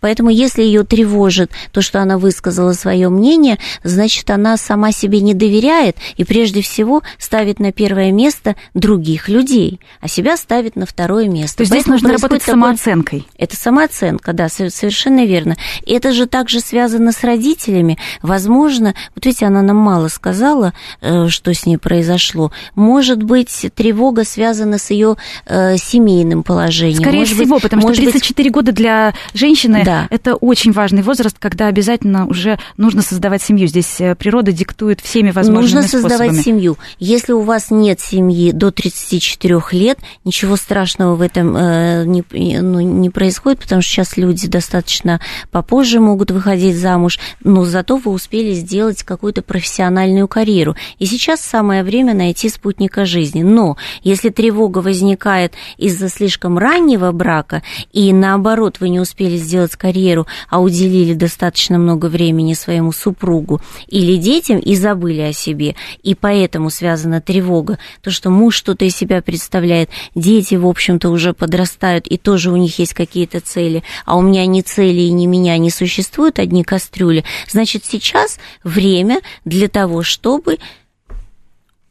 Поэтому 0.00 0.30
если 0.30 0.62
ее 0.62 0.84
тревожит 0.84 1.50
то, 1.72 1.82
что 1.82 2.00
она 2.00 2.18
высказала 2.18 2.72
свое 2.72 3.08
мнение, 3.08 3.58
значит, 3.82 4.30
она 4.30 4.56
сама 4.56 4.92
себе 4.92 5.20
не 5.20 5.34
доверяет 5.34 5.96
и 6.16 6.24
прежде 6.24 6.62
всего 6.62 7.02
ставит 7.18 7.60
на 7.60 7.72
первое 7.72 8.12
место 8.12 8.56
других 8.74 9.28
людей, 9.28 9.80
а 10.00 10.08
себя 10.08 10.36
ставит 10.36 10.76
на 10.76 10.86
второе 10.86 11.28
место. 11.28 11.58
То 11.58 11.62
есть 11.62 11.72
здесь 11.72 11.86
нужно 11.86 12.12
работать 12.12 12.42
с 12.42 12.46
самооценкой. 12.46 13.26
Это 13.36 13.56
самооценка, 13.56 14.32
да, 14.32 14.48
совершенно 14.48 15.24
верно. 15.24 15.56
И 15.84 15.92
это 15.92 16.12
же 16.12 16.26
также 16.26 16.60
связано 16.60 17.12
с 17.12 17.22
родителями. 17.24 17.98
Возможно, 18.22 18.94
вот 19.14 19.24
видите, 19.24 19.46
она 19.46 19.62
нам 19.62 19.76
мало 19.76 20.08
сказала, 20.08 20.72
э, 21.00 21.28
что 21.28 21.52
с 21.52 21.66
ней 21.66 21.76
произошло. 21.76 22.52
Может 22.74 23.22
быть, 23.22 23.66
тревога 23.74 24.24
связана 24.24 24.78
с 24.78 24.90
ее 24.90 25.16
э, 25.46 25.76
семейным 25.76 26.42
положением. 26.42 27.00
Скорее 27.00 27.18
может 27.20 27.36
всего, 27.36 27.56
быть, 27.56 27.62
потому 27.62 27.92
что 27.92 28.02
34 28.02 28.48
быть... 28.48 28.54
года 28.54 28.72
для 28.72 29.14
женщины 29.34 29.87
да. 29.88 30.06
это 30.10 30.34
очень 30.34 30.72
важный 30.72 31.02
возраст, 31.02 31.38
когда 31.38 31.66
обязательно 31.68 32.26
уже 32.26 32.58
нужно 32.76 33.02
создавать 33.02 33.42
семью. 33.42 33.68
Здесь 33.68 34.00
э, 34.00 34.14
природа 34.14 34.52
диктует 34.52 35.00
всеми 35.00 35.30
возможными 35.30 35.62
Нужно 35.62 35.82
способами. 35.82 36.08
создавать 36.10 36.44
семью. 36.44 36.76
Если 36.98 37.32
у 37.32 37.40
вас 37.40 37.70
нет 37.70 37.98
семьи 38.00 38.52
до 38.52 38.70
34 38.70 39.60
лет, 39.72 39.98
ничего 40.24 40.56
страшного 40.56 41.14
в 41.14 41.22
этом 41.22 41.56
э, 41.56 42.04
не, 42.04 42.22
ну, 42.60 42.80
не 42.80 43.08
происходит, 43.08 43.60
потому 43.60 43.80
что 43.80 43.92
сейчас 43.92 44.16
люди 44.16 44.46
достаточно 44.46 45.20
попозже 45.50 46.00
могут 46.00 46.30
выходить 46.30 46.76
замуж, 46.76 47.18
но 47.42 47.64
зато 47.64 47.96
вы 47.96 48.10
успели 48.10 48.52
сделать 48.52 49.02
какую-то 49.02 49.40
профессиональную 49.42 50.28
карьеру. 50.28 50.76
И 50.98 51.06
сейчас 51.06 51.40
самое 51.40 51.82
время 51.82 52.14
найти 52.14 52.48
спутника 52.50 53.06
жизни. 53.06 53.42
Но 53.42 53.76
если 54.02 54.28
тревога 54.28 54.78
возникает 54.78 55.54
из-за 55.78 56.08
слишком 56.08 56.58
раннего 56.58 57.10
брака, 57.12 57.62
и 57.92 58.12
наоборот 58.12 58.80
вы 58.80 58.90
не 58.90 59.00
успели 59.00 59.36
сделать 59.36 59.77
карьеру, 59.78 60.26
а 60.50 60.60
уделили 60.60 61.14
достаточно 61.14 61.78
много 61.78 62.06
времени 62.06 62.54
своему 62.54 62.92
супругу 62.92 63.60
или 63.86 64.16
детям 64.16 64.58
и 64.58 64.74
забыли 64.74 65.22
о 65.22 65.32
себе, 65.32 65.76
и 66.02 66.14
поэтому 66.14 66.68
связана 66.68 67.20
тревога, 67.20 67.78
то, 68.02 68.10
что 68.10 68.30
муж 68.30 68.56
что-то 68.56 68.84
из 68.84 68.94
себя 68.94 69.22
представляет, 69.22 69.88
дети, 70.14 70.56
в 70.56 70.66
общем-то, 70.66 71.08
уже 71.08 71.32
подрастают, 71.32 72.06
и 72.06 72.18
тоже 72.18 72.50
у 72.50 72.56
них 72.56 72.78
есть 72.78 72.92
какие-то 72.92 73.40
цели, 73.40 73.82
а 74.04 74.16
у 74.16 74.22
меня 74.22 74.44
ни 74.46 74.60
цели 74.60 75.00
и 75.00 75.10
ни 75.10 75.26
меня 75.26 75.56
не 75.56 75.70
существуют, 75.70 76.38
одни 76.38 76.64
кастрюли, 76.64 77.24
значит, 77.48 77.84
сейчас 77.84 78.38
время 78.64 79.20
для 79.44 79.68
того, 79.68 80.02
чтобы 80.02 80.58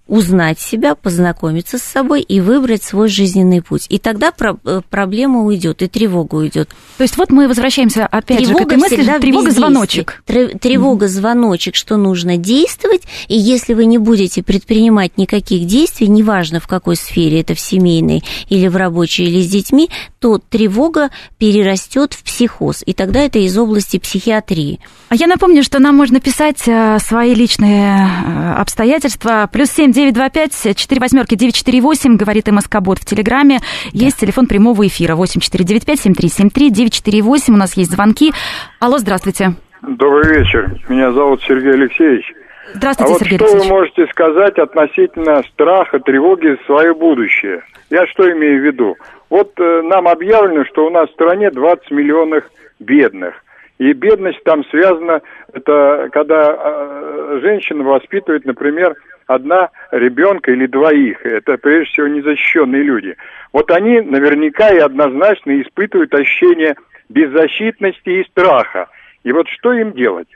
узнать 0.07 0.59
себя, 0.59 0.95
познакомиться 0.95 1.77
с 1.77 1.83
собой 1.83 2.21
и 2.21 2.39
выбрать 2.39 2.83
свой 2.83 3.09
жизненный 3.09 3.61
путь. 3.61 3.85
И 3.89 3.99
тогда 3.99 4.31
про- 4.31 4.57
э, 4.65 4.81
проблема 4.89 5.43
уйдет, 5.43 5.81
и 5.81 5.87
тревога 5.87 6.35
уйдет. 6.35 6.69
То 6.97 7.03
есть 7.03 7.17
вот 7.17 7.29
мы 7.31 7.47
возвращаемся 7.47 8.05
опять 8.05 8.39
тревога 8.39 8.59
же 8.59 8.65
к 8.65 8.71
этой 8.71 8.77
мысли, 8.77 9.19
тревога 9.19 9.51
звоночек. 9.51 10.23
Тревога 10.25 11.07
звоночек, 11.07 11.75
что 11.75 11.97
нужно 11.97 12.37
действовать, 12.37 13.03
и 13.27 13.37
если 13.37 13.73
вы 13.73 13.85
не 13.85 13.97
будете 13.97 14.43
предпринимать 14.43 15.17
никаких 15.17 15.65
действий, 15.65 16.07
неважно 16.07 16.59
в 16.59 16.67
какой 16.67 16.95
сфере, 16.95 17.41
это 17.41 17.53
в 17.53 17.59
семейной 17.59 18.23
или 18.49 18.67
в 18.67 18.75
рабочей, 18.75 19.25
или 19.25 19.41
с 19.41 19.49
детьми, 19.49 19.89
то 20.19 20.39
тревога 20.39 21.09
перерастет 21.37 22.13
в 22.13 22.23
психоз, 22.23 22.83
и 22.85 22.93
тогда 22.93 23.21
это 23.21 23.39
из 23.39 23.57
области 23.57 23.99
психиатрии. 23.99 24.79
А 25.09 25.15
я 25.15 25.27
напомню, 25.27 25.63
что 25.63 25.79
нам 25.79 25.95
можно 25.95 26.19
писать 26.19 26.63
э, 26.67 26.97
свои 26.99 27.33
личные 27.33 28.07
э, 28.07 28.53
обстоятельства, 28.57 29.49
плюс 29.51 29.69
7 29.71 29.93
925-4 29.97 30.99
восьмерки 30.99 31.35
948, 31.35 32.17
говорит 32.17 32.47
и 32.47 32.51
Бот 32.81 32.99
в 32.99 33.05
Телеграме. 33.05 33.57
Есть 33.93 34.19
да. 34.19 34.27
телефон 34.27 34.45
прямого 34.45 34.85
эфира 34.85 35.15
8495-7373-948. 35.15 37.53
У 37.53 37.57
нас 37.57 37.75
есть 37.75 37.89
звонки. 37.91 38.31
Алло, 38.79 38.99
здравствуйте. 38.99 39.53
Добрый 39.81 40.37
вечер. 40.37 40.69
Меня 40.87 41.11
зовут 41.11 41.41
Сергей 41.41 41.73
Алексеевич. 41.73 42.31
Здравствуйте, 42.75 43.09
а 43.09 43.13
вот 43.13 43.21
Сергей 43.21 43.37
что 43.37 43.45
Алексеевич. 43.45 43.69
вы 43.69 43.75
можете 43.75 44.05
сказать 44.11 44.59
относительно 44.59 45.41
страха, 45.51 45.97
тревоги 45.99 46.47
за 46.47 46.57
свое 46.65 46.93
будущее? 46.93 47.63
Я 47.89 48.05
что 48.07 48.29
имею 48.31 48.61
в 48.61 48.65
виду? 48.65 48.97
Вот 49.31 49.59
э, 49.59 49.81
нам 49.81 50.07
объявлено, 50.07 50.63
что 50.65 50.85
у 50.85 50.91
нас 50.91 51.09
в 51.09 51.13
стране 51.13 51.49
20 51.49 51.89
миллионов 51.89 52.43
бедных. 52.79 53.33
И 53.79 53.93
бедность 53.93 54.43
там 54.43 54.63
связана, 54.65 55.21
это 55.53 56.09
когда 56.11 56.55
э, 56.55 57.39
женщина 57.41 57.83
воспитывает, 57.83 58.45
например, 58.45 58.95
одна 59.27 59.69
ребенка 59.91 60.51
или 60.51 60.65
двоих. 60.65 61.25
Это 61.25 61.57
прежде 61.57 61.91
всего 61.91 62.07
незащищенные 62.07 62.83
люди. 62.83 63.15
Вот 63.53 63.69
они 63.71 64.01
наверняка 64.01 64.69
и 64.69 64.79
однозначно 64.79 65.61
испытывают 65.61 66.13
ощущение 66.13 66.75
беззащитности 67.09 68.09
и 68.09 68.23
страха. 68.25 68.87
И 69.23 69.31
вот 69.31 69.47
что 69.49 69.73
им 69.73 69.93
делать? 69.93 70.27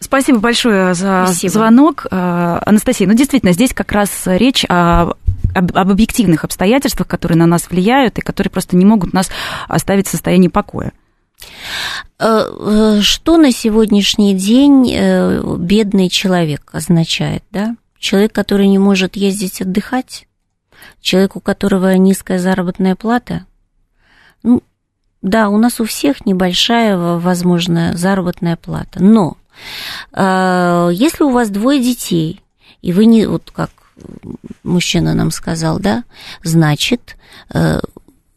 Спасибо 0.00 0.40
большое 0.40 0.94
за 0.94 1.24
Спасибо. 1.26 1.52
звонок, 1.52 2.06
э, 2.10 2.58
Анастасия. 2.66 3.06
Ну, 3.06 3.14
действительно, 3.14 3.52
здесь 3.52 3.72
как 3.72 3.92
раз 3.92 4.26
речь 4.26 4.64
о 4.68 5.12
об, 5.54 5.76
об 5.76 5.90
объективных 5.90 6.44
обстоятельствах, 6.44 7.08
которые 7.08 7.36
на 7.36 7.46
нас 7.46 7.68
влияют 7.70 8.18
и 8.18 8.22
которые 8.22 8.50
просто 8.50 8.76
не 8.76 8.84
могут 8.84 9.12
нас 9.12 9.30
оставить 9.68 10.06
в 10.06 10.10
состоянии 10.10 10.48
покоя. 10.48 10.92
Э, 12.18 12.44
э, 12.48 13.00
что 13.00 13.36
на 13.36 13.50
сегодняшний 13.50 14.34
день 14.34 14.92
э, 14.94 15.56
бедный 15.58 16.08
человек 16.08 16.70
означает, 16.72 17.42
да? 17.50 17.76
Человек, 17.98 18.32
который 18.32 18.68
не 18.68 18.78
может 18.78 19.16
ездить 19.16 19.60
отдыхать, 19.60 20.28
человек, 21.00 21.36
у 21.36 21.40
которого 21.40 21.94
низкая 21.94 22.38
заработная 22.38 22.94
плата. 22.94 23.46
Ну, 24.42 24.62
да, 25.20 25.48
у 25.48 25.58
нас 25.58 25.80
у 25.80 25.84
всех 25.84 26.26
небольшая, 26.26 26.96
возможно, 26.96 27.96
заработная 27.96 28.56
плата. 28.56 29.02
Но 29.02 29.36
если 30.12 31.22
у 31.22 31.30
вас 31.30 31.50
двое 31.50 31.80
детей, 31.80 32.40
и 32.80 32.92
вы 32.92 33.04
не, 33.04 33.26
вот 33.26 33.52
как 33.52 33.70
мужчина 34.64 35.14
нам 35.14 35.30
сказал, 35.30 35.78
да, 35.78 36.02
значит, 36.42 37.16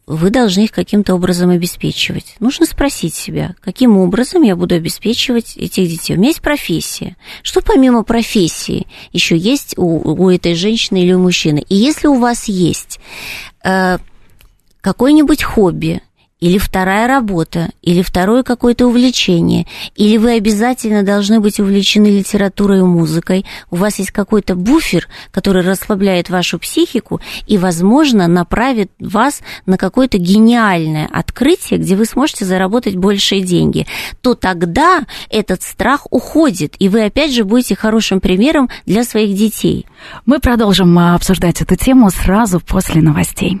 вы 0.06 0.30
должны 0.30 0.64
их 0.64 0.72
каким-то 0.72 1.14
образом 1.14 1.50
обеспечивать. 1.50 2.36
Нужно 2.38 2.64
спросить 2.64 3.14
себя, 3.14 3.56
каким 3.60 3.98
образом 3.98 4.42
я 4.42 4.54
буду 4.54 4.76
обеспечивать 4.76 5.56
этих 5.56 5.88
детей. 5.88 6.14
У 6.14 6.18
меня 6.18 6.28
есть 6.28 6.42
профессия. 6.42 7.16
Что 7.42 7.60
помимо 7.60 8.04
профессии 8.04 8.86
еще 9.12 9.36
есть 9.36 9.76
у, 9.76 9.84
у 9.84 10.30
этой 10.30 10.54
женщины 10.54 11.02
или 11.02 11.12
у 11.12 11.18
мужчины? 11.18 11.64
И 11.68 11.74
если 11.74 12.06
у 12.06 12.14
вас 12.14 12.44
есть 12.46 13.00
э, 13.64 13.98
какое-нибудь 14.80 15.42
хобби, 15.42 16.00
или 16.40 16.58
вторая 16.58 17.08
работа, 17.08 17.70
или 17.82 18.02
второе 18.02 18.42
какое-то 18.42 18.86
увлечение, 18.86 19.66
или 19.94 20.18
вы 20.18 20.32
обязательно 20.32 21.02
должны 21.02 21.40
быть 21.40 21.58
увлечены 21.58 22.06
литературой 22.08 22.80
и 22.80 22.82
музыкой, 22.82 23.46
у 23.70 23.76
вас 23.76 23.98
есть 23.98 24.10
какой-то 24.10 24.54
буфер, 24.54 25.08
который 25.30 25.62
расслабляет 25.62 26.28
вашу 26.28 26.58
психику 26.58 27.20
и, 27.46 27.56
возможно, 27.56 28.28
направит 28.28 28.90
вас 29.00 29.40
на 29.64 29.78
какое-то 29.78 30.18
гениальное 30.18 31.08
открытие, 31.10 31.78
где 31.78 31.96
вы 31.96 32.04
сможете 32.04 32.44
заработать 32.44 32.96
большие 32.96 33.40
деньги, 33.40 33.86
то 34.20 34.34
тогда 34.34 35.04
этот 35.30 35.62
страх 35.62 36.06
уходит, 36.10 36.74
и 36.78 36.88
вы 36.88 37.04
опять 37.04 37.32
же 37.32 37.44
будете 37.44 37.74
хорошим 37.76 38.20
примером 38.20 38.68
для 38.84 39.04
своих 39.04 39.36
детей. 39.36 39.86
Мы 40.26 40.38
продолжим 40.38 40.98
а, 40.98 41.14
обсуждать 41.14 41.62
эту 41.62 41.76
тему 41.76 42.10
сразу 42.10 42.60
после 42.60 43.00
новостей. 43.00 43.60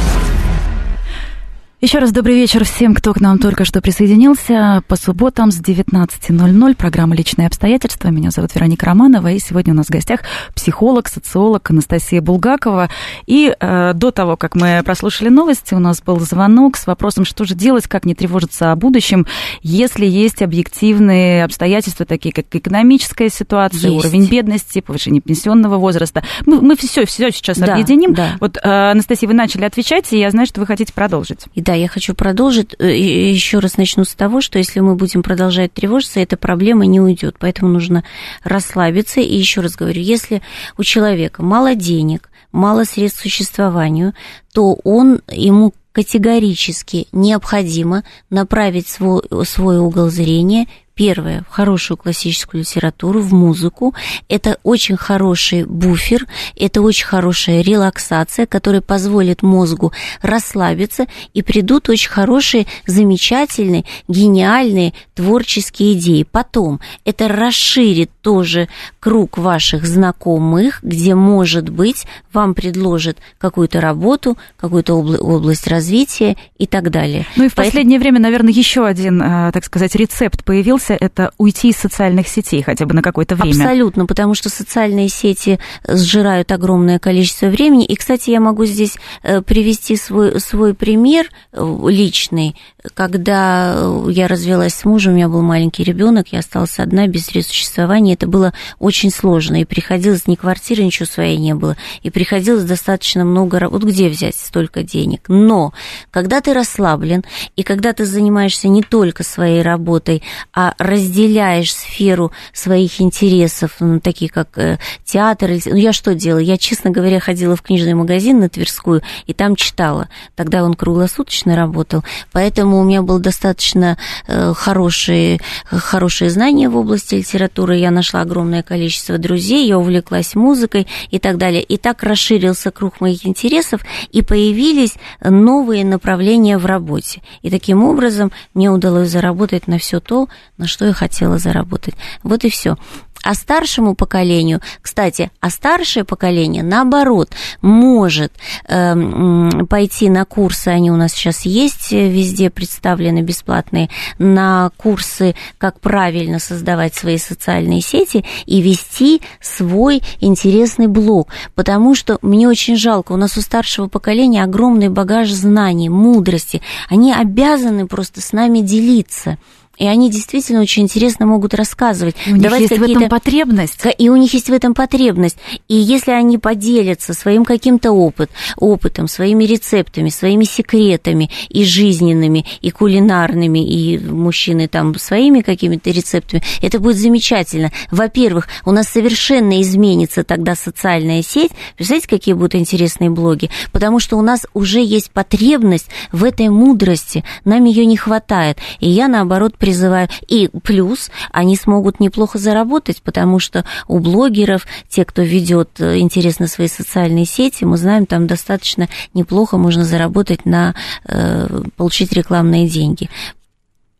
Еще 1.83 1.97
раз 1.97 2.11
добрый 2.11 2.35
вечер 2.35 2.63
всем, 2.63 2.93
кто 2.93 3.11
к 3.11 3.19
нам 3.19 3.39
только 3.39 3.65
что 3.65 3.81
присоединился. 3.81 4.83
По 4.87 4.95
субботам 4.95 5.49
с 5.49 5.59
19.00 5.59 6.75
программа 6.75 7.15
«Личные 7.15 7.47
обстоятельства». 7.47 8.09
Меня 8.09 8.29
зовут 8.29 8.53
Вероника 8.53 8.85
Романова, 8.85 9.31
и 9.31 9.39
сегодня 9.39 9.73
у 9.73 9.77
нас 9.77 9.87
в 9.87 9.89
гостях 9.89 10.19
психолог, 10.53 11.07
социолог 11.07 11.71
Анастасия 11.71 12.21
Булгакова. 12.21 12.91
И 13.25 13.51
э, 13.59 13.93
до 13.95 14.11
того, 14.11 14.37
как 14.37 14.53
мы 14.53 14.83
прослушали 14.85 15.29
новости, 15.29 15.73
у 15.73 15.79
нас 15.79 16.03
был 16.03 16.19
звонок 16.19 16.77
с 16.77 16.85
вопросом, 16.85 17.25
что 17.25 17.45
же 17.45 17.55
делать, 17.55 17.87
как 17.87 18.05
не 18.05 18.13
тревожиться 18.13 18.71
о 18.71 18.75
будущем, 18.75 19.25
если 19.63 20.05
есть 20.05 20.43
объективные 20.43 21.43
обстоятельства, 21.43 22.05
такие 22.05 22.31
как 22.31 22.45
экономическая 22.51 23.29
ситуация, 23.29 23.89
есть. 23.89 24.05
уровень 24.05 24.27
бедности, 24.27 24.81
повышение 24.81 25.19
пенсионного 25.19 25.77
возраста. 25.77 26.21
Мы, 26.45 26.61
мы 26.61 26.75
все, 26.75 27.07
все 27.07 27.31
сейчас 27.31 27.57
да, 27.57 27.73
объединим. 27.73 28.13
Да. 28.13 28.33
Вот, 28.39 28.57
э, 28.57 28.91
Анастасия, 28.91 29.27
вы 29.27 29.33
начали 29.33 29.65
отвечать, 29.65 30.13
и 30.13 30.19
я 30.19 30.29
знаю, 30.29 30.45
что 30.45 30.59
вы 30.59 30.67
хотите 30.67 30.93
продолжить. 30.93 31.45
И 31.55 31.70
да, 31.71 31.75
я 31.75 31.87
хочу 31.87 32.13
продолжить. 32.13 32.75
Э, 32.79 32.93
еще 32.93 33.59
раз 33.59 33.77
начну 33.77 34.03
с 34.03 34.13
того, 34.13 34.41
что 34.41 34.57
если 34.57 34.81
мы 34.81 34.95
будем 34.95 35.23
продолжать 35.23 35.71
тревожиться, 35.71 36.19
эта 36.19 36.35
проблема 36.35 36.85
не 36.85 36.99
уйдет. 36.99 37.37
Поэтому 37.39 37.71
нужно 37.71 38.03
расслабиться. 38.43 39.21
И 39.21 39.37
еще 39.37 39.61
раз 39.61 39.77
говорю, 39.77 40.01
если 40.01 40.41
у 40.77 40.83
человека 40.83 41.41
мало 41.43 41.73
денег, 41.73 42.29
мало 42.51 42.83
средств 42.83 43.19
к 43.19 43.23
существованию, 43.23 44.13
то 44.53 44.73
он, 44.83 45.21
ему 45.29 45.73
категорически 45.93 47.07
необходимо 47.13 48.03
направить 48.29 48.89
свой, 48.89 49.21
свой 49.45 49.79
угол 49.79 50.09
зрения 50.09 50.67
Первое, 51.01 51.43
в 51.49 51.51
хорошую 51.51 51.97
классическую 51.97 52.61
литературу, 52.61 53.21
в 53.21 53.33
музыку. 53.33 53.95
Это 54.29 54.59
очень 54.61 54.97
хороший 54.97 55.63
буфер, 55.63 56.27
это 56.55 56.83
очень 56.83 57.07
хорошая 57.07 57.61
релаксация, 57.61 58.45
которая 58.45 58.81
позволит 58.81 59.41
мозгу 59.41 59.91
расслабиться, 60.21 61.07
и 61.33 61.41
придут 61.41 61.89
очень 61.89 62.11
хорошие, 62.11 62.67
замечательные, 62.85 63.83
гениальные 64.07 64.93
творческие 65.15 65.93
идеи. 65.93 66.21
Потом 66.21 66.79
это 67.03 67.27
расширит 67.27 68.11
тоже 68.21 68.69
круг 68.99 69.39
ваших 69.39 69.87
знакомых, 69.87 70.83
где, 70.83 71.15
может 71.15 71.69
быть, 71.69 72.05
вам 72.31 72.53
предложат 72.53 73.17
какую-то 73.39 73.81
работу, 73.81 74.37
какую-то 74.55 74.93
область 74.93 75.65
развития 75.65 76.37
и 76.59 76.67
так 76.67 76.91
далее. 76.91 77.25
Ну 77.35 77.45
и 77.45 77.49
в 77.49 77.55
Поэтому... 77.55 77.71
последнее 77.71 77.99
время, 77.99 78.19
наверное, 78.19 78.53
еще 78.53 78.85
один, 78.85 79.19
э, 79.19 79.51
так 79.51 79.65
сказать, 79.65 79.95
рецепт 79.95 80.43
появился 80.43 80.90
появился, 80.91 80.97
это 80.99 81.31
уйти 81.37 81.69
из 81.69 81.77
социальных 81.77 82.27
сетей 82.27 82.61
хотя 82.61 82.85
бы 82.85 82.93
на 82.93 83.01
какое-то 83.01 83.35
время. 83.35 83.51
Абсолютно, 83.51 84.05
потому 84.05 84.33
что 84.33 84.49
социальные 84.49 85.09
сети 85.09 85.59
сжирают 85.87 86.51
огромное 86.51 86.99
количество 86.99 87.47
времени. 87.47 87.85
И, 87.85 87.95
кстати, 87.95 88.29
я 88.31 88.39
могу 88.39 88.65
здесь 88.65 88.97
э, 89.23 89.41
привести 89.41 89.95
свой, 89.95 90.39
свой 90.39 90.73
пример 90.73 91.27
э, 91.51 91.77
личный. 91.87 92.55
Когда 92.93 93.73
э, 93.75 94.07
я 94.11 94.27
развелась 94.27 94.73
с 94.73 94.85
мужем, 94.85 95.13
у 95.13 95.15
меня 95.15 95.29
был 95.29 95.41
маленький 95.41 95.83
ребенок, 95.83 96.29
я 96.31 96.39
осталась 96.39 96.79
одна 96.79 97.07
без 97.07 97.25
средств 97.25 97.53
существования. 97.53 98.13
Это 98.13 98.27
было 98.27 98.53
очень 98.79 99.11
сложно. 99.11 99.61
И 99.61 99.65
приходилось 99.65 100.27
ни 100.27 100.35
квартиры, 100.35 100.83
ничего 100.83 101.05
своей 101.05 101.37
не 101.37 101.53
было. 101.53 101.77
И 102.03 102.09
приходилось 102.09 102.63
достаточно 102.63 103.23
много... 103.23 103.67
Вот 103.69 103.83
где 103.83 104.09
взять 104.09 104.35
столько 104.35 104.83
денег? 104.83 105.21
Но 105.27 105.73
когда 106.09 106.41
ты 106.41 106.53
расслаблен, 106.53 107.23
и 107.55 107.63
когда 107.63 107.93
ты 107.93 108.05
занимаешься 108.05 108.67
не 108.67 108.81
только 108.81 109.23
своей 109.23 109.61
работой, 109.61 110.23
а 110.53 110.70
разделяешь 110.77 111.73
сферу 111.73 112.31
своих 112.53 113.01
интересов, 113.01 113.75
ну, 113.79 113.99
такие 113.99 114.29
как 114.29 114.57
э, 114.57 114.79
театр, 115.05 115.51
ну, 115.65 115.75
я 115.75 115.93
что 115.93 116.15
делала? 116.15 116.39
Я, 116.39 116.57
честно 116.57 116.91
говоря, 116.91 117.19
ходила 117.19 117.55
в 117.55 117.61
книжный 117.61 117.93
магазин 117.93 118.39
на 118.39 118.49
Тверскую 118.49 119.01
и 119.25 119.33
там 119.33 119.55
читала. 119.55 120.09
Тогда 120.35 120.63
он 120.63 120.73
круглосуточно 120.73 121.55
работал, 121.55 122.03
поэтому 122.31 122.79
у 122.79 122.83
меня 122.83 123.01
было 123.01 123.19
достаточно 123.19 123.97
э, 124.27 124.53
хорошие, 124.55 125.39
хорошие 125.65 126.29
знания 126.29 126.69
в 126.69 126.77
области 126.77 127.15
литературы, 127.15 127.77
я 127.77 127.91
нашла 127.91 128.21
огромное 128.21 128.63
количество 128.63 129.17
друзей, 129.17 129.67
я 129.67 129.77
увлеклась 129.77 130.35
музыкой 130.35 130.87
и 131.09 131.19
так 131.19 131.37
далее. 131.37 131.61
И 131.63 131.77
так 131.77 132.03
расширился 132.03 132.71
круг 132.71 133.01
моих 133.01 133.25
интересов, 133.25 133.81
и 134.11 134.21
появились 134.21 134.95
новые 135.23 135.85
направления 135.85 136.57
в 136.57 136.65
работе. 136.65 137.21
И 137.41 137.49
таким 137.49 137.83
образом 137.83 138.31
мне 138.53 138.69
удалось 138.69 139.09
заработать 139.09 139.67
на 139.67 139.77
все 139.77 139.99
то, 139.99 140.27
на 140.61 140.67
что 140.67 140.85
я 140.85 140.93
хотела 140.93 141.39
заработать. 141.39 141.95
Вот 142.23 142.45
и 142.45 142.49
все. 142.49 142.77
А 143.23 143.35
старшему 143.35 143.93
поколению, 143.93 144.61
кстати, 144.81 145.31
а 145.41 145.51
старшее 145.51 146.03
поколение, 146.03 146.63
наоборот, 146.63 147.29
может 147.61 148.33
э, 148.67 149.65
пойти 149.69 150.09
на 150.09 150.25
курсы, 150.25 150.69
они 150.69 150.89
у 150.89 150.95
нас 150.95 151.11
сейчас 151.11 151.41
есть, 151.45 151.93
э, 151.93 152.09
везде 152.09 152.49
представлены 152.49 153.21
бесплатные, 153.21 153.89
на 154.17 154.71
курсы, 154.75 155.35
как 155.59 155.79
правильно 155.79 156.39
создавать 156.39 156.95
свои 156.95 157.17
социальные 157.17 157.81
сети 157.81 158.25
и 158.47 158.61
вести 158.61 159.21
свой 159.39 160.01
интересный 160.19 160.87
блог. 160.87 161.29
Потому 161.53 161.93
что 161.93 162.17
мне 162.23 162.47
очень 162.47 162.75
жалко, 162.75 163.11
у 163.11 163.17
нас 163.17 163.37
у 163.37 163.41
старшего 163.41 163.87
поколения 163.87 164.43
огромный 164.43 164.89
багаж 164.89 165.29
знаний, 165.29 165.89
мудрости. 165.89 166.61
Они 166.89 167.13
обязаны 167.13 167.85
просто 167.85 168.19
с 168.19 168.33
нами 168.33 168.61
делиться 168.61 169.37
и 169.81 169.87
они 169.87 170.11
действительно 170.11 170.61
очень 170.61 170.83
интересно 170.83 171.25
могут 171.25 171.55
рассказывать. 171.55 172.15
И 172.27 172.31
у 172.31 172.35
них 172.35 172.59
есть 172.59 172.77
в 172.77 172.83
этом 172.83 173.09
потребность. 173.09 173.79
И 173.97 174.09
у 174.09 174.15
них 174.15 174.31
есть 174.31 174.47
в 174.47 174.53
этом 174.53 174.75
потребность. 174.75 175.37
И 175.67 175.75
если 175.75 176.11
они 176.11 176.37
поделятся 176.37 177.15
своим 177.15 177.43
каким-то 177.43 177.91
опыт, 177.91 178.29
опытом, 178.57 179.07
своими 179.07 179.43
рецептами, 179.43 180.09
своими 180.09 180.43
секретами 180.43 181.31
и 181.49 181.65
жизненными, 181.65 182.45
и 182.61 182.69
кулинарными, 182.69 183.67
и 183.67 183.97
мужчины 183.97 184.67
там 184.67 184.93
своими 184.99 185.41
какими-то 185.41 185.89
рецептами, 185.89 186.43
это 186.61 186.79
будет 186.79 186.97
замечательно. 186.97 187.71
Во-первых, 187.89 188.49
у 188.65 188.71
нас 188.71 188.87
совершенно 188.87 189.63
изменится 189.63 190.23
тогда 190.23 190.53
социальная 190.53 191.23
сеть. 191.23 191.53
Представляете, 191.75 192.07
какие 192.07 192.35
будут 192.35 192.53
интересные 192.53 193.09
блоги? 193.09 193.49
Потому 193.71 193.99
что 193.99 194.17
у 194.17 194.21
нас 194.21 194.45
уже 194.53 194.79
есть 194.79 195.09
потребность 195.09 195.87
в 196.11 196.23
этой 196.23 196.49
мудрости. 196.49 197.23
Нам 197.45 197.65
ее 197.65 197.87
не 197.87 197.97
хватает. 197.97 198.59
И 198.79 198.87
я, 198.87 199.07
наоборот, 199.07 199.57
призываю. 199.71 200.09
И 200.27 200.49
плюс 200.63 201.09
они 201.31 201.55
смогут 201.55 202.01
неплохо 202.01 202.37
заработать, 202.37 203.01
потому 203.01 203.39
что 203.39 203.63
у 203.87 203.99
блогеров, 203.99 204.67
те, 204.89 205.05
кто 205.05 205.21
ведет 205.21 205.69
э, 205.79 205.99
интересно 205.99 206.47
свои 206.47 206.67
социальные 206.67 207.25
сети, 207.25 207.63
мы 207.63 207.77
знаем, 207.77 208.05
там 208.05 208.27
достаточно 208.27 208.89
неплохо 209.13 209.57
можно 209.57 209.85
заработать 209.85 210.45
на 210.45 210.75
э, 211.05 211.61
получить 211.77 212.11
рекламные 212.11 212.67
деньги. 212.67 213.09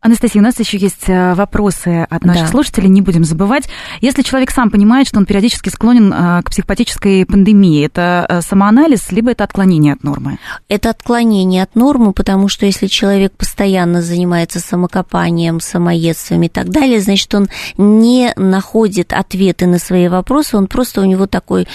Анастасия, 0.02 0.40
у 0.40 0.44
нас 0.44 0.58
еще 0.58 0.78
есть 0.78 1.04
э, 1.06 1.34
вопросы 1.34 2.08
от 2.10 2.24
наших 2.24 2.46
да. 2.46 2.50
слушателей, 2.50 2.88
не 2.88 3.00
будем 3.00 3.22
забывать. 3.22 3.68
Если 4.00 4.22
человек 4.22 4.50
сам 4.50 4.68
понимает, 4.68 5.06
что 5.06 5.18
он 5.18 5.26
периодически 5.26 5.68
склонен 5.68 6.12
э, 6.12 6.42
к 6.42 6.50
психопатической 6.50 7.24
пандемии, 7.24 7.86
это 7.86 8.26
э, 8.28 8.40
самоанализ, 8.42 9.12
либо 9.12 9.30
это 9.30 9.44
отклонение 9.44 9.92
от 9.92 10.02
нормы? 10.02 10.38
Это 10.68 10.90
отклонение 10.90 11.62
от 11.62 11.76
нормы, 11.76 12.12
потому 12.12 12.48
что 12.48 12.66
если 12.66 12.88
человек 12.88 13.32
постоянно 13.36 14.02
занимается 14.02 14.58
самокопанием, 14.58 15.60
самоедством 15.60 16.42
и 16.42 16.48
так 16.48 16.70
далее, 16.70 17.00
значит, 17.00 17.32
он 17.36 17.48
не 17.78 18.32
находит 18.34 19.12
ответы 19.12 19.68
на 19.68 19.78
свои 19.78 20.08
вопросы, 20.08 20.56
он 20.56 20.66
просто 20.66 21.00
у 21.00 21.04
него 21.04 21.28
такой 21.28 21.68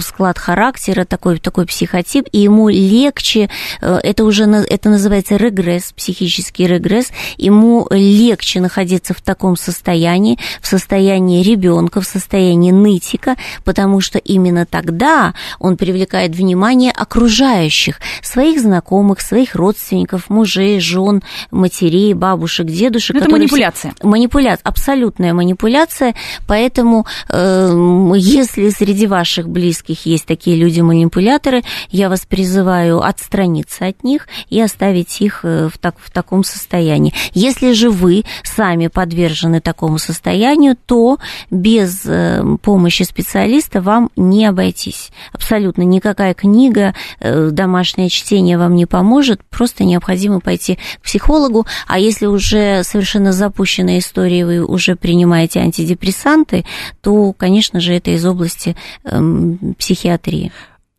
склад 0.00 0.38
характера, 0.38 1.04
такой, 1.04 1.40
такой 1.40 1.66
психотип, 1.66 2.28
и 2.30 2.38
ему 2.38 2.68
легче, 2.68 3.50
это 3.80 4.24
уже 4.24 4.44
это 4.44 4.88
называется 4.88 5.34
регресс, 5.34 5.92
психический 5.92 6.68
регресс, 6.68 7.10
и 7.36 7.50
ему 7.56 7.86
легче 7.90 8.60
находиться 8.60 9.14
в 9.14 9.22
таком 9.22 9.56
состоянии, 9.56 10.38
в 10.60 10.66
состоянии 10.66 11.42
ребенка, 11.42 12.00
в 12.00 12.04
состоянии 12.04 12.70
нытика, 12.70 13.36
потому 13.64 14.00
что 14.00 14.18
именно 14.18 14.66
тогда 14.66 15.34
он 15.58 15.76
привлекает 15.76 16.34
внимание 16.34 16.92
окружающих, 16.92 17.98
своих 18.22 18.60
знакомых, 18.60 19.20
своих 19.20 19.54
родственников, 19.54 20.28
мужей, 20.28 20.80
жен, 20.80 21.22
матерей, 21.50 22.12
бабушек, 22.12 22.66
дедушек. 22.66 23.16
Это 23.16 23.30
манипуляция. 23.30 23.94
Все... 23.96 24.06
Манипуляция, 24.06 24.62
абсолютная 24.64 25.32
манипуляция, 25.32 26.14
поэтому 26.46 27.06
э, 27.30 28.12
если 28.16 28.68
среди 28.68 29.06
ваших 29.06 29.48
близких 29.48 30.04
есть 30.06 30.26
такие 30.26 30.56
люди-манипуляторы, 30.56 31.62
я 31.90 32.08
вас 32.08 32.26
призываю 32.26 33.00
отстраниться 33.02 33.86
от 33.86 34.04
них 34.04 34.28
и 34.50 34.60
оставить 34.60 35.20
их 35.20 35.40
э, 35.44 35.68
в, 35.72 35.78
так, 35.78 35.96
в 35.98 36.10
таком 36.10 36.44
состоянии. 36.44 37.14
Если 37.46 37.74
же 37.74 37.90
вы 37.90 38.24
сами 38.42 38.88
подвержены 38.88 39.60
такому 39.60 39.98
состоянию, 39.98 40.76
то 40.84 41.18
без 41.48 42.02
э, 42.04 42.42
помощи 42.60 43.04
специалиста 43.04 43.80
вам 43.80 44.10
не 44.16 44.46
обойтись. 44.46 45.12
Абсолютно 45.32 45.82
никакая 45.82 46.34
книга, 46.34 46.92
э, 47.20 47.50
домашнее 47.52 48.08
чтение 48.08 48.58
вам 48.58 48.74
не 48.74 48.84
поможет, 48.84 49.44
просто 49.44 49.84
необходимо 49.84 50.40
пойти 50.40 50.76
к 50.98 51.02
психологу, 51.02 51.66
а 51.86 52.00
если 52.00 52.26
уже 52.26 52.82
совершенно 52.82 53.30
запущенная 53.30 54.00
история, 54.00 54.44
вы 54.44 54.64
уже 54.64 54.96
принимаете 54.96 55.60
антидепрессанты, 55.60 56.64
то, 57.00 57.32
конечно 57.32 57.78
же, 57.78 57.94
это 57.94 58.10
из 58.10 58.26
области 58.26 58.74
эм, 59.04 59.76
психиатрии. 59.78 60.50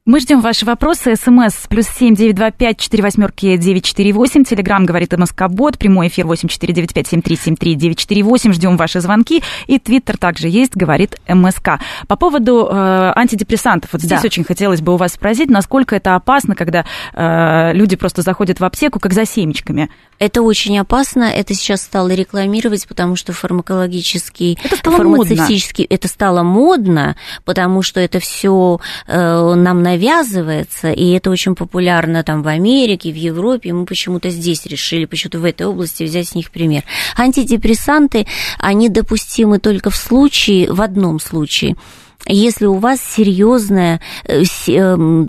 Мы 0.08 0.22
ждем 0.22 0.40
ваши 0.40 0.66
вопросы. 0.66 1.18
СМС 1.18 1.68
плюс 1.68 1.86
семь 1.86 2.16
девять 2.16 2.36
два 2.36 2.50
пять 2.50 2.80
четыре 2.80 3.04
восьмерки 3.04 3.58
девять 3.58 3.84
четыре 3.84 4.14
восемь. 4.14 4.46
Телеграмм 4.46 4.86
говорит 4.86 5.12
МСК 5.12 5.50
Бот. 5.50 5.78
Прямой 5.78 6.08
эфир 6.08 6.26
восемь 6.26 6.48
четыре 6.48 6.74
девять 6.74 6.94
пять 6.94 7.08
семь 7.08 7.22
три 7.22 7.36
семь 7.36 7.58
три 7.58 7.76
девять 7.76 7.98
четыре 7.98 8.24
восемь. 8.24 8.54
Ждем 8.54 8.78
ваши 8.78 9.02
звонки. 9.02 9.44
И 9.66 9.80
Твиттер 9.80 10.18
также 10.18 10.48
есть, 10.48 10.78
говорит 10.78 11.18
МСК. 11.28 11.82
По 12.08 12.16
поводу 12.16 12.70
э, 12.72 13.12
антидепрессантов. 13.18 13.92
Вот 13.92 14.02
здесь 14.02 14.22
да. 14.22 14.26
очень 14.26 14.46
хотелось 14.46 14.80
бы 14.80 14.94
у 14.94 14.96
вас 14.96 15.12
спросить, 15.12 15.50
насколько 15.50 15.94
это 15.94 16.16
опасно, 16.16 16.56
когда 16.56 16.86
э, 17.14 17.74
люди 17.74 17.98
просто 17.98 18.22
заходят 18.22 18.62
в 18.62 18.64
аптеку 18.64 19.02
как 19.02 19.12
за 19.12 19.26
семечками. 19.26 19.90
Это 20.20 20.42
очень 20.42 20.78
опасно. 20.80 21.24
Это 21.24 21.54
сейчас 21.54 21.82
стало 21.82 22.10
рекламировать, 22.10 22.88
потому 22.88 23.16
что 23.16 23.34
фармакологический, 23.34 24.58
это 24.64 24.76
стало 24.76 24.98
фармацевтический, 24.98 25.84
модно. 25.84 25.96
это 25.96 26.08
стало 26.08 26.44
модно, 26.44 27.16
потому 27.46 27.84
что 27.84 28.00
это 28.00 28.20
все 28.20 28.80
э, 29.08 29.54
нам, 29.56 29.84
навязывается, 29.84 30.92
и 30.92 31.12
это 31.12 31.30
очень 31.30 31.56
популярно 31.56 32.24
там 32.24 32.42
в 32.42 32.48
Америке, 32.48 33.12
в 33.12 33.16
Европе, 33.16 33.74
мы 33.74 33.86
почему-то 33.86 34.30
здесь 34.30 34.66
решили, 34.66 35.06
почему-то 35.06 35.40
в 35.40 35.46
этой 35.46 35.68
области 35.68 36.04
взять 36.04 36.30
с 36.30 36.36
них 36.36 36.52
пример. 36.52 36.84
Антидепрессанты, 37.16 38.26
они 38.58 38.90
допустимы 38.90 39.60
только 39.60 39.90
в 39.90 39.96
случае, 39.96 40.72
в 40.72 40.82
одном 40.82 41.20
случае– 41.20 41.76
если 42.28 42.66
у 42.66 42.76
вас 42.76 43.00
серьезная 43.02 44.02
э, 44.26 44.44
эм, 44.68 45.28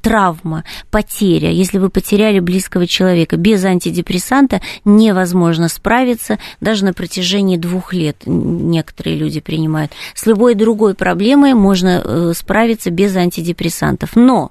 травма, 0.00 0.64
потеря, 0.90 1.50
если 1.50 1.78
вы 1.78 1.90
потеряли 1.90 2.40
близкого 2.40 2.86
человека, 2.86 3.36
без 3.36 3.64
антидепрессанта 3.64 4.60
невозможно 4.84 5.68
справиться 5.68 6.38
даже 6.60 6.84
на 6.84 6.92
протяжении 6.92 7.56
двух 7.56 7.92
лет. 7.92 8.22
Некоторые 8.26 9.16
люди 9.16 9.40
принимают. 9.40 9.92
С 10.14 10.26
любой 10.26 10.54
другой 10.54 10.94
проблемой 10.94 11.54
можно 11.54 12.02
э, 12.04 12.32
справиться 12.34 12.90
без 12.90 13.16
антидепрессантов. 13.16 14.16
Но 14.16 14.50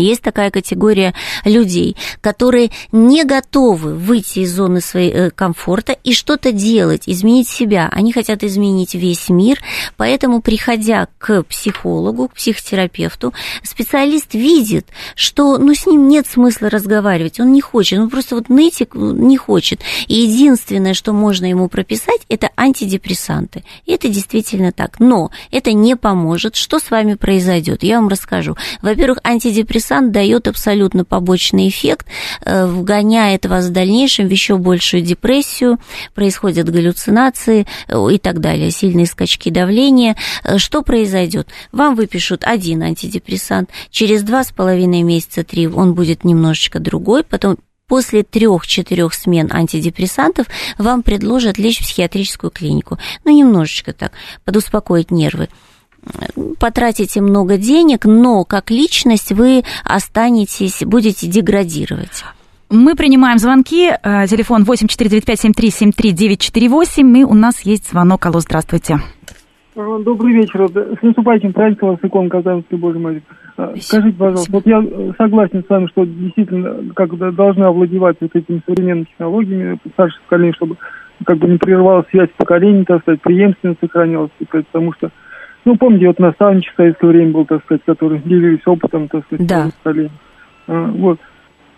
есть 0.00 0.22
такая 0.22 0.50
категория 0.50 1.14
людей, 1.44 1.96
которые 2.20 2.70
не 2.90 3.24
готовы 3.24 3.94
выйти 3.94 4.40
из 4.40 4.54
зоны 4.54 4.80
своей 4.80 5.12
э, 5.12 5.30
комфорта 5.30 5.92
и 5.92 6.12
что-то 6.12 6.52
делать, 6.52 7.02
изменить 7.06 7.48
себя. 7.48 7.88
Они 7.92 8.12
хотят 8.12 8.42
изменить 8.44 8.94
весь 8.94 9.28
мир, 9.28 9.60
поэтому, 9.96 10.40
приходя 10.40 11.08
к 11.18 11.42
психологу, 11.44 12.28
к 12.28 12.34
психотерапевту, 12.34 13.32
специалист 13.62 14.34
видит, 14.34 14.86
что 15.14 15.58
ну, 15.58 15.74
с 15.74 15.86
ним 15.86 16.08
нет 16.08 16.26
смысла 16.26 16.70
разговаривать, 16.70 17.40
он 17.40 17.52
не 17.52 17.60
хочет, 17.60 17.98
он 17.98 18.10
просто 18.10 18.34
вот 18.36 18.48
нытик 18.48 18.94
не 18.94 19.36
хочет. 19.36 19.80
И 20.08 20.14
единственное, 20.14 20.94
что 20.94 21.12
можно 21.12 21.46
ему 21.46 21.68
прописать, 21.68 22.20
это 22.28 22.50
антидепрессанты. 22.56 23.64
И 23.84 23.92
это 23.92 24.08
действительно 24.08 24.72
так. 24.72 25.00
Но 25.00 25.30
это 25.50 25.72
не 25.72 25.96
поможет. 25.96 26.56
Что 26.56 26.78
с 26.78 26.90
вами 26.90 27.14
произойдет? 27.14 27.82
Я 27.82 27.96
вам 27.96 28.08
расскажу. 28.08 28.56
Во-первых, 28.80 29.18
антидепрессанты 29.24 29.81
антидепрессант 29.82 30.12
дает 30.12 30.48
абсолютно 30.48 31.04
побочный 31.04 31.68
эффект, 31.68 32.06
э, 32.44 32.66
вгоняет 32.66 33.46
вас 33.46 33.66
в 33.66 33.72
дальнейшем 33.72 34.28
в 34.28 34.30
еще 34.30 34.56
большую 34.56 35.02
депрессию, 35.02 35.78
происходят 36.14 36.70
галлюцинации 36.70 37.66
э, 37.88 38.12
и 38.12 38.18
так 38.18 38.40
далее, 38.40 38.70
сильные 38.70 39.06
скачки 39.06 39.50
давления. 39.50 40.16
Э, 40.44 40.58
что 40.58 40.82
произойдет? 40.82 41.48
Вам 41.72 41.94
выпишут 41.96 42.44
один 42.44 42.82
антидепрессант, 42.82 43.70
через 43.90 44.22
два 44.22 44.44
с 44.44 44.52
половиной 44.52 45.02
месяца, 45.02 45.42
три 45.42 45.66
он 45.66 45.94
будет 45.94 46.24
немножечко 46.24 46.78
другой, 46.78 47.24
потом 47.24 47.56
после 47.88 48.22
трех-четырех 48.22 49.12
смен 49.12 49.50
антидепрессантов 49.52 50.46
вам 50.78 51.02
предложат 51.02 51.58
лечь 51.58 51.80
в 51.80 51.82
психиатрическую 51.82 52.50
клинику. 52.50 52.98
Ну, 53.24 53.36
немножечко 53.36 53.92
так, 53.92 54.12
подуспокоить 54.44 55.10
нервы 55.10 55.48
потратите 56.58 57.20
много 57.20 57.56
денег, 57.56 58.04
но 58.04 58.44
как 58.44 58.70
личность 58.70 59.32
вы 59.32 59.62
останетесь, 59.84 60.82
будете 60.84 61.26
деградировать. 61.26 62.24
Мы 62.74 62.96
принимаем 62.96 63.38
звонки. 63.38 63.90
Э, 63.90 64.26
телефон 64.26 64.62
8495-7373-948. 64.62 67.18
И 67.18 67.24
у 67.24 67.34
нас 67.34 67.60
есть 67.66 67.90
звонок. 67.90 68.24
Алло, 68.24 68.40
здравствуйте. 68.40 68.96
Э, 69.76 69.98
добрый 70.02 70.32
вечер. 70.32 70.66
С 70.70 71.02
наступающим 71.02 71.52
праздником 71.52 71.90
вас, 71.90 71.98
икон 72.02 72.30
Казанский 72.30 72.78
Божий 72.78 72.98
Матерь. 72.98 73.24
Э, 73.58 73.74
скажите, 73.78 74.16
пожалуйста, 74.16 74.52
вот 74.52 74.66
я 74.66 74.82
согласен 75.18 75.62
с 75.66 75.68
вами, 75.68 75.86
что 75.88 76.06
действительно 76.06 76.94
как 76.94 77.14
должны 77.34 77.64
овладевать 77.64 78.16
вот 78.20 78.34
этими 78.34 78.62
современными 78.64 79.04
технологиями 79.04 79.78
старшее 79.92 80.22
поколение, 80.22 80.54
чтобы 80.54 80.78
как 81.26 81.36
бы 81.36 81.48
не 81.48 81.58
прервалась 81.58 82.06
связь 82.10 82.30
поколений, 82.38 82.84
так 82.84 83.02
сказать, 83.02 83.20
преемственность 83.20 83.80
сохранялась, 83.80 84.30
потому 84.50 84.94
что 84.94 85.10
ну, 85.64 85.76
помните, 85.76 86.08
вот 86.08 86.18
наставничек 86.18 86.72
в 86.72 86.76
советское 86.76 87.06
время 87.06 87.32
был, 87.32 87.46
так 87.46 87.62
сказать, 87.64 87.82
который 87.86 88.18
делились 88.20 88.66
опытом, 88.66 89.08
так 89.08 89.24
сказать, 89.26 89.46
да. 89.46 89.68
А, 90.66 90.86
вот. 90.92 91.18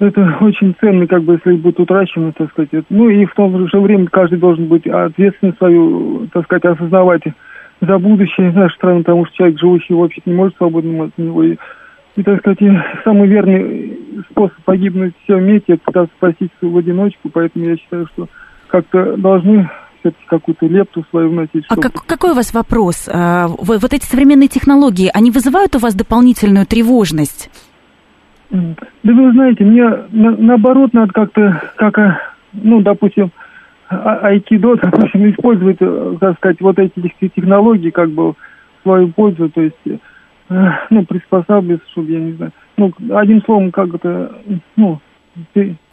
Это 0.01 0.37
очень 0.41 0.75
ценно, 0.81 1.07
как 1.07 1.23
бы, 1.23 1.35
если 1.35 1.59
будет 1.59 1.81
утрачено, 1.81 2.33
так 2.33 2.51
сказать. 2.51 2.71
Ну, 2.91 3.09
и 3.09 3.25
в 3.27 3.35
то 3.35 3.69
же 3.69 3.81
время 3.81 4.07
каждый 4.07 4.39
должен 4.39 4.67
быть 4.67 4.87
ответственность 4.87 5.59
свою, 5.59 6.29
так 6.33 6.45
сказать, 6.45 6.65
осознавать 6.65 7.23
за 7.81 7.99
будущее 7.99 8.53
нашей 8.53 8.75
страны, 8.75 9.01
потому 9.01 9.27
что 9.27 9.37
человек, 9.37 9.59
живущий 9.59 9.95
в 9.95 10.01
обществе, 10.01 10.33
не 10.33 10.39
может 10.39 10.57
свободно 10.57 11.05
от 11.05 11.19
него. 11.19 11.45
И, 11.45 11.57
и, 12.17 12.23
так 12.23 12.39
сказать, 12.39 12.59
самый 13.05 13.29
верный 13.29 13.99
способ 14.31 14.57
погибнуть 14.65 15.15
все 15.25 15.37
вместе, 15.37 15.75
это 15.75 15.83
пытаться 15.85 16.15
спасти 16.17 16.49
в 16.61 16.77
одиночку, 16.77 17.29
поэтому 17.33 17.67
я 17.67 17.77
считаю, 17.77 18.07
что 18.15 18.29
как-то 18.69 19.17
должны 19.17 19.69
все-таки 20.05 20.27
какую-то 20.27 20.67
лепту 20.67 21.05
свою 21.11 21.31
вносить. 21.31 21.65
А 21.69 21.77
как, 21.77 21.93
какой 22.07 22.33
у 22.33 22.35
вас 22.35 22.53
вопрос? 22.53 23.09
А, 23.11 23.49
вот 23.49 23.93
эти 23.93 24.05
современные 24.05 24.49
технологии, 24.49 25.11
они 25.13 25.31
вызывают 25.31 25.75
у 25.77 25.79
вас 25.79 25.95
дополнительную 25.95 26.67
тревожность? 26.67 27.51
Да 28.51 29.13
вы 29.13 29.33
знаете, 29.33 29.65
мне 29.65 29.85
на, 30.13 30.37
наоборот 30.37 30.93
надо 30.93 31.13
как-то, 31.13 31.63
как, 31.77 31.99
а, 31.99 32.21
ну, 32.53 32.83
допустим, 32.83 33.33
а, 33.89 34.29
айкидо, 34.29 34.77
допустим, 34.77 35.31
использовать, 35.31 35.79
э, 35.81 36.17
так 36.21 36.37
сказать, 36.37 36.61
вот 36.61 36.79
эти 36.79 37.13
технологии 37.35 37.91
как 37.91 38.11
бы 38.11 38.33
в 38.33 38.37
свою 38.83 39.09
пользу, 39.09 39.49
то 39.49 39.63
есть, 39.63 39.77
э, 39.87 40.71
ну, 40.91 41.05
приспосабливаться, 41.07 41.91
чтобы, 41.91 42.13
я 42.13 42.21
не 42.21 42.33
знаю, 42.33 42.53
ну, 42.77 42.93
одним 43.17 43.43
словом, 43.43 43.73
как 43.73 43.95
это, 43.95 44.37
ну, 44.77 45.01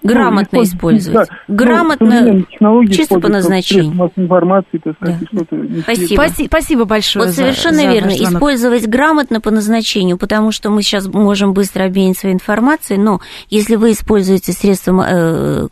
Грамотно 0.03 0.59
ну, 0.59 0.63
использовать. 0.63 1.27
Да, 1.29 1.35
ну, 1.47 1.55
Грамотно, 1.55 2.45
ну, 2.59 2.85
чисто 2.87 3.19
по 3.19 3.27
назначению. 3.27 4.11
Информации, 4.15 4.79
так 4.83 4.95
сказать, 4.95 5.27
да. 5.31 5.81
Спасибо. 5.83 6.47
Спасибо 6.47 6.85
большое. 6.85 7.25
Вот 7.25 7.35
за, 7.35 7.43
совершенно 7.43 7.81
за 7.81 7.87
верно. 7.87 8.11
Использовать 8.11 8.87
грамотно 8.87 9.41
по 9.41 9.51
назначению, 9.51 10.17
потому 10.17 10.51
что 10.51 10.69
мы 10.69 10.81
сейчас 10.81 11.07
можем 11.07 11.53
быстро 11.53 11.85
обмениваться 11.85 12.31
информацией, 12.31 12.99
но 12.99 13.21
если 13.49 13.75
вы 13.75 13.91
используете 13.91 14.53
средства 14.53 15.05
э, 15.07 15.67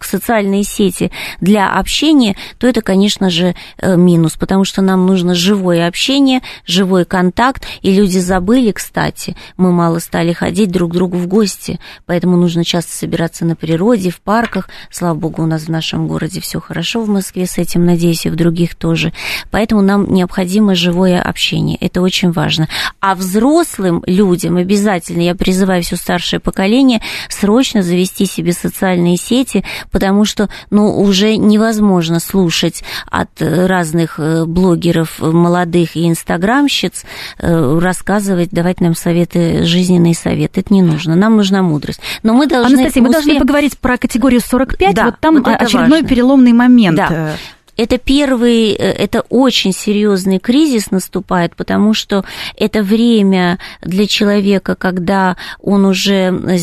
социальные 0.00 0.64
сети 0.64 1.10
для 1.40 1.70
общения, 1.72 2.36
то 2.58 2.66
это, 2.66 2.82
конечно 2.82 3.30
же, 3.30 3.54
э, 3.78 3.96
минус, 3.96 4.36
потому 4.36 4.64
что 4.64 4.82
нам 4.82 5.06
нужно 5.06 5.34
живое 5.34 5.86
общение, 5.86 6.40
живой 6.66 7.04
контакт, 7.04 7.66
и 7.82 7.94
люди 7.94 8.18
забыли, 8.18 8.72
кстати, 8.72 9.36
мы 9.56 9.72
мало 9.72 9.98
стали 9.98 10.32
ходить 10.32 10.70
друг 10.70 10.92
к 10.92 10.94
другу 10.94 11.16
в 11.16 11.26
гости, 11.26 11.80
поэтому 12.04 12.36
нужно 12.36 12.64
часто 12.64 12.92
собираться 13.06 13.44
на 13.44 13.54
природе, 13.54 14.10
в 14.10 14.20
парках. 14.20 14.68
Слава 14.90 15.14
богу, 15.14 15.44
у 15.44 15.46
нас 15.46 15.62
в 15.62 15.68
нашем 15.68 16.08
городе 16.08 16.40
все 16.40 16.60
хорошо 16.60 17.02
в 17.02 17.08
Москве 17.08 17.46
с 17.46 17.56
этим, 17.56 17.86
надеюсь, 17.86 18.26
и 18.26 18.30
в 18.30 18.34
других 18.34 18.74
тоже. 18.74 19.12
Поэтому 19.52 19.80
нам 19.80 20.12
необходимо 20.12 20.74
живое 20.74 21.22
общение. 21.22 21.78
Это 21.80 22.02
очень 22.02 22.32
важно. 22.32 22.68
А 23.00 23.14
взрослым 23.14 24.02
людям 24.06 24.56
обязательно, 24.56 25.22
я 25.22 25.36
призываю 25.36 25.84
все 25.84 25.94
старшее 25.94 26.40
поколение, 26.40 27.00
срочно 27.28 27.80
завести 27.80 28.26
себе 28.26 28.52
социальные 28.52 29.18
сети, 29.18 29.62
потому 29.92 30.24
что, 30.24 30.48
ну, 30.70 31.00
уже 31.00 31.36
невозможно 31.36 32.18
слушать 32.18 32.82
от 33.08 33.30
разных 33.40 34.18
э, 34.18 34.44
блогеров 34.46 35.20
молодых 35.20 35.94
и 35.94 36.08
инстаграмщиц 36.08 37.04
э, 37.38 37.78
рассказывать, 37.80 38.50
давать 38.50 38.80
нам 38.80 38.96
советы, 38.96 39.62
жизненные 39.62 40.14
советы. 40.14 40.60
Это 40.62 40.74
не 40.74 40.82
нужно. 40.82 41.14
Нам 41.14 41.36
нужна 41.36 41.62
мудрость. 41.62 42.00
Но 42.24 42.32
мы 42.32 42.48
должны 42.48 42.80
Анастасия, 42.80 42.95
мы 43.00 43.10
должны 43.10 43.38
поговорить 43.38 43.78
про 43.78 43.96
категорию 43.96 44.40
45. 44.40 44.94
Да, 44.94 45.04
вот 45.06 45.20
там 45.20 45.36
вот 45.36 45.48
очередной 45.48 46.00
важно. 46.00 46.08
переломный 46.08 46.52
момент. 46.52 46.96
Да. 46.96 47.36
Это 47.76 47.98
первый, 47.98 48.72
э, 48.72 48.74
это 48.74 49.20
очень 49.28 49.72
серьезный 49.72 50.38
кризис 50.38 50.90
наступает, 50.90 51.54
потому 51.56 51.92
что 51.92 52.24
это 52.56 52.82
время 52.82 53.58
для 53.82 54.06
человека, 54.06 54.74
когда 54.74 55.36
он 55.60 55.84
уже, 55.84 56.58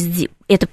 это 0.48 0.68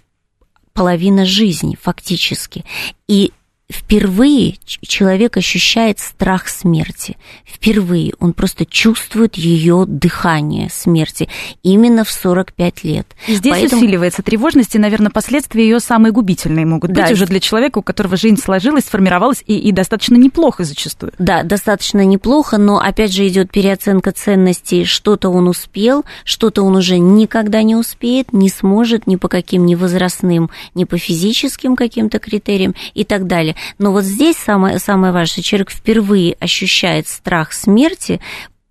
половина 0.72 1.26
жизни 1.26 1.76
фактически. 1.80 2.64
И 3.06 3.32
впервые 3.70 4.56
человек 4.64 5.36
ощущает 5.36 5.98
страх 5.98 6.48
смерти. 6.48 7.16
Впервые 7.44 8.12
он 8.18 8.32
просто 8.32 8.66
чувствует 8.66 9.36
ее 9.36 9.84
дыхание 9.86 10.68
смерти 10.70 11.28
именно 11.62 12.04
в 12.04 12.10
45 12.10 12.84
лет. 12.84 13.06
И 13.26 13.34
здесь 13.34 13.52
Поэтому... 13.52 13.82
усиливается 13.82 14.22
тревожность, 14.22 14.74
и, 14.74 14.78
наверное, 14.78 15.10
последствия 15.10 15.64
ее 15.64 15.80
самые 15.80 16.12
губительные 16.12 16.66
могут 16.66 16.92
да. 16.92 17.02
быть 17.02 17.12
уже 17.12 17.26
для 17.26 17.40
человека, 17.40 17.78
у 17.78 17.82
которого 17.82 18.16
жизнь 18.16 18.40
сложилась, 18.40 18.84
сформировалась, 18.84 19.42
и, 19.46 19.58
и 19.58 19.72
достаточно 19.72 20.16
неплохо 20.16 20.64
зачастую. 20.64 21.12
Да, 21.18 21.42
достаточно 21.42 22.04
неплохо, 22.04 22.58
но 22.58 22.78
опять 22.78 23.12
же 23.12 23.26
идет 23.26 23.50
переоценка 23.50 24.12
ценностей. 24.12 24.84
Что-то 24.84 25.30
он 25.30 25.48
успел, 25.48 26.04
что-то 26.24 26.62
он 26.62 26.76
уже 26.76 26.98
никогда 26.98 27.62
не 27.62 27.76
успеет, 27.76 28.32
не 28.32 28.48
сможет 28.48 29.06
ни 29.06 29.16
по 29.16 29.28
каким 29.28 29.66
ни 29.66 29.74
возрастным, 29.74 30.50
ни 30.74 30.84
по 30.84 30.98
физическим 30.98 31.76
каким-то 31.76 32.18
критериям 32.18 32.74
и 32.94 33.04
так 33.04 33.26
далее. 33.26 33.54
Но 33.78 33.92
вот 33.92 34.04
здесь 34.04 34.36
самое, 34.36 34.78
самое 34.78 35.12
важное, 35.12 35.42
человек 35.42 35.70
впервые 35.70 36.36
ощущает 36.40 37.08
страх 37.08 37.52
смерти, 37.52 38.20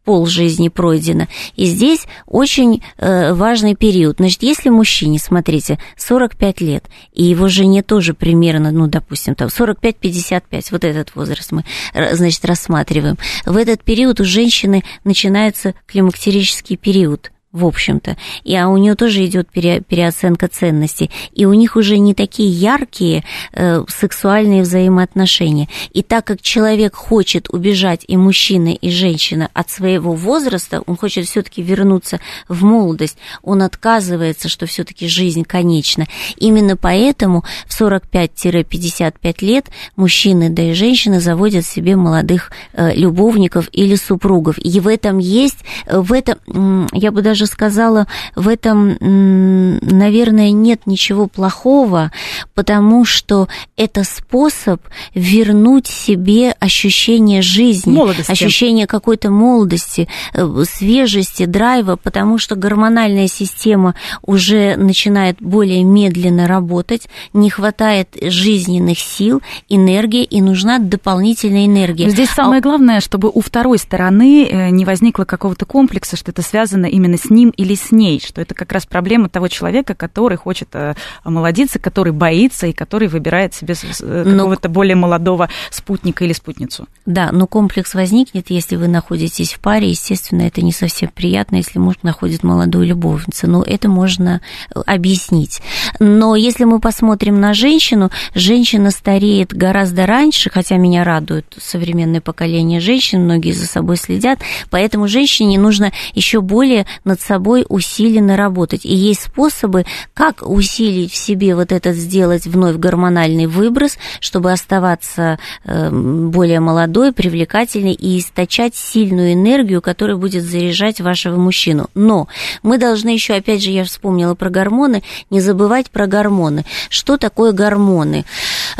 пол 0.10 0.26
жизни 0.26 0.70
пройдено. 0.70 1.28
И 1.56 1.66
здесь 1.66 2.08
очень 2.26 2.82
э, 2.98 3.34
важный 3.34 3.76
период. 3.76 4.18
Значит, 4.18 4.42
если 4.42 4.70
мужчине, 4.70 5.20
смотрите, 5.20 5.78
45 5.98 6.62
лет, 6.62 6.86
и 7.14 7.24
его 7.24 7.48
жене 7.48 7.84
тоже 7.84 8.16
примерно, 8.16 8.72
ну, 8.72 8.88
допустим, 8.88 9.36
там 9.36 9.50
45-55, 9.50 10.68
вот 10.72 10.84
этот 10.84 11.14
возраст 11.16 11.52
мы, 11.52 11.64
значит, 11.94 12.44
рассматриваем, 12.44 13.20
в 13.46 13.56
этот 13.56 13.84
период 13.84 14.20
у 14.20 14.24
женщины 14.24 14.84
начинается 15.04 15.76
климактерический 15.86 16.76
период– 16.76 17.32
в 17.52 17.66
общем-то. 17.66 18.16
И, 18.44 18.56
а 18.56 18.70
у 18.70 18.78
нее 18.78 18.94
тоже 18.94 19.26
идет 19.26 19.50
пере, 19.50 19.82
переоценка 19.82 20.48
ценностей. 20.48 21.10
И 21.34 21.46
у 21.46 21.54
них 21.54 21.76
уже 21.76 21.98
не 21.98 22.14
такие 22.14 22.50
яркие 22.50 23.24
э, 23.54 23.84
сексуальные 23.88 24.62
взаимоотношения. 24.62 25.68
И 25.92 26.04
так 26.04 26.26
как 26.26 26.42
человек 26.42 26.96
хочет 26.96 27.50
убежать, 27.50 28.06
и 28.08 28.18
мужчина, 28.18 28.70
и 28.70 28.92
женщина, 28.92 29.50
от 29.54 29.72
своего 29.72 30.14
возраста, 30.14 30.84
он 30.86 30.96
хочет 30.96 31.26
все-таки 31.26 31.64
вернуться 31.64 32.20
в 32.48 32.64
молодость, 32.64 33.18
он 33.42 33.64
отказывается, 33.64 34.48
что 34.48 34.68
все-таки 34.68 35.08
жизнь 35.08 35.44
конечна. 35.44 36.06
Именно 36.38 36.78
поэтому 36.78 37.44
в 37.66 37.82
45-55 37.82 39.36
лет 39.42 39.66
мужчины, 39.96 40.50
да 40.52 40.62
и 40.62 40.74
женщины 40.74 41.20
заводят 41.20 41.66
себе 41.66 41.96
молодых 41.96 42.52
э, 42.74 42.94
любовников 42.94 43.70
или 43.72 43.96
супругов. 43.96 44.60
И 44.60 44.80
в 44.80 44.88
этом 44.88 45.18
есть, 45.18 45.58
в 45.88 46.14
этом, 46.14 46.88
я 46.94 47.12
бы 47.12 47.24
даже 47.24 47.39
даже 47.40 47.52
сказала, 47.52 48.08
в 48.36 48.48
этом, 48.48 48.98
наверное, 49.00 50.52
нет 50.52 50.82
ничего 50.86 51.28
плохого, 51.28 52.12
потому 52.54 53.06
что 53.06 53.48
это 53.78 54.04
способ 54.04 54.82
вернуть 55.16 55.88
себе 55.88 56.52
ощущение 56.60 57.42
жизни, 57.42 57.94
молодости. 57.94 58.32
ощущение 58.32 58.88
какой-то 58.88 59.30
молодости, 59.30 60.08
э, 60.34 60.64
свежести, 60.70 61.46
драйва, 61.46 61.96
потому 61.96 62.38
что 62.38 62.56
гормональная 62.56 63.28
система 63.28 63.96
уже 64.22 64.76
начинает 64.76 65.38
более 65.40 65.84
медленно 65.84 66.48
работать, 66.48 67.08
не 67.34 67.50
хватает 67.50 68.10
жизненных 68.22 69.00
сил, 69.00 69.42
энергии, 69.70 70.24
и 70.24 70.42
нужна 70.42 70.80
дополнительная 70.80 71.66
энергия. 71.66 72.10
здесь 72.10 72.30
самое 72.30 72.60
а... 72.60 72.62
главное, 72.62 73.00
чтобы 73.00 73.32
у 73.34 73.42
второй 73.42 73.78
стороны 73.78 74.46
э, 74.46 74.70
не 74.70 74.84
возникло 74.84 75.24
какого-то 75.24 75.66
комплекса, 75.66 76.18
что 76.18 76.32
это 76.32 76.42
связано 76.42 76.86
именно 76.86 77.18
с 77.18 77.29
ним 77.30 77.50
или 77.52 77.76
с 77.76 77.92
ней, 77.92 78.20
что 78.20 78.42
это 78.42 78.54
как 78.54 78.72
раз 78.72 78.86
проблема 78.86 79.30
того 79.30 79.48
человека, 79.48 79.96
который 79.96 80.38
хочет 80.38 80.70
э, 80.74 80.96
омолодиться, 81.24 81.80
который 81.80 82.14
боится 82.14 82.68
и 82.68 82.74
который 82.74 83.08
выбирает 83.08 83.54
себе 83.54 83.76
э, 84.02 84.24
ну, 84.26 84.38
какого-то 84.38 84.70
более 84.70 84.96
молодого 84.96 85.50
спутника 85.70 86.26
или 86.26 86.34
спутницу. 86.34 86.88
Да, 87.06 87.32
но 87.32 87.48
комплекс 87.48 87.94
возникнет, 87.94 88.50
если 88.50 88.76
вы 88.76 88.88
находитесь 88.88 89.54
в 89.54 89.60
паре. 89.60 89.90
Естественно, 89.90 90.44
это 90.44 90.62
не 90.62 90.72
совсем 90.72 91.10
приятно, 91.14 91.58
если 91.58 91.80
муж 91.80 91.96
находит 92.04 92.44
молодую 92.44 92.86
любовницу. 92.88 93.50
Но 93.50 93.64
это 93.64 93.90
можно 93.90 94.42
э, 94.74 94.80
объяснить. 94.86 95.62
Но 96.00 96.36
если 96.36 96.64
мы 96.64 96.80
посмотрим 96.80 97.40
на 97.40 97.54
женщину, 97.54 98.10
женщина 98.34 98.92
стареет 98.92 99.54
гораздо 99.54 100.06
раньше, 100.06 100.50
хотя 100.50 100.78
меня 100.78 101.04
радует 101.04 101.56
современное 101.58 102.22
поколение 102.22 102.80
женщин, 102.80 103.24
многие 103.24 103.52
за 103.52 103.68
собой 103.68 103.98
следят, 103.98 104.40
поэтому 104.70 105.08
женщине 105.08 105.60
нужно 105.60 105.92
еще 106.14 106.42
более 106.42 106.86
над 107.04 107.19
над 107.20 107.22
собой 107.22 107.66
усиленно 107.68 108.38
работать. 108.38 108.86
И 108.86 108.96
есть 108.96 109.24
способы, 109.24 109.86
как 110.14 110.42
усилить 110.42 111.12
в 111.12 111.16
себе 111.16 111.56
вот 111.56 111.72
этот, 111.72 111.96
сделать 111.96 112.46
вновь 112.46 112.78
гормональный 112.78 113.46
выброс, 113.46 113.98
чтобы 114.20 114.52
оставаться 114.52 115.38
эм, 115.66 116.32
более 116.32 116.60
молодой, 116.60 117.12
привлекательной 117.12 117.94
и 117.94 118.20
источать 118.20 118.76
сильную 118.76 119.34
энергию, 119.34 119.82
которая 119.82 120.18
будет 120.18 120.44
заряжать 120.44 121.02
вашего 121.02 121.36
мужчину. 121.38 121.90
Но 121.94 122.28
мы 122.64 122.78
должны 122.78 123.10
еще, 123.10 123.34
опять 123.34 123.64
же, 123.64 123.72
я 123.72 123.84
вспомнила 123.84 124.36
про 124.36 124.50
гормоны, 124.50 125.04
не 125.30 125.42
забывать 125.42 125.92
про 125.92 126.08
гормоны. 126.08 126.66
Что 126.90 127.18
такое 127.18 127.52
гормоны? 127.52 128.26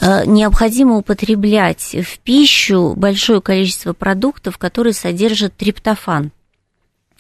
Э, 0.02 0.24
необходимо 0.26 0.98
употреблять 0.98 1.96
в 1.96 2.20
пищу 2.20 2.94
большое 2.96 3.42
количество 3.42 3.94
продуктов, 3.94 4.58
которые 4.58 4.94
содержат 4.94 5.56
триптофан. 5.58 6.32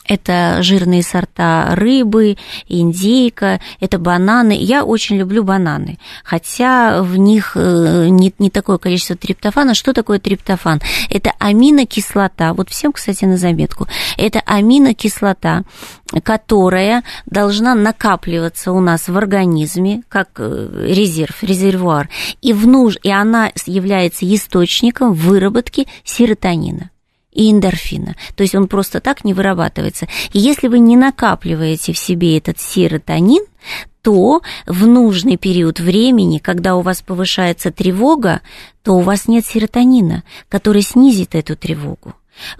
Это 0.09 0.57
жирные 0.63 1.03
сорта 1.03 1.67
рыбы, 1.75 2.37
индейка, 2.67 3.61
это 3.79 3.99
бананы. 3.99 4.57
Я 4.59 4.83
очень 4.83 5.17
люблю 5.17 5.43
бананы, 5.43 5.99
хотя 6.23 7.03
в 7.03 7.15
них 7.15 7.51
э, 7.55 8.07
не, 8.09 8.33
не 8.39 8.49
такое 8.49 8.79
количество 8.79 9.15
триптофана. 9.15 9.75
Что 9.75 9.93
такое 9.93 10.19
триптофан? 10.19 10.81
Это 11.11 11.31
аминокислота. 11.37 12.53
Вот 12.53 12.69
всем, 12.69 12.91
кстати, 12.91 13.25
на 13.25 13.37
заметку. 13.37 13.87
Это 14.17 14.41
аминокислота, 14.45 15.63
которая 16.23 17.03
должна 17.27 17.75
накапливаться 17.75 18.71
у 18.71 18.79
нас 18.79 19.07
в 19.07 19.15
организме 19.15 20.01
как 20.09 20.29
э, 20.39 20.85
резерв, 20.87 21.43
резервуар, 21.43 22.09
и, 22.41 22.51
в 22.51 22.65
нуж... 22.67 22.97
и 23.03 23.11
она 23.11 23.51
является 23.67 24.25
источником 24.25 25.13
выработки 25.13 25.87
серотонина 26.03 26.89
и 27.31 27.51
эндорфина. 27.51 28.15
То 28.35 28.43
есть 28.43 28.55
он 28.55 28.67
просто 28.67 28.99
так 28.99 29.23
не 29.23 29.33
вырабатывается. 29.33 30.07
И 30.33 30.39
если 30.39 30.67
вы 30.67 30.79
не 30.79 30.97
накапливаете 30.97 31.93
в 31.93 31.97
себе 31.97 32.37
этот 32.37 32.59
серотонин, 32.59 33.45
то 34.01 34.41
в 34.65 34.87
нужный 34.87 35.37
период 35.37 35.79
времени, 35.79 36.37
когда 36.39 36.75
у 36.75 36.81
вас 36.81 37.01
повышается 37.01 37.71
тревога, 37.71 38.41
то 38.83 38.93
у 38.93 39.01
вас 39.01 39.27
нет 39.27 39.45
серотонина, 39.45 40.23
который 40.47 40.81
снизит 40.81 41.35
эту 41.35 41.55
тревогу 41.55 42.13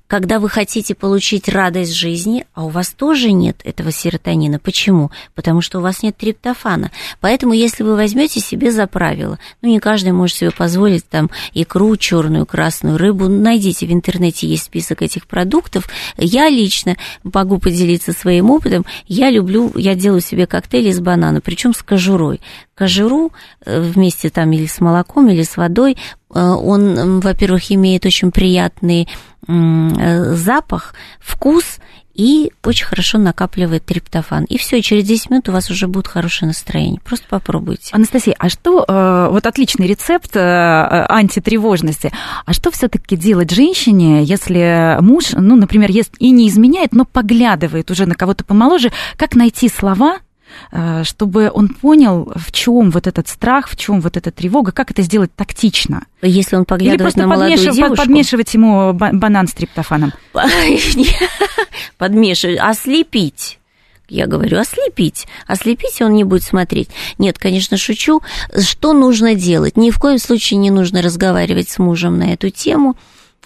когда 0.08 0.40
вы 0.40 0.50
хотите 0.50 0.96
получить 0.96 1.50
радость 1.50 1.94
жизни, 1.94 2.46
а 2.54 2.66
у 2.66 2.70
вас 2.70 2.90
тоже 2.90 3.32
нет 3.32 3.62
этого 3.64 3.92
серотонина. 3.92 4.60
Почему? 4.60 5.12
Потому 5.36 5.62
что 5.62 5.80
у 5.80 5.82
вас 5.82 6.04
нет 6.04 6.18
триптофана. 6.18 6.92
Поэтому, 7.22 7.54
если 7.54 7.84
вы 7.84 7.96
возьмете 7.96 8.40
себе 8.40 8.72
за 8.72 8.88
правило, 8.88 9.40
ну, 9.62 9.70
не 9.70 9.80
каждый 9.80 10.12
может 10.12 10.38
себе 10.38 10.52
позволить 10.52 11.08
там 11.08 11.30
икру, 11.54 11.96
черную, 11.98 12.46
красную 12.46 12.98
рыбу, 12.98 13.28
найдите 13.28 13.86
в 13.86 13.92
интернете, 13.92 14.48
есть 14.48 14.64
список 14.64 15.02
этих 15.02 15.28
продуктов. 15.28 15.88
Я 16.18 16.50
лично 16.50 16.96
могу 17.24 17.60
поделиться 17.60 18.14
своим 18.14 18.50
опытом. 18.52 18.86
Я 19.08 19.30
люблю, 19.30 19.72
я 19.76 19.96
делаю 19.96 20.22
себе 20.22 20.48
коктейли 20.48 20.90
из 20.90 21.00
банана, 21.00 21.42
причем 21.42 21.74
с 21.74 21.82
кожурой. 21.82 22.42
Кожуру 22.76 23.32
э, 23.66 23.80
вместе 23.82 24.30
там 24.30 24.52
или 24.52 24.66
с 24.66 24.80
молоком, 24.80 25.30
или 25.30 25.44
с 25.44 25.58
водой, 25.58 25.98
э, 26.34 26.40
он, 26.40 27.20
во-первых, 27.20 27.72
имеет 27.72 28.06
очень 28.06 28.32
приятный 28.32 29.08
Э, 29.39 29.39
запах, 30.36 30.94
вкус 31.20 31.80
и 32.20 32.52
очень 32.66 32.86
хорошо 32.86 33.18
накапливает 33.18 33.86
триптофан. 33.86 34.44
И 34.44 34.58
все, 34.58 34.82
через 34.82 35.06
10 35.06 35.30
минут 35.30 35.48
у 35.48 35.54
вас 35.54 35.70
уже 35.72 35.88
будет 35.88 36.08
хорошее 36.08 36.48
настроение. 36.48 37.00
Просто 37.06 37.26
попробуйте. 37.30 37.92
Анастасия, 37.94 38.36
а 38.38 38.50
что, 38.50 38.84
э, 38.86 39.28
вот 39.32 39.46
отличный 39.46 39.88
рецепт 39.88 40.36
э, 40.36 41.06
антитревожности, 41.08 42.12
а 42.46 42.52
что 42.52 42.72
все-таки 42.72 43.16
делать 43.16 43.52
женщине, 43.52 44.24
если 44.24 44.98
муж, 45.00 45.28
ну, 45.32 45.56
например, 45.56 45.92
ест 45.92 46.14
и 46.20 46.32
не 46.32 46.50
изменяет, 46.50 46.92
но 46.92 47.06
поглядывает 47.06 47.90
уже 47.90 48.06
на 48.06 48.16
кого-то 48.16 48.44
помоложе, 48.44 48.92
как 49.16 49.36
найти 49.36 49.70
слова, 49.70 50.18
Э, 50.18 50.29
чтобы 51.04 51.52
он 51.54 51.70
понял, 51.70 52.32
в 52.36 52.52
чем 52.52 52.92
вот 52.92 53.08
этот 53.08 53.28
страх, 53.28 53.70
в 53.70 53.76
чем 53.78 54.02
вот 54.02 54.18
эта 54.18 54.32
тревога, 54.32 54.72
как 54.72 54.92
это 54.92 55.02
сделать 55.02 55.34
тактично. 55.36 56.06
Если 56.22 56.56
он 56.56 56.66
поглядывает 56.66 57.16
Или 57.16 57.22
на 57.22 57.28
молодую 57.28 57.58
подмешив, 57.58 57.76
девушку... 57.76 57.96
подмешивать 57.98 58.54
ему 58.54 58.94
банан 58.94 59.48
с 59.48 59.54
триптофаном. 59.54 60.14
Подмешивать, 61.98 62.60
ослепить. 62.60 63.60
Я 64.10 64.26
говорю, 64.26 64.60
ослепить. 64.60 65.28
Ослепить 65.46 66.02
он 66.02 66.14
не 66.14 66.24
будет 66.24 66.44
смотреть. 66.44 66.90
Нет, 67.20 67.38
конечно, 67.38 67.78
шучу. 67.78 68.22
Что 68.58 68.94
нужно 68.94 69.36
делать? 69.36 69.78
Ни 69.78 69.92
в 69.92 70.00
коем 70.00 70.18
случае 70.18 70.58
не 70.58 70.72
нужно 70.72 71.02
разговаривать 71.02 71.70
с 71.70 71.78
мужем 71.78 72.18
на 72.18 72.34
эту 72.34 72.50
тему. 72.50 72.98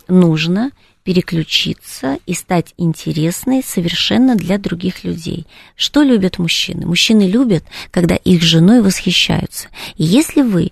Нужно 0.08 0.72
переключиться 1.04 2.18
и 2.26 2.34
стать 2.34 2.74
интересной 2.78 3.62
совершенно 3.64 4.36
для 4.36 4.58
других 4.58 5.04
людей. 5.04 5.46
Что 5.76 6.02
любят 6.02 6.40
мужчины? 6.40 6.86
Мужчины 6.86 7.24
любят, 7.24 7.64
когда 7.92 8.16
их 8.16 8.42
женой 8.42 8.82
восхищаются. 8.82 9.68
И 9.98 10.04
если 10.04 10.42
вы 10.42 10.72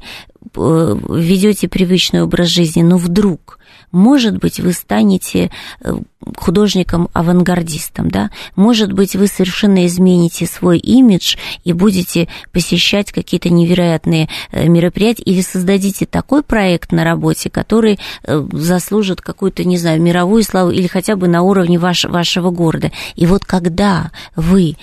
э, 0.55 0.95
ведете 1.09 1.67
привычный 1.67 2.23
образ 2.23 2.47
жизни, 2.47 2.81
но 2.81 2.97
вдруг 2.97 3.59
может 3.91 4.37
быть, 4.37 4.59
вы 4.59 4.73
станете 4.73 5.51
э, 5.81 5.93
художником-авангардистом, 6.37 8.09
да? 8.09 8.29
Может 8.55 8.93
быть, 8.93 9.15
вы 9.15 9.27
совершенно 9.27 9.85
измените 9.85 10.45
свой 10.45 10.77
имидж 10.77 11.35
и 11.63 11.73
будете 11.73 12.27
посещать 12.51 13.11
какие-то 13.11 13.49
невероятные 13.49 14.29
э, 14.51 14.67
мероприятия 14.67 15.23
или 15.23 15.41
создадите 15.41 16.05
такой 16.05 16.43
проект 16.43 16.91
на 16.91 17.03
работе, 17.03 17.49
который 17.49 17.99
э, 18.23 18.47
заслужит 18.53 19.21
какую-то, 19.21 19.63
не 19.63 19.77
знаю, 19.77 20.01
мировую 20.01 20.43
славу 20.43 20.71
или 20.71 20.87
хотя 20.87 21.15
бы 21.15 21.27
на 21.27 21.41
уровне 21.41 21.77
ваш, 21.77 22.05
вашего 22.05 22.49
города. 22.49 22.91
И 23.15 23.25
вот 23.25 23.45
когда 23.45 24.11
вы 24.35 24.75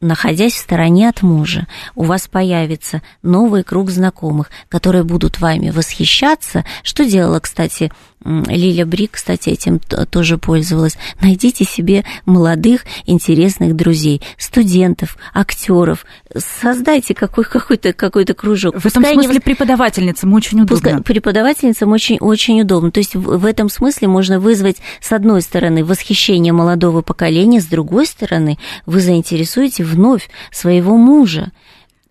находясь 0.00 0.54
в 0.54 0.58
стороне 0.58 1.08
от 1.08 1.22
мужа, 1.22 1.66
у 1.94 2.04
вас 2.04 2.28
появится 2.28 3.02
новый 3.22 3.64
круг 3.64 3.90
знакомых, 3.90 4.50
которые 4.68 5.04
будут 5.04 5.40
вами 5.40 5.70
восхищаться. 5.70 6.64
Что 6.82 7.04
делала, 7.04 7.40
кстати, 7.40 7.90
Лиля 8.24 8.86
Брик, 8.86 9.12
кстати, 9.12 9.50
этим 9.50 9.78
тоже 9.78 10.38
пользовалась. 10.38 10.96
Найдите 11.20 11.64
себе 11.64 12.04
молодых, 12.24 12.84
интересных 13.04 13.76
друзей, 13.76 14.22
студентов, 14.38 15.16
актеров. 15.32 16.04
Создайте 16.34 17.14
какой, 17.14 17.44
какой-то, 17.44 17.92
какой-то 17.92 18.34
кружок. 18.34 18.74
В 18.74 18.86
этом 18.86 19.04
смысле 19.04 19.34
не... 19.34 19.40
преподавательницам 19.40 20.32
очень 20.32 20.62
удобно. 20.62 20.76
Пускай 20.76 21.02
преподавательницам 21.02 21.92
очень, 21.92 22.18
очень 22.18 22.60
удобно. 22.60 22.90
То 22.90 22.98
есть 22.98 23.14
в, 23.14 23.38
в 23.38 23.44
этом 23.44 23.68
смысле 23.68 24.08
можно 24.08 24.40
вызвать, 24.40 24.78
с 25.00 25.12
одной 25.12 25.42
стороны, 25.42 25.84
восхищение 25.84 26.52
молодого 26.52 27.02
поколения, 27.02 27.60
с 27.60 27.66
другой 27.66 28.06
стороны, 28.06 28.58
вы 28.86 29.00
заинтересуете 29.00 29.84
вновь 29.84 30.28
своего 30.50 30.96
мужа. 30.96 31.52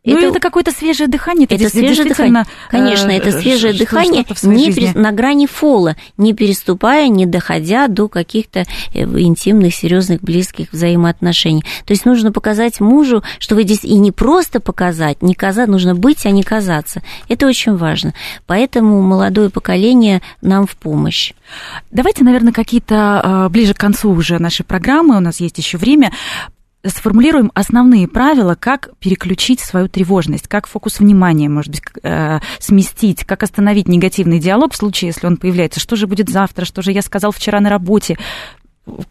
Ну, 0.06 0.18
это, 0.18 0.28
это 0.28 0.40
какое-то 0.40 0.72
свежее 0.72 1.08
дыхание. 1.08 1.48
Это, 1.50 1.70
свежее 1.70 2.08
дыхание. 2.08 2.46
Конечно, 2.70 3.10
это 3.10 3.30
э, 3.30 3.42
свежее 3.42 3.74
что, 3.74 3.84
дыхание 3.84 4.26
не 4.44 4.72
перес... 4.72 4.94
на 4.94 5.12
грани 5.12 5.48
фола, 5.48 5.96
не 6.18 6.34
переступая, 6.34 7.08
не 7.08 7.26
доходя 7.26 7.88
до 7.88 8.08
каких-то 8.08 8.66
э, 8.94 9.04
интимных, 9.04 9.74
серьезных, 9.74 10.22
близких 10.22 10.72
взаимоотношений. 10.72 11.64
То 11.86 11.94
есть 11.94 12.06
нужно 12.06 12.32
показать 12.32 12.80
мужу, 12.80 13.24
что 13.40 13.56
вы 13.56 13.64
здесь 13.64 13.84
и 13.84 13.96
не 13.98 14.12
просто 14.12 14.60
показать, 14.60 15.22
не 15.22 15.34
казать, 15.34 15.68
нужно 15.68 15.96
быть, 15.96 16.26
а 16.26 16.32
не 16.32 16.44
казаться. 16.44 17.02
Это 17.28 17.48
очень 17.48 17.76
важно. 17.76 18.14
Поэтому 18.46 19.02
молодое 19.02 19.50
поколение 19.50 20.22
нам 20.42 20.68
в 20.68 20.76
помощь. 20.76 21.34
Давайте, 21.92 22.24
наверное, 22.24 22.54
какие-то 22.54 23.22
э, 23.24 23.50
ближе 23.50 23.74
к 23.74 23.78
концу 23.78 24.12
уже 24.12 24.40
нашей 24.40 24.64
программы, 24.64 25.18
у 25.18 25.20
нас 25.20 25.40
есть 25.40 25.58
еще 25.58 25.78
время, 25.78 26.12
сформулируем 26.86 27.52
основные 27.54 28.08
правила, 28.08 28.56
как 28.56 28.90
переключить 29.00 29.60
свою 29.60 29.88
тревожность, 29.88 30.48
как 30.48 30.68
фокус 30.68 31.00
внимания, 31.00 31.50
может 31.50 31.72
быть, 31.72 31.82
э, 32.04 32.40
сместить, 32.60 33.24
как 33.26 33.44
остановить 33.44 33.88
негативный 33.88 34.40
диалог 34.40 34.74
в 34.74 34.78
случае, 34.78 35.08
если 35.10 35.28
он 35.28 35.38
появляется. 35.38 35.80
Что 35.80 35.96
же 35.96 36.08
будет 36.08 36.30
завтра, 36.30 36.66
что 36.66 36.82
же 36.82 36.92
я 36.92 37.02
сказал 37.02 37.32
вчера 37.32 37.60
на 37.60 37.70
работе. 37.70 38.18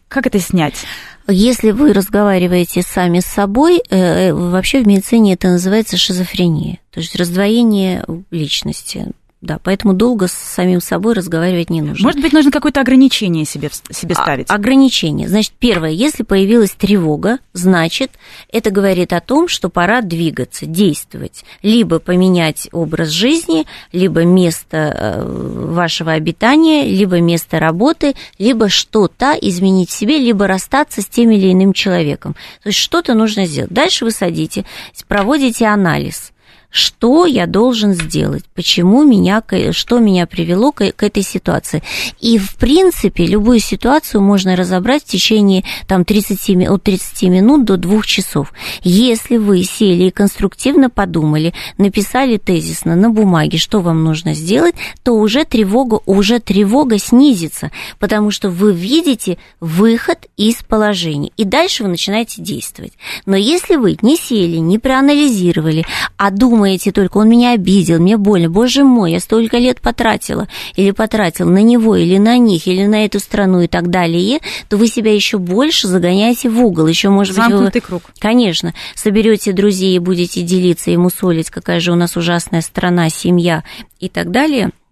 Как 0.08 0.26
это 0.26 0.38
снять? 0.38 0.84
Если 1.26 1.72
вы 1.72 1.92
разговариваете 1.92 2.82
сами 2.82 3.20
с 3.20 3.26
собой, 3.26 3.82
э, 3.90 4.32
вообще 4.32 4.82
в 4.82 4.86
медицине 4.86 5.34
это 5.34 5.48
называется 5.48 5.96
шизофрения, 5.96 6.78
то 6.90 7.00
есть 7.00 7.16
раздвоение 7.16 8.04
личности. 8.30 9.08
Да, 9.44 9.58
поэтому 9.62 9.92
долго 9.92 10.26
с 10.26 10.32
самим 10.32 10.80
собой 10.80 11.12
разговаривать 11.12 11.68
не 11.68 11.82
нужно. 11.82 12.06
Может 12.06 12.22
быть, 12.22 12.32
нужно 12.32 12.50
какое-то 12.50 12.80
ограничение 12.80 13.44
себе, 13.44 13.68
себе 13.90 14.14
а, 14.16 14.22
ставить? 14.22 14.50
А, 14.50 14.54
ограничение. 14.54 15.28
Значит, 15.28 15.52
первое, 15.58 15.90
если 15.90 16.22
появилась 16.22 16.70
тревога, 16.70 17.40
значит, 17.52 18.12
это 18.50 18.70
говорит 18.70 19.12
о 19.12 19.20
том, 19.20 19.48
что 19.48 19.68
пора 19.68 20.00
двигаться, 20.00 20.64
действовать. 20.64 21.44
Либо 21.62 21.98
поменять 21.98 22.70
образ 22.72 23.10
жизни, 23.10 23.66
либо 23.92 24.24
место 24.24 24.76
э, 24.78 25.24
вашего 25.26 26.12
обитания, 26.12 26.86
либо 26.86 27.20
место 27.20 27.60
работы, 27.60 28.14
либо 28.38 28.70
что-то 28.70 29.36
изменить 29.38 29.90
в 29.90 29.92
себе, 29.92 30.16
либо 30.16 30.46
расстаться 30.46 31.02
с 31.02 31.06
тем 31.06 31.30
или 31.30 31.52
иным 31.52 31.74
человеком. 31.74 32.32
То 32.62 32.70
есть 32.70 32.78
что-то 32.78 33.12
нужно 33.12 33.44
сделать. 33.44 33.70
Дальше 33.70 34.06
вы 34.06 34.10
садите, 34.10 34.64
проводите 35.06 35.66
анализ 35.66 36.32
что 36.74 37.24
я 37.24 37.46
должен 37.46 37.94
сделать, 37.94 38.42
почему 38.52 39.04
меня, 39.04 39.40
что 39.70 40.00
меня 40.00 40.26
привело 40.26 40.72
к, 40.72 40.90
к 40.90 41.04
этой 41.04 41.22
ситуации. 41.22 41.84
И, 42.20 42.36
в 42.36 42.56
принципе, 42.56 43.26
любую 43.26 43.60
ситуацию 43.60 44.20
можно 44.20 44.56
разобрать 44.56 45.04
в 45.04 45.06
течение 45.06 45.62
там, 45.86 46.04
30, 46.04 46.68
от 46.68 46.82
30 46.82 47.22
минут 47.30 47.64
до 47.64 47.76
2 47.76 48.02
часов. 48.02 48.52
Если 48.82 49.36
вы 49.36 49.62
сели 49.62 50.08
и 50.08 50.10
конструктивно 50.10 50.90
подумали, 50.90 51.54
написали 51.78 52.38
тезисно 52.38 52.96
на 52.96 53.08
бумаге, 53.08 53.56
что 53.56 53.78
вам 53.78 54.02
нужно 54.02 54.34
сделать, 54.34 54.74
то 55.04 55.12
уже 55.12 55.44
тревога, 55.44 56.00
уже 56.06 56.40
тревога 56.40 56.98
снизится, 56.98 57.70
потому 58.00 58.32
что 58.32 58.50
вы 58.50 58.72
видите 58.72 59.38
выход 59.60 60.26
из 60.36 60.56
положения. 60.56 61.30
И 61.36 61.44
дальше 61.44 61.84
вы 61.84 61.90
начинаете 61.90 62.42
действовать. 62.42 62.94
Но 63.26 63.36
если 63.36 63.76
вы 63.76 63.96
не 64.02 64.16
сели, 64.16 64.56
не 64.56 64.80
проанализировали, 64.80 65.86
а 66.16 66.32
думаете, 66.32 66.63
думаете 66.64 66.92
только, 66.92 67.18
он 67.18 67.28
меня 67.28 67.52
обидел, 67.52 68.00
мне 68.00 68.16
больно, 68.16 68.48
боже 68.48 68.84
мой, 68.84 69.12
я 69.12 69.20
столько 69.20 69.58
лет 69.58 69.82
потратила 69.82 70.48
или 70.76 70.92
потратил 70.92 71.46
на 71.46 71.62
него, 71.62 71.94
или 71.94 72.16
на 72.16 72.38
них, 72.38 72.66
или 72.66 72.86
на 72.86 73.04
эту 73.04 73.20
страну 73.20 73.60
и 73.60 73.66
так 73.66 73.90
далее, 73.90 74.40
то 74.70 74.78
вы 74.78 74.86
себя 74.86 75.14
еще 75.14 75.36
больше 75.36 75.88
загоняете 75.88 76.48
в 76.48 76.58
угол. 76.64 76.86
Еще, 76.86 77.10
может 77.10 77.34
Замкнутый 77.34 77.66
быть, 77.66 77.74
вы, 77.74 77.80
круг. 77.80 78.02
Конечно, 78.18 78.72
соберете 78.94 79.52
друзей 79.52 79.94
и 79.94 79.98
будете 79.98 80.40
делиться 80.40 80.90
ему 80.90 81.10
солить, 81.10 81.50
какая 81.50 81.80
же 81.80 81.92
у 81.92 81.96
нас 81.96 82.16
ужасная 82.16 82.62
страна, 82.62 83.10
семья 83.10 83.62
и 84.00 84.08
так 84.08 84.30
далее– 84.30 84.70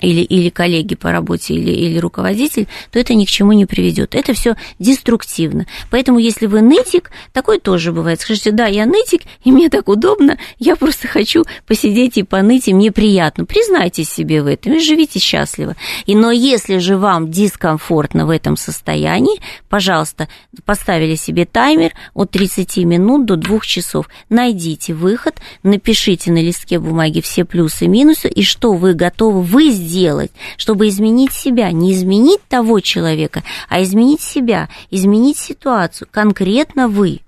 или, 0.00 0.20
или 0.20 0.50
коллеги 0.50 0.94
по 0.94 1.12
работе, 1.12 1.54
или, 1.54 1.70
или 1.70 1.98
руководитель, 1.98 2.68
то 2.90 2.98
это 2.98 3.14
ни 3.14 3.24
к 3.24 3.28
чему 3.28 3.52
не 3.52 3.66
приведет. 3.66 4.14
Это 4.14 4.34
все 4.34 4.56
деструктивно. 4.78 5.66
Поэтому, 5.90 6.18
если 6.18 6.46
вы 6.46 6.62
нытик, 6.62 7.10
такое 7.32 7.58
тоже 7.58 7.92
бывает. 7.92 8.20
Скажите, 8.20 8.50
да, 8.50 8.66
я 8.66 8.86
нытик, 8.86 9.22
и 9.44 9.52
мне 9.52 9.70
так 9.70 9.88
удобно, 9.88 10.38
я 10.58 10.76
просто 10.76 11.08
хочу 11.08 11.44
посидеть 11.66 12.18
и 12.18 12.22
поныть, 12.22 12.68
и 12.68 12.74
мне 12.74 12.92
приятно. 12.92 13.44
Признайтесь 13.44 14.10
себе 14.10 14.42
в 14.42 14.46
этом 14.46 14.74
и 14.74 14.80
живите 14.80 15.18
счастливо. 15.18 15.76
И, 16.04 16.14
но 16.14 16.30
если 16.30 16.78
же 16.78 16.96
вам 16.96 17.30
дискомфортно 17.30 18.26
в 18.26 18.30
этом 18.30 18.56
состоянии, 18.56 19.40
пожалуйста, 19.68 20.28
поставили 20.64 21.14
себе 21.14 21.46
таймер 21.46 21.92
от 22.14 22.30
30 22.30 22.78
минут 22.78 23.26
до 23.26 23.36
2 23.36 23.60
часов. 23.60 24.08
Найдите 24.28 24.94
выход, 24.94 25.36
напишите 25.62 26.30
на 26.32 26.42
листке 26.42 26.78
бумаги 26.78 27.20
все 27.20 27.44
плюсы 27.44 27.86
и 27.86 27.88
минусы, 27.88 28.28
и 28.28 28.42
что 28.42 28.72
вы 28.72 28.94
готовы 28.94 29.42
вы 29.42 29.70
сделать 29.86 30.32
чтобы 30.56 30.88
изменить 30.88 31.32
себя, 31.32 31.70
не 31.72 31.92
изменить 31.92 32.42
того 32.48 32.80
человека, 32.80 33.42
а 33.68 33.82
изменить 33.82 34.20
себя, 34.20 34.68
изменить 34.90 35.38
ситуацию, 35.38 36.08
конкретно 36.10 36.88
вы. 36.88 37.20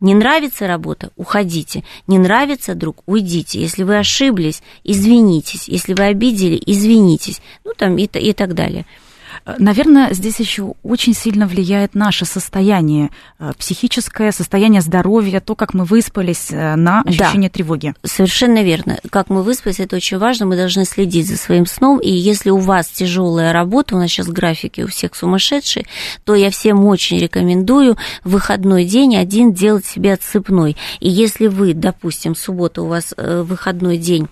Не 0.00 0.14
нравится 0.14 0.66
работа, 0.66 1.10
уходите. 1.16 1.84
Не 2.08 2.18
нравится 2.18 2.74
друг, 2.74 3.02
уйдите. 3.06 3.60
Если 3.60 3.84
вы 3.84 3.98
ошиблись, 3.98 4.60
извинитесь. 4.82 5.68
Если 5.68 5.94
вы 5.94 6.04
обидели, 6.04 6.60
извинитесь. 6.66 7.40
Ну, 7.64 7.72
там 7.76 7.96
и, 7.96 8.04
и 8.06 8.32
так 8.32 8.54
далее. 8.54 8.84
Наверное, 9.58 10.12
здесь 10.12 10.38
еще 10.40 10.74
очень 10.82 11.14
сильно 11.14 11.46
влияет 11.46 11.94
наше 11.94 12.24
состояние 12.24 13.10
э, 13.38 13.52
психическое, 13.58 14.32
состояние 14.32 14.80
здоровья, 14.80 15.40
то, 15.40 15.54
как 15.54 15.74
мы 15.74 15.84
выспались 15.84 16.48
э, 16.50 16.76
на 16.76 17.02
ощущение 17.02 17.48
да, 17.50 17.54
тревоги. 17.54 17.94
Совершенно 18.04 18.62
верно. 18.62 18.98
Как 19.10 19.30
мы 19.30 19.42
выспались, 19.42 19.80
это 19.80 19.96
очень 19.96 20.18
важно. 20.18 20.46
Мы 20.46 20.56
должны 20.56 20.84
следить 20.84 21.28
за 21.28 21.36
своим 21.36 21.66
сном. 21.66 21.98
И 21.98 22.10
если 22.10 22.50
у 22.50 22.58
вас 22.58 22.88
тяжелая 22.88 23.52
работа, 23.52 23.96
у 23.96 23.98
нас 23.98 24.10
сейчас 24.10 24.28
графики 24.28 24.82
у 24.82 24.88
всех 24.88 25.14
сумасшедшие, 25.14 25.86
то 26.24 26.34
я 26.34 26.50
всем 26.50 26.84
очень 26.84 27.18
рекомендую 27.18 27.96
в 28.24 28.30
выходной 28.30 28.84
день 28.84 29.16
один 29.16 29.52
делать 29.52 29.86
себе 29.86 30.14
отсыпной. 30.14 30.76
И 31.00 31.08
если 31.08 31.46
вы, 31.46 31.74
допустим, 31.74 32.34
суббота 32.34 32.82
у 32.82 32.86
вас 32.86 33.14
э, 33.16 33.42
выходной 33.42 33.96
день, 33.96 34.28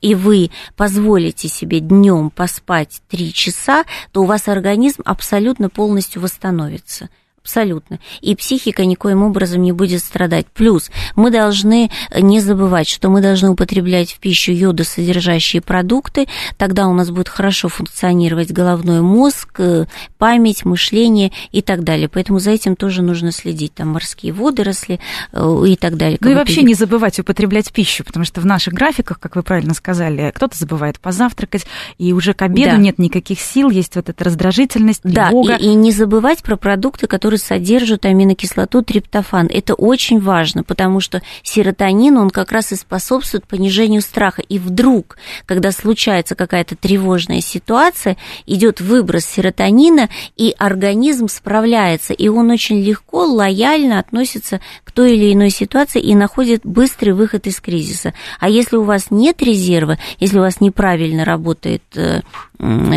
и 0.00 0.14
вы 0.14 0.50
позволите 0.76 1.48
себе 1.48 1.80
днем 1.80 2.30
поспать 2.30 3.02
3 3.08 3.32
часа, 3.32 3.84
то 4.12 4.22
у 4.22 4.26
вас 4.26 4.48
организм 4.48 5.02
абсолютно 5.04 5.68
полностью 5.68 6.22
восстановится 6.22 7.08
Абсолютно. 7.42 7.98
И 8.20 8.36
психика 8.36 8.84
никоим 8.84 9.24
образом 9.24 9.62
не 9.62 9.72
будет 9.72 10.00
страдать. 10.00 10.46
Плюс 10.54 10.90
мы 11.16 11.32
должны 11.32 11.90
не 12.16 12.38
забывать, 12.40 12.88
что 12.88 13.08
мы 13.08 13.20
должны 13.20 13.50
употреблять 13.50 14.12
в 14.12 14.20
пищу 14.20 14.52
йодосодержащие 14.52 15.60
продукты, 15.60 16.28
тогда 16.56 16.86
у 16.86 16.94
нас 16.94 17.10
будет 17.10 17.28
хорошо 17.28 17.68
функционировать 17.68 18.52
головной 18.52 19.00
мозг, 19.00 19.58
э, 19.58 19.86
память, 20.18 20.64
мышление 20.64 21.32
и 21.50 21.62
так 21.62 21.82
далее. 21.82 22.08
Поэтому 22.08 22.38
за 22.38 22.52
этим 22.52 22.76
тоже 22.76 23.02
нужно 23.02 23.32
следить. 23.32 23.74
Там 23.74 23.88
морские 23.88 24.32
водоросли 24.32 25.00
э, 25.32 25.64
и 25.66 25.74
так 25.74 25.96
далее. 25.96 26.18
Ну 26.20 26.30
и 26.30 26.34
вообще 26.34 26.62
не 26.62 26.74
забывать 26.74 27.18
употреблять 27.18 27.72
пищу, 27.72 28.04
потому 28.04 28.24
что 28.24 28.40
в 28.40 28.46
наших 28.46 28.72
графиках, 28.72 29.18
как 29.18 29.34
вы 29.34 29.42
правильно 29.42 29.74
сказали, 29.74 30.30
кто-то 30.32 30.56
забывает 30.56 31.00
позавтракать, 31.00 31.66
и 31.98 32.12
уже 32.12 32.34
к 32.34 32.42
обеду 32.42 32.70
да. 32.70 32.76
нет 32.76 33.00
никаких 33.00 33.40
сил, 33.40 33.68
есть 33.68 33.96
вот 33.96 34.08
эта 34.08 34.22
раздражительность, 34.22 35.02
тревога. 35.02 35.48
Да, 35.48 35.56
и, 35.56 35.66
и 35.66 35.74
не 35.74 35.90
забывать 35.90 36.42
про 36.44 36.56
продукты, 36.56 37.08
которые 37.08 37.31
которые 37.32 37.60
содержат 37.60 38.04
аминокислоту 38.04 38.82
триптофан. 38.82 39.48
Это 39.50 39.72
очень 39.72 40.20
важно, 40.20 40.62
потому 40.62 41.00
что 41.00 41.22
серотонин, 41.42 42.18
он 42.18 42.28
как 42.28 42.52
раз 42.52 42.72
и 42.72 42.76
способствует 42.76 43.46
понижению 43.46 44.02
страха. 44.02 44.42
И 44.42 44.58
вдруг, 44.58 45.16
когда 45.46 45.72
случается 45.72 46.34
какая-то 46.34 46.76
тревожная 46.76 47.40
ситуация, 47.40 48.18
идет 48.44 48.82
выброс 48.82 49.24
серотонина, 49.24 50.10
и 50.36 50.54
организм 50.58 51.28
справляется, 51.28 52.12
и 52.12 52.28
он 52.28 52.50
очень 52.50 52.82
легко, 52.82 53.11
лояльно 53.12 53.98
относится 53.98 54.60
к 54.84 54.92
той 54.92 55.14
или 55.16 55.32
иной 55.32 55.50
ситуации 55.50 56.00
и 56.00 56.14
находит 56.14 56.62
быстрый 56.64 57.10
выход 57.10 57.46
из 57.46 57.60
кризиса. 57.60 58.14
А 58.40 58.48
если 58.48 58.76
у 58.76 58.82
вас 58.82 59.10
нет 59.10 59.42
резерва, 59.42 59.98
если 60.18 60.38
у 60.38 60.42
вас 60.42 60.60
неправильно 60.60 61.24
работает 61.24 61.82
э, 61.94 62.22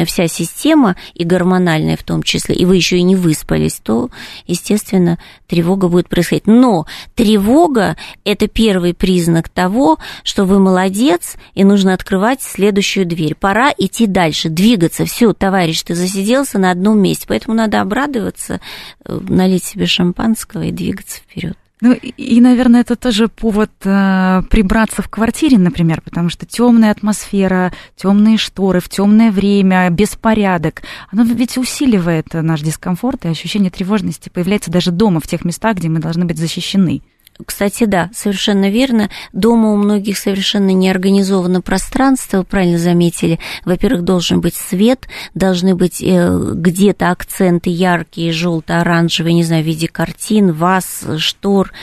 вся 0.05 0.27
система, 0.27 0.95
и 1.13 1.23
гормональная 1.23 1.97
в 1.97 2.03
том 2.03 2.23
числе, 2.23 2.55
и 2.55 2.65
вы 2.65 2.75
еще 2.75 2.97
и 2.97 3.03
не 3.03 3.15
выспались, 3.15 3.79
то 3.83 4.09
естественно, 4.47 5.17
тревога 5.47 5.87
будет 5.87 6.07
происходить. 6.07 6.47
Но 6.47 6.85
тревога– 7.15 7.97
это 8.23 8.47
первый 8.47 8.93
признак 8.93 9.49
того, 9.49 9.97
что 10.23 10.45
вы 10.45 10.59
молодец, 10.59 11.35
и 11.53 11.63
нужно 11.63 11.93
открывать 11.93 12.41
следующую 12.41 13.05
дверь. 13.05 13.35
Пора 13.35 13.73
идти 13.77 14.07
дальше, 14.07 14.49
двигаться. 14.49 15.05
Все, 15.05 15.33
товарищ, 15.33 15.81
ты 15.83 15.95
засиделся 15.95 16.59
на 16.59 16.71
одном 16.71 16.99
месте, 16.99 17.25
поэтому 17.27 17.55
надо 17.55 17.81
обрадоваться, 17.81 18.61
э, 19.03 19.19
налить 19.27 19.63
себе 19.63 19.85
шампанского 20.05 20.63
и 20.63 20.71
двигаться 20.71 21.19
вперед. 21.19 21.57
Ну 21.81 21.91
и, 21.93 22.39
наверное, 22.39 22.81
это 22.81 22.95
тоже 22.95 23.27
повод 23.27 23.69
э, 23.83 24.41
прибраться 24.49 25.01
в 25.01 25.09
квартире, 25.09 25.57
например, 25.57 26.01
потому 26.01 26.29
что 26.29 26.45
темная 26.45 26.91
атмосфера, 26.91 27.73
темные 27.97 28.37
шторы 28.37 28.79
в 28.79 28.87
темное 28.87 29.29
время, 29.29 29.89
беспорядок, 29.89 30.83
оно 31.11 31.23
ведь 31.23 31.57
усиливает 31.57 32.33
наш 32.33 32.61
дискомфорт 32.61 33.25
и 33.25 33.27
ощущение 33.27 33.71
тревожности 33.71 34.29
появляется 34.29 34.71
даже 34.71 34.91
дома, 34.91 35.19
в 35.19 35.27
тех 35.27 35.43
местах, 35.43 35.75
где 35.75 35.89
мы 35.89 35.99
должны 35.99 36.23
быть 36.23 36.37
защищены. 36.37 37.01
Кстати, 37.43 37.83
да, 37.83 38.09
совершенно 38.13 38.69
верно. 38.69 39.09
Дома 39.33 39.73
у 39.73 39.75
многих 39.75 40.17
совершенно 40.17 40.69
не 40.69 40.89
организовано 40.89 41.61
пространство, 41.61 42.43
правильно 42.43 42.77
заметили. 42.77 43.39
Во-первых, 43.65 44.03
должен 44.03 44.39
быть 44.39 44.55
свет, 44.55 45.07
должны 45.33 45.75
быть 45.75 46.01
э, 46.01 46.53
где-то 46.53 47.11
акценты 47.11 47.69
яркие, 47.69 48.31
желто-оранжевые, 48.31 49.33
не 49.33 49.43
знаю, 49.43 49.63
в 49.63 49.67
виде 49.67 49.89
картин, 49.89 50.53
ваз, 50.53 51.05
штор, 51.17 51.73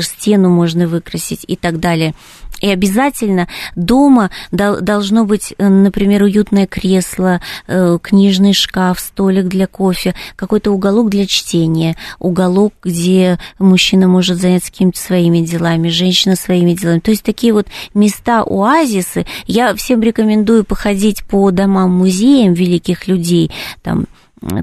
стену 0.00 0.50
можно 0.50 0.86
выкрасить 0.86 1.44
и 1.46 1.56
так 1.56 1.80
далее. 1.80 2.14
И 2.60 2.68
обязательно 2.68 3.48
дома 3.74 4.30
должно 4.50 5.24
быть, 5.24 5.54
э, 5.56 5.68
например, 5.68 6.22
уютное 6.22 6.66
кресло, 6.66 7.40
э, 7.66 7.98
книжный 8.02 8.52
шкаф, 8.52 9.00
столик 9.00 9.46
для 9.46 9.66
кофе, 9.66 10.14
какой-то 10.36 10.70
уголок 10.70 11.08
для 11.10 11.26
чтения, 11.26 11.96
уголок, 12.18 12.74
где 12.82 13.38
мужчина 13.58 14.08
может 14.08 14.38
заняться 14.38 14.70
какими-то 14.70 14.98
своими 14.98 15.40
делами, 15.40 15.88
женщина 15.88 16.36
своими 16.36 16.74
делами. 16.74 17.00
То 17.00 17.10
есть 17.10 17.22
такие 17.22 17.52
вот 17.52 17.66
места, 17.94 18.42
оазисы. 18.42 19.26
Я 19.46 19.74
всем 19.74 20.02
рекомендую 20.02 20.64
походить 20.64 21.24
по 21.24 21.50
домам-музеям 21.50 22.54
великих 22.54 23.08
людей, 23.08 23.50
там 23.82 24.06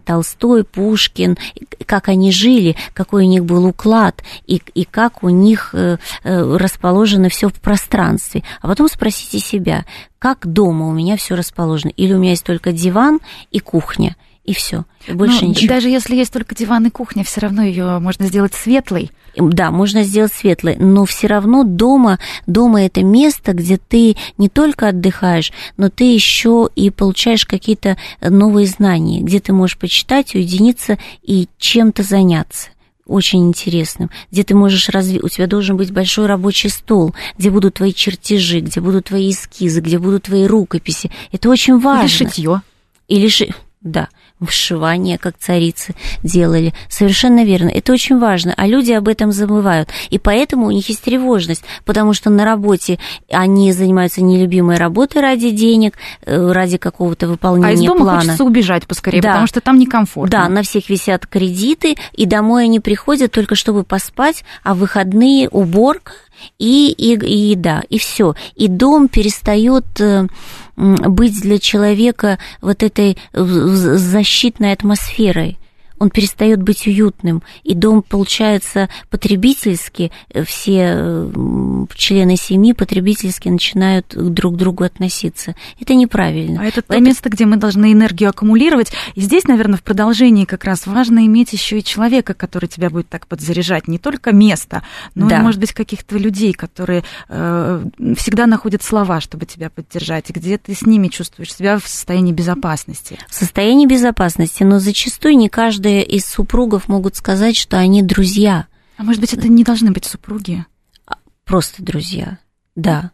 Толстой, 0.05 0.63
Пушкин, 0.63 1.37
как 1.85 2.09
они 2.09 2.31
жили, 2.31 2.75
какой 2.93 3.25
у 3.25 3.27
них 3.27 3.45
был 3.45 3.65
уклад 3.65 4.23
и, 4.45 4.61
и 4.73 4.85
как 4.85 5.23
у 5.23 5.29
них 5.29 5.69
э, 5.73 5.97
э, 6.23 6.57
расположено 6.57 7.29
все 7.29 7.49
в 7.49 7.53
пространстве. 7.53 8.43
А 8.61 8.67
потом 8.67 8.87
спросите 8.87 9.39
себя, 9.39 9.85
как 10.19 10.47
дома 10.47 10.87
у 10.87 10.93
меня 10.93 11.17
все 11.17 11.35
расположено? 11.35 11.91
Или 11.95 12.13
у 12.13 12.17
меня 12.17 12.31
есть 12.31 12.45
только 12.45 12.71
диван 12.71 13.19
и 13.51 13.59
кухня, 13.59 14.15
и 14.47 14.53
все, 14.53 14.85
больше 15.09 15.43
Но 15.43 15.49
ничего. 15.49 15.67
Даже 15.67 15.89
если 15.89 16.15
есть 16.15 16.31
только 16.31 16.55
диван 16.55 16.85
и 16.85 16.89
кухня, 16.89 17.25
все 17.25 17.41
равно 17.41 17.63
ее 17.63 17.99
можно 17.99 18.27
сделать 18.27 18.53
светлой. 18.53 19.11
Да, 19.35 19.71
можно 19.71 20.03
сделать 20.03 20.33
светлой, 20.33 20.77
но 20.77 21.03
все 21.05 21.27
равно 21.27 21.65
дома, 21.65 22.17
дома 22.47 22.85
это 22.85 23.03
место, 23.03 23.51
где 23.51 23.77
ты 23.77 24.15
не 24.37 24.47
только 24.47 24.87
отдыхаешь, 24.87 25.51
но 25.75 25.89
ты 25.89 26.05
еще 26.13 26.69
и 26.75 26.89
получаешь 26.89 27.45
какие-то 27.45 27.97
новые 28.21 28.67
знания, 28.67 29.21
где 29.21 29.41
ты 29.41 29.51
можешь 29.51 29.77
почитать, 29.77 30.33
уединиться 30.33 30.97
и 31.21 31.49
чем-то 31.59 32.01
заняться 32.03 32.69
очень 33.05 33.47
интересным, 33.47 34.09
где 34.31 34.43
ты 34.43 34.53
можешь 34.53 34.89
развить, 34.89 35.23
у 35.23 35.29
тебя 35.29 35.47
должен 35.47 35.77
быть 35.77 35.91
большой 35.91 36.25
рабочий 36.25 36.69
стол, 36.69 37.13
где 37.37 37.49
будут 37.49 37.75
твои 37.75 37.93
чертежи, 37.93 38.59
где 38.59 38.81
будут 38.81 39.05
твои 39.05 39.31
эскизы, 39.31 39.79
где 39.79 39.97
будут 39.97 40.23
твои 40.23 40.45
рукописи. 40.45 41.09
Это 41.31 41.49
очень 41.49 41.79
важно. 41.79 42.03
Или 42.03 42.09
шитье. 42.09 42.61
Или 43.07 43.27
ши... 43.27 43.53
Да 43.79 44.09
вышивание, 44.39 45.17
как 45.17 45.37
царицы 45.37 45.95
делали. 46.23 46.73
Совершенно 46.89 47.43
верно. 47.43 47.69
Это 47.69 47.91
очень 47.91 48.19
важно. 48.19 48.53
А 48.55 48.67
люди 48.67 48.91
об 48.91 49.07
этом 49.07 49.31
забывают. 49.31 49.89
И 50.09 50.19
поэтому 50.19 50.67
у 50.67 50.71
них 50.71 50.87
есть 50.89 51.01
тревожность, 51.01 51.63
потому 51.85 52.13
что 52.13 52.29
на 52.29 52.45
работе 52.45 52.99
они 53.31 53.71
занимаются 53.71 54.21
нелюбимой 54.21 54.77
работой 54.77 55.21
ради 55.21 55.49
денег, 55.49 55.95
э, 56.25 56.51
ради 56.51 56.77
какого-то 56.77 57.27
выполнения 57.27 57.67
плана. 57.67 57.79
А 57.79 57.83
из 57.83 57.87
дома 57.87 57.99
плана. 57.99 58.19
хочется 58.21 58.43
убежать 58.43 58.87
поскорее, 58.87 59.21
да. 59.21 59.29
потому 59.29 59.47
что 59.47 59.61
там 59.61 59.79
некомфортно. 59.79 60.29
Да, 60.43 60.49
на 60.49 60.61
всех 60.63 60.89
висят 60.89 61.25
кредиты, 61.25 61.95
и 62.13 62.25
домой 62.25 62.65
они 62.65 62.79
приходят 62.79 63.31
только 63.31 63.55
чтобы 63.55 63.83
поспать, 63.83 64.43
а 64.63 64.73
в 64.73 64.79
выходные 64.79 65.49
уборка 65.49 66.13
и, 66.57 66.91
и, 66.91 67.15
и 67.15 67.37
еда, 67.49 67.83
и 67.89 67.97
все. 67.97 68.35
И 68.55 68.67
дом 68.67 69.07
перестает 69.07 69.85
э, 69.99 70.27
быть 70.75 71.41
для 71.41 71.59
человека 71.59 72.39
вот 72.61 72.83
этой 72.83 73.17
защитной 73.33 74.73
атмосферой 74.73 75.57
он 75.99 76.09
перестает 76.09 76.61
быть 76.61 76.85
уютным, 76.87 77.43
и 77.63 77.73
дом 77.73 78.01
получается 78.01 78.89
потребительски, 79.09 80.11
э, 80.33 80.43
все 80.43 80.93
э, 80.95 81.85
члены 81.95 82.37
семьи 82.37 82.73
потребительски 82.73 83.49
начинают 83.49 84.13
друг 84.15 84.55
к 84.55 84.57
другу 84.57 84.83
относиться. 84.83 85.55
Это 85.79 85.95
неправильно. 85.95 86.61
А 86.61 86.65
это 86.65 86.81
то 86.81 86.99
место, 86.99 87.29
где 87.29 87.45
мы 87.45 87.57
должны 87.57 87.91
энергию 87.93 88.29
аккумулировать. 88.29 88.91
И 89.15 89.21
здесь, 89.21 89.45
наверное, 89.45 89.77
в 89.77 89.83
продолжении 89.83 90.45
как 90.45 90.63
раз 90.63 90.85
важно 90.85 91.25
иметь 91.25 91.53
еще 91.53 91.79
и 91.79 91.83
человека, 91.83 92.33
который 92.33 92.67
тебя 92.67 92.89
будет 92.89 93.09
так 93.09 93.27
подзаряжать. 93.27 93.87
Не 93.87 93.97
только 93.97 94.31
место, 94.31 94.83
но, 95.15 95.27
да. 95.27 95.39
и, 95.39 95.41
может 95.41 95.59
быть, 95.59 95.73
каких-то 95.73 96.17
людей, 96.17 96.53
которые 96.53 97.03
э, 97.29 97.83
всегда 98.17 98.45
находят 98.45 98.83
слова, 98.83 99.19
чтобы 99.21 99.45
тебя 99.45 99.69
поддержать, 99.69 100.29
и 100.29 100.33
где 100.33 100.57
ты 100.57 100.73
с 100.73 100.83
ними 100.83 101.07
чувствуешь 101.07 101.53
себя 101.53 101.77
в 101.77 101.87
состоянии 101.87 102.33
безопасности. 102.33 103.17
В 103.29 103.33
состоянии 103.33 103.85
безопасности, 103.85 104.63
но 104.63 104.79
зачастую 104.79 105.37
не 105.37 105.49
каждый 105.49 105.86
каждый 105.87 106.01
из 106.01 106.25
супругов 106.25 106.87
могут 106.87 107.15
сказать, 107.15 107.55
что 107.55 107.77
они 107.77 108.03
друзья. 108.03 108.67
А 108.97 109.03
может 109.03 109.21
быть, 109.21 109.33
это 109.33 109.47
не 109.47 109.63
должны 109.63 109.91
быть 109.91 110.05
супруги? 110.05 110.65
А, 111.05 111.15
просто 111.45 111.81
друзья, 111.83 112.39
да. 112.75 113.11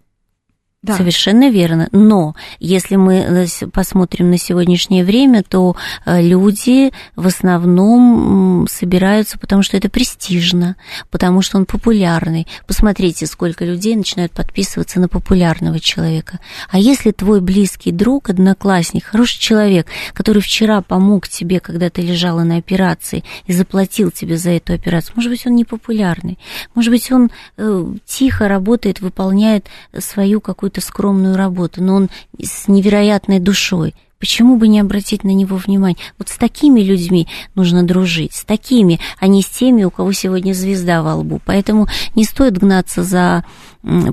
Да. 0.84 0.98
Совершенно 0.98 1.50
верно. 1.50 1.88
Но 1.94 2.36
если 2.60 2.98
мы 2.98 3.16
э, 3.16 3.48
посмотрим 3.72 4.30
на 4.30 4.38
сегодняшнее 4.38 5.06
время, 5.06 5.42
то 5.42 5.78
э, 6.06 6.22
люди 6.22 6.92
в 7.16 7.26
основном 7.26 8.68
собираются, 8.70 9.40
потому 9.40 9.64
что 9.64 9.78
это 9.78 9.88
престижно, 9.88 10.76
потому 11.10 11.42
что 11.42 11.58
он 11.58 11.66
популярный. 11.66 12.48
Посмотрите, 12.68 13.28
сколько 13.28 13.64
людей 13.64 13.96
начинают 13.96 14.34
подписываться 14.34 15.00
на 15.00 15.08
популярного 15.08 15.80
человека. 15.80 16.40
А 16.70 16.78
если 16.80 17.12
твой 17.12 17.40
близкий 17.40 17.94
друг, 17.94 18.30
одноклассник, 18.30 19.06
хороший 19.06 19.40
человек, 19.40 19.88
который 20.14 20.42
вчера 20.42 20.82
помог 20.82 21.30
тебе, 21.30 21.62
когда 21.62 21.90
ты 21.90 22.02
лежала 22.02 22.44
на 22.44 22.58
операции, 22.58 23.24
и 23.46 23.54
заплатил 23.54 24.12
тебе 24.12 24.36
за 24.36 24.50
эту 24.50 24.74
операцию, 24.74 25.14
может 25.16 25.32
быть, 25.32 25.48
он 25.48 25.56
не 25.56 25.64
популярный, 25.64 26.38
может 26.76 26.92
быть, 26.92 27.10
он 27.10 27.32
э, 27.56 27.86
тихо 28.06 28.50
работает, 28.50 29.00
выполняет 29.00 29.68
свою 29.98 30.42
какую-то 30.42 30.72
скромную 30.82 31.36
работу, 31.36 31.84
но 31.84 31.95
он 31.95 32.09
с 32.39 32.67
невероятной 32.67 33.39
душой. 33.39 33.95
Почему 34.24 34.55
бы 34.55 34.69
не 34.69 34.80
обратить 34.80 35.26
на 35.26 35.32
него 35.32 35.57
внимание? 35.57 35.97
Вот 36.17 36.30
с 36.30 36.38
такими 36.38 36.80
людьми 36.80 37.28
нужно 37.55 37.84
дружить, 37.84 38.34
с 38.34 38.45
такими, 38.45 39.01
а 39.19 39.28
не 39.28 39.41
с 39.41 39.47
теми, 39.47 39.84
у 39.84 39.91
кого 39.91 40.13
сегодня 40.13 40.53
звезда 40.53 41.03
во 41.03 41.15
лбу. 41.15 41.41
Поэтому 41.43 41.89
не 42.15 42.24
стоит 42.24 42.57
гнаться 42.57 43.03
за 43.03 43.43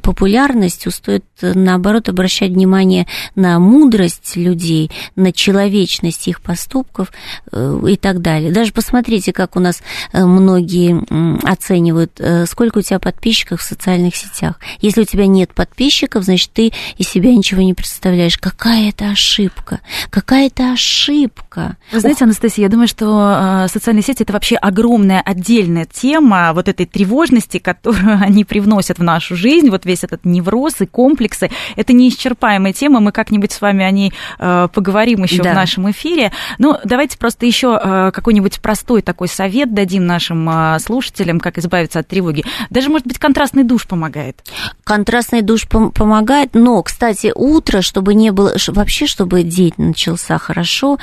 популярностью, 0.02 0.90
стоит, 0.90 1.24
наоборот, 1.40 2.08
обращать 2.08 2.50
внимание 2.50 3.06
на 3.36 3.60
мудрость 3.60 4.34
людей, 4.34 4.90
на 5.14 5.32
человечность 5.32 6.26
их 6.26 6.40
поступков 6.42 7.12
э, 7.52 7.80
и 7.88 7.96
так 7.96 8.20
далее. 8.20 8.50
Даже 8.50 8.72
посмотрите, 8.72 9.32
как 9.32 9.54
у 9.54 9.60
нас 9.60 9.80
э, 10.12 10.24
многие 10.24 11.00
оценивают, 11.48 12.18
э, 12.18 12.46
сколько 12.46 12.78
у 12.78 12.82
тебя 12.82 12.98
подписчиков 12.98 13.60
в 13.60 13.64
социальных 13.64 14.16
сетях. 14.16 14.58
Если 14.80 15.02
у 15.02 15.04
тебя 15.04 15.28
нет 15.28 15.54
подписчиков, 15.54 16.24
значит, 16.24 16.50
ты 16.52 16.72
из 16.98 17.08
себя 17.08 17.32
ничего 17.32 17.62
не 17.62 17.74
представляешь. 17.74 18.38
Какая 18.38 18.88
это 18.88 19.10
ошибка? 19.10 19.78
Какая 20.08 20.46
это 20.46 20.72
ошибка? 20.72 21.76
Вы 21.92 22.00
знаете, 22.00 22.24
Анастасия, 22.24 22.64
я 22.64 22.70
думаю, 22.70 22.88
что 22.88 23.66
социальные 23.68 24.02
сети 24.02 24.22
это 24.22 24.32
вообще 24.32 24.56
огромная 24.56 25.20
отдельная 25.20 25.84
тема 25.84 26.52
вот 26.54 26.68
этой 26.68 26.86
тревожности, 26.86 27.58
которую 27.58 28.18
они 28.22 28.44
привносят 28.44 28.98
в 28.98 29.02
нашу 29.02 29.36
жизнь 29.36 29.70
вот 29.70 29.84
весь 29.84 30.04
этот 30.04 30.24
невроз 30.24 30.80
и 30.80 30.86
комплексы, 30.86 31.50
это 31.76 31.92
неисчерпаемая 31.92 32.72
тема, 32.72 33.00
мы 33.00 33.12
как-нибудь 33.12 33.52
с 33.52 33.60
вами 33.60 33.84
о 33.84 33.90
ней 33.90 34.12
э, 34.38 34.68
поговорим 34.72 35.22
еще 35.24 35.42
да. 35.42 35.52
в 35.52 35.54
нашем 35.54 35.90
эфире. 35.90 36.32
Ну, 36.58 36.76
давайте 36.84 37.18
просто 37.18 37.46
еще 37.46 37.78
э, 37.82 38.10
какой-нибудь 38.12 38.60
простой 38.60 39.02
такой 39.02 39.28
совет 39.28 39.74
дадим 39.74 40.06
нашим 40.06 40.50
слушателям, 40.80 41.40
как 41.40 41.58
избавиться 41.58 41.98
от 41.98 42.08
тревоги. 42.08 42.44
Даже, 42.70 42.88
может 42.88 43.06
быть, 43.06 43.18
контрастный 43.18 43.64
душ 43.64 43.86
помогает. 43.86 44.42
Контрастный 44.84 45.42
душ 45.42 45.66
пом- 45.66 45.92
помогает, 45.92 46.50
но, 46.54 46.82
кстати, 46.82 47.32
утро, 47.34 47.82
чтобы 47.82 48.14
не 48.14 48.30
было, 48.30 48.54
вообще, 48.68 49.06
чтобы 49.06 49.42
день 49.42 49.74
начался 49.80 50.38
хорошо, 50.38 50.98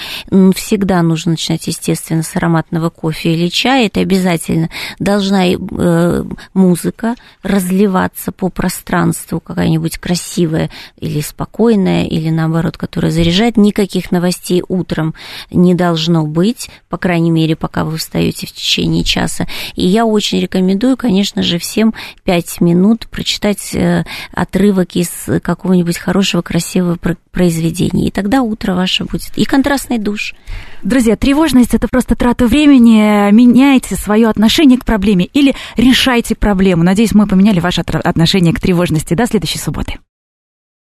всегда 0.55 1.01
нужно 1.01 1.32
начинать, 1.32 1.67
естественно, 1.67 2.23
с 2.23 2.36
ароматного 2.36 2.89
кофе 2.89 3.34
или 3.34 3.47
чая, 3.47 3.88
это 3.88 3.99
обязательно. 3.99 4.69
Должна 4.99 5.45
э, 5.47 6.23
музыка 6.53 7.15
разливаться 7.43 8.32
по 8.32 8.49
пространству, 8.49 9.39
какая-нибудь 9.39 9.97
красивая 9.97 10.69
или 10.97 11.21
спокойная, 11.21 12.05
или 12.05 12.30
наоборот, 12.30 12.78
которая 12.78 13.11
заряжает. 13.11 13.57
Никаких 13.57 14.11
новостей 14.11 14.63
утром 14.67 15.13
не 15.51 15.73
должно 15.73 16.25
быть, 16.25 16.69
по 16.89 16.97
крайней 16.97 17.32
мере, 17.32 17.55
пока 17.55 17.84
вы 17.84 17.97
встаете 17.97 18.47
в 18.47 18.51
течение 18.51 19.03
часа. 19.03 19.47
И 19.75 19.86
я 19.86 20.05
очень 20.05 20.39
рекомендую, 20.39 20.97
конечно 20.97 21.43
же, 21.43 21.57
всем 21.59 21.93
5 22.23 22.61
минут 22.61 23.07
прочитать 23.07 23.73
э, 23.75 24.03
отрывок 24.32 24.95
из 24.95 25.09
какого-нибудь 25.41 25.97
хорошего, 25.97 26.41
красивого 26.41 26.97
произведения. 27.38 28.07
И 28.07 28.11
тогда 28.11 28.41
утро 28.41 28.73
ваше 28.73 29.03
будет. 29.03 29.31
И 29.35 29.45
контрастный 29.45 29.99
душ. 29.99 30.33
Друзья, 30.81 31.15
тревожность 31.15 31.75
это 31.75 31.88
просто 31.88 32.15
трата 32.15 32.47
времени. 32.47 33.31
Меняйте 33.31 33.95
свое 33.95 34.27
отношение 34.27 34.79
к 34.79 34.85
проблеме 34.85 35.25
или 35.25 35.53
решайте 35.75 36.33
проблему. 36.33 36.81
Надеюсь, 36.83 37.13
мы 37.13 37.27
поменяли 37.27 37.59
ваше 37.59 37.81
отношение 37.81 38.55
к 38.55 38.59
тревожности. 38.59 39.13
До 39.13 39.27
следующей 39.27 39.59
субботы. 39.59 39.99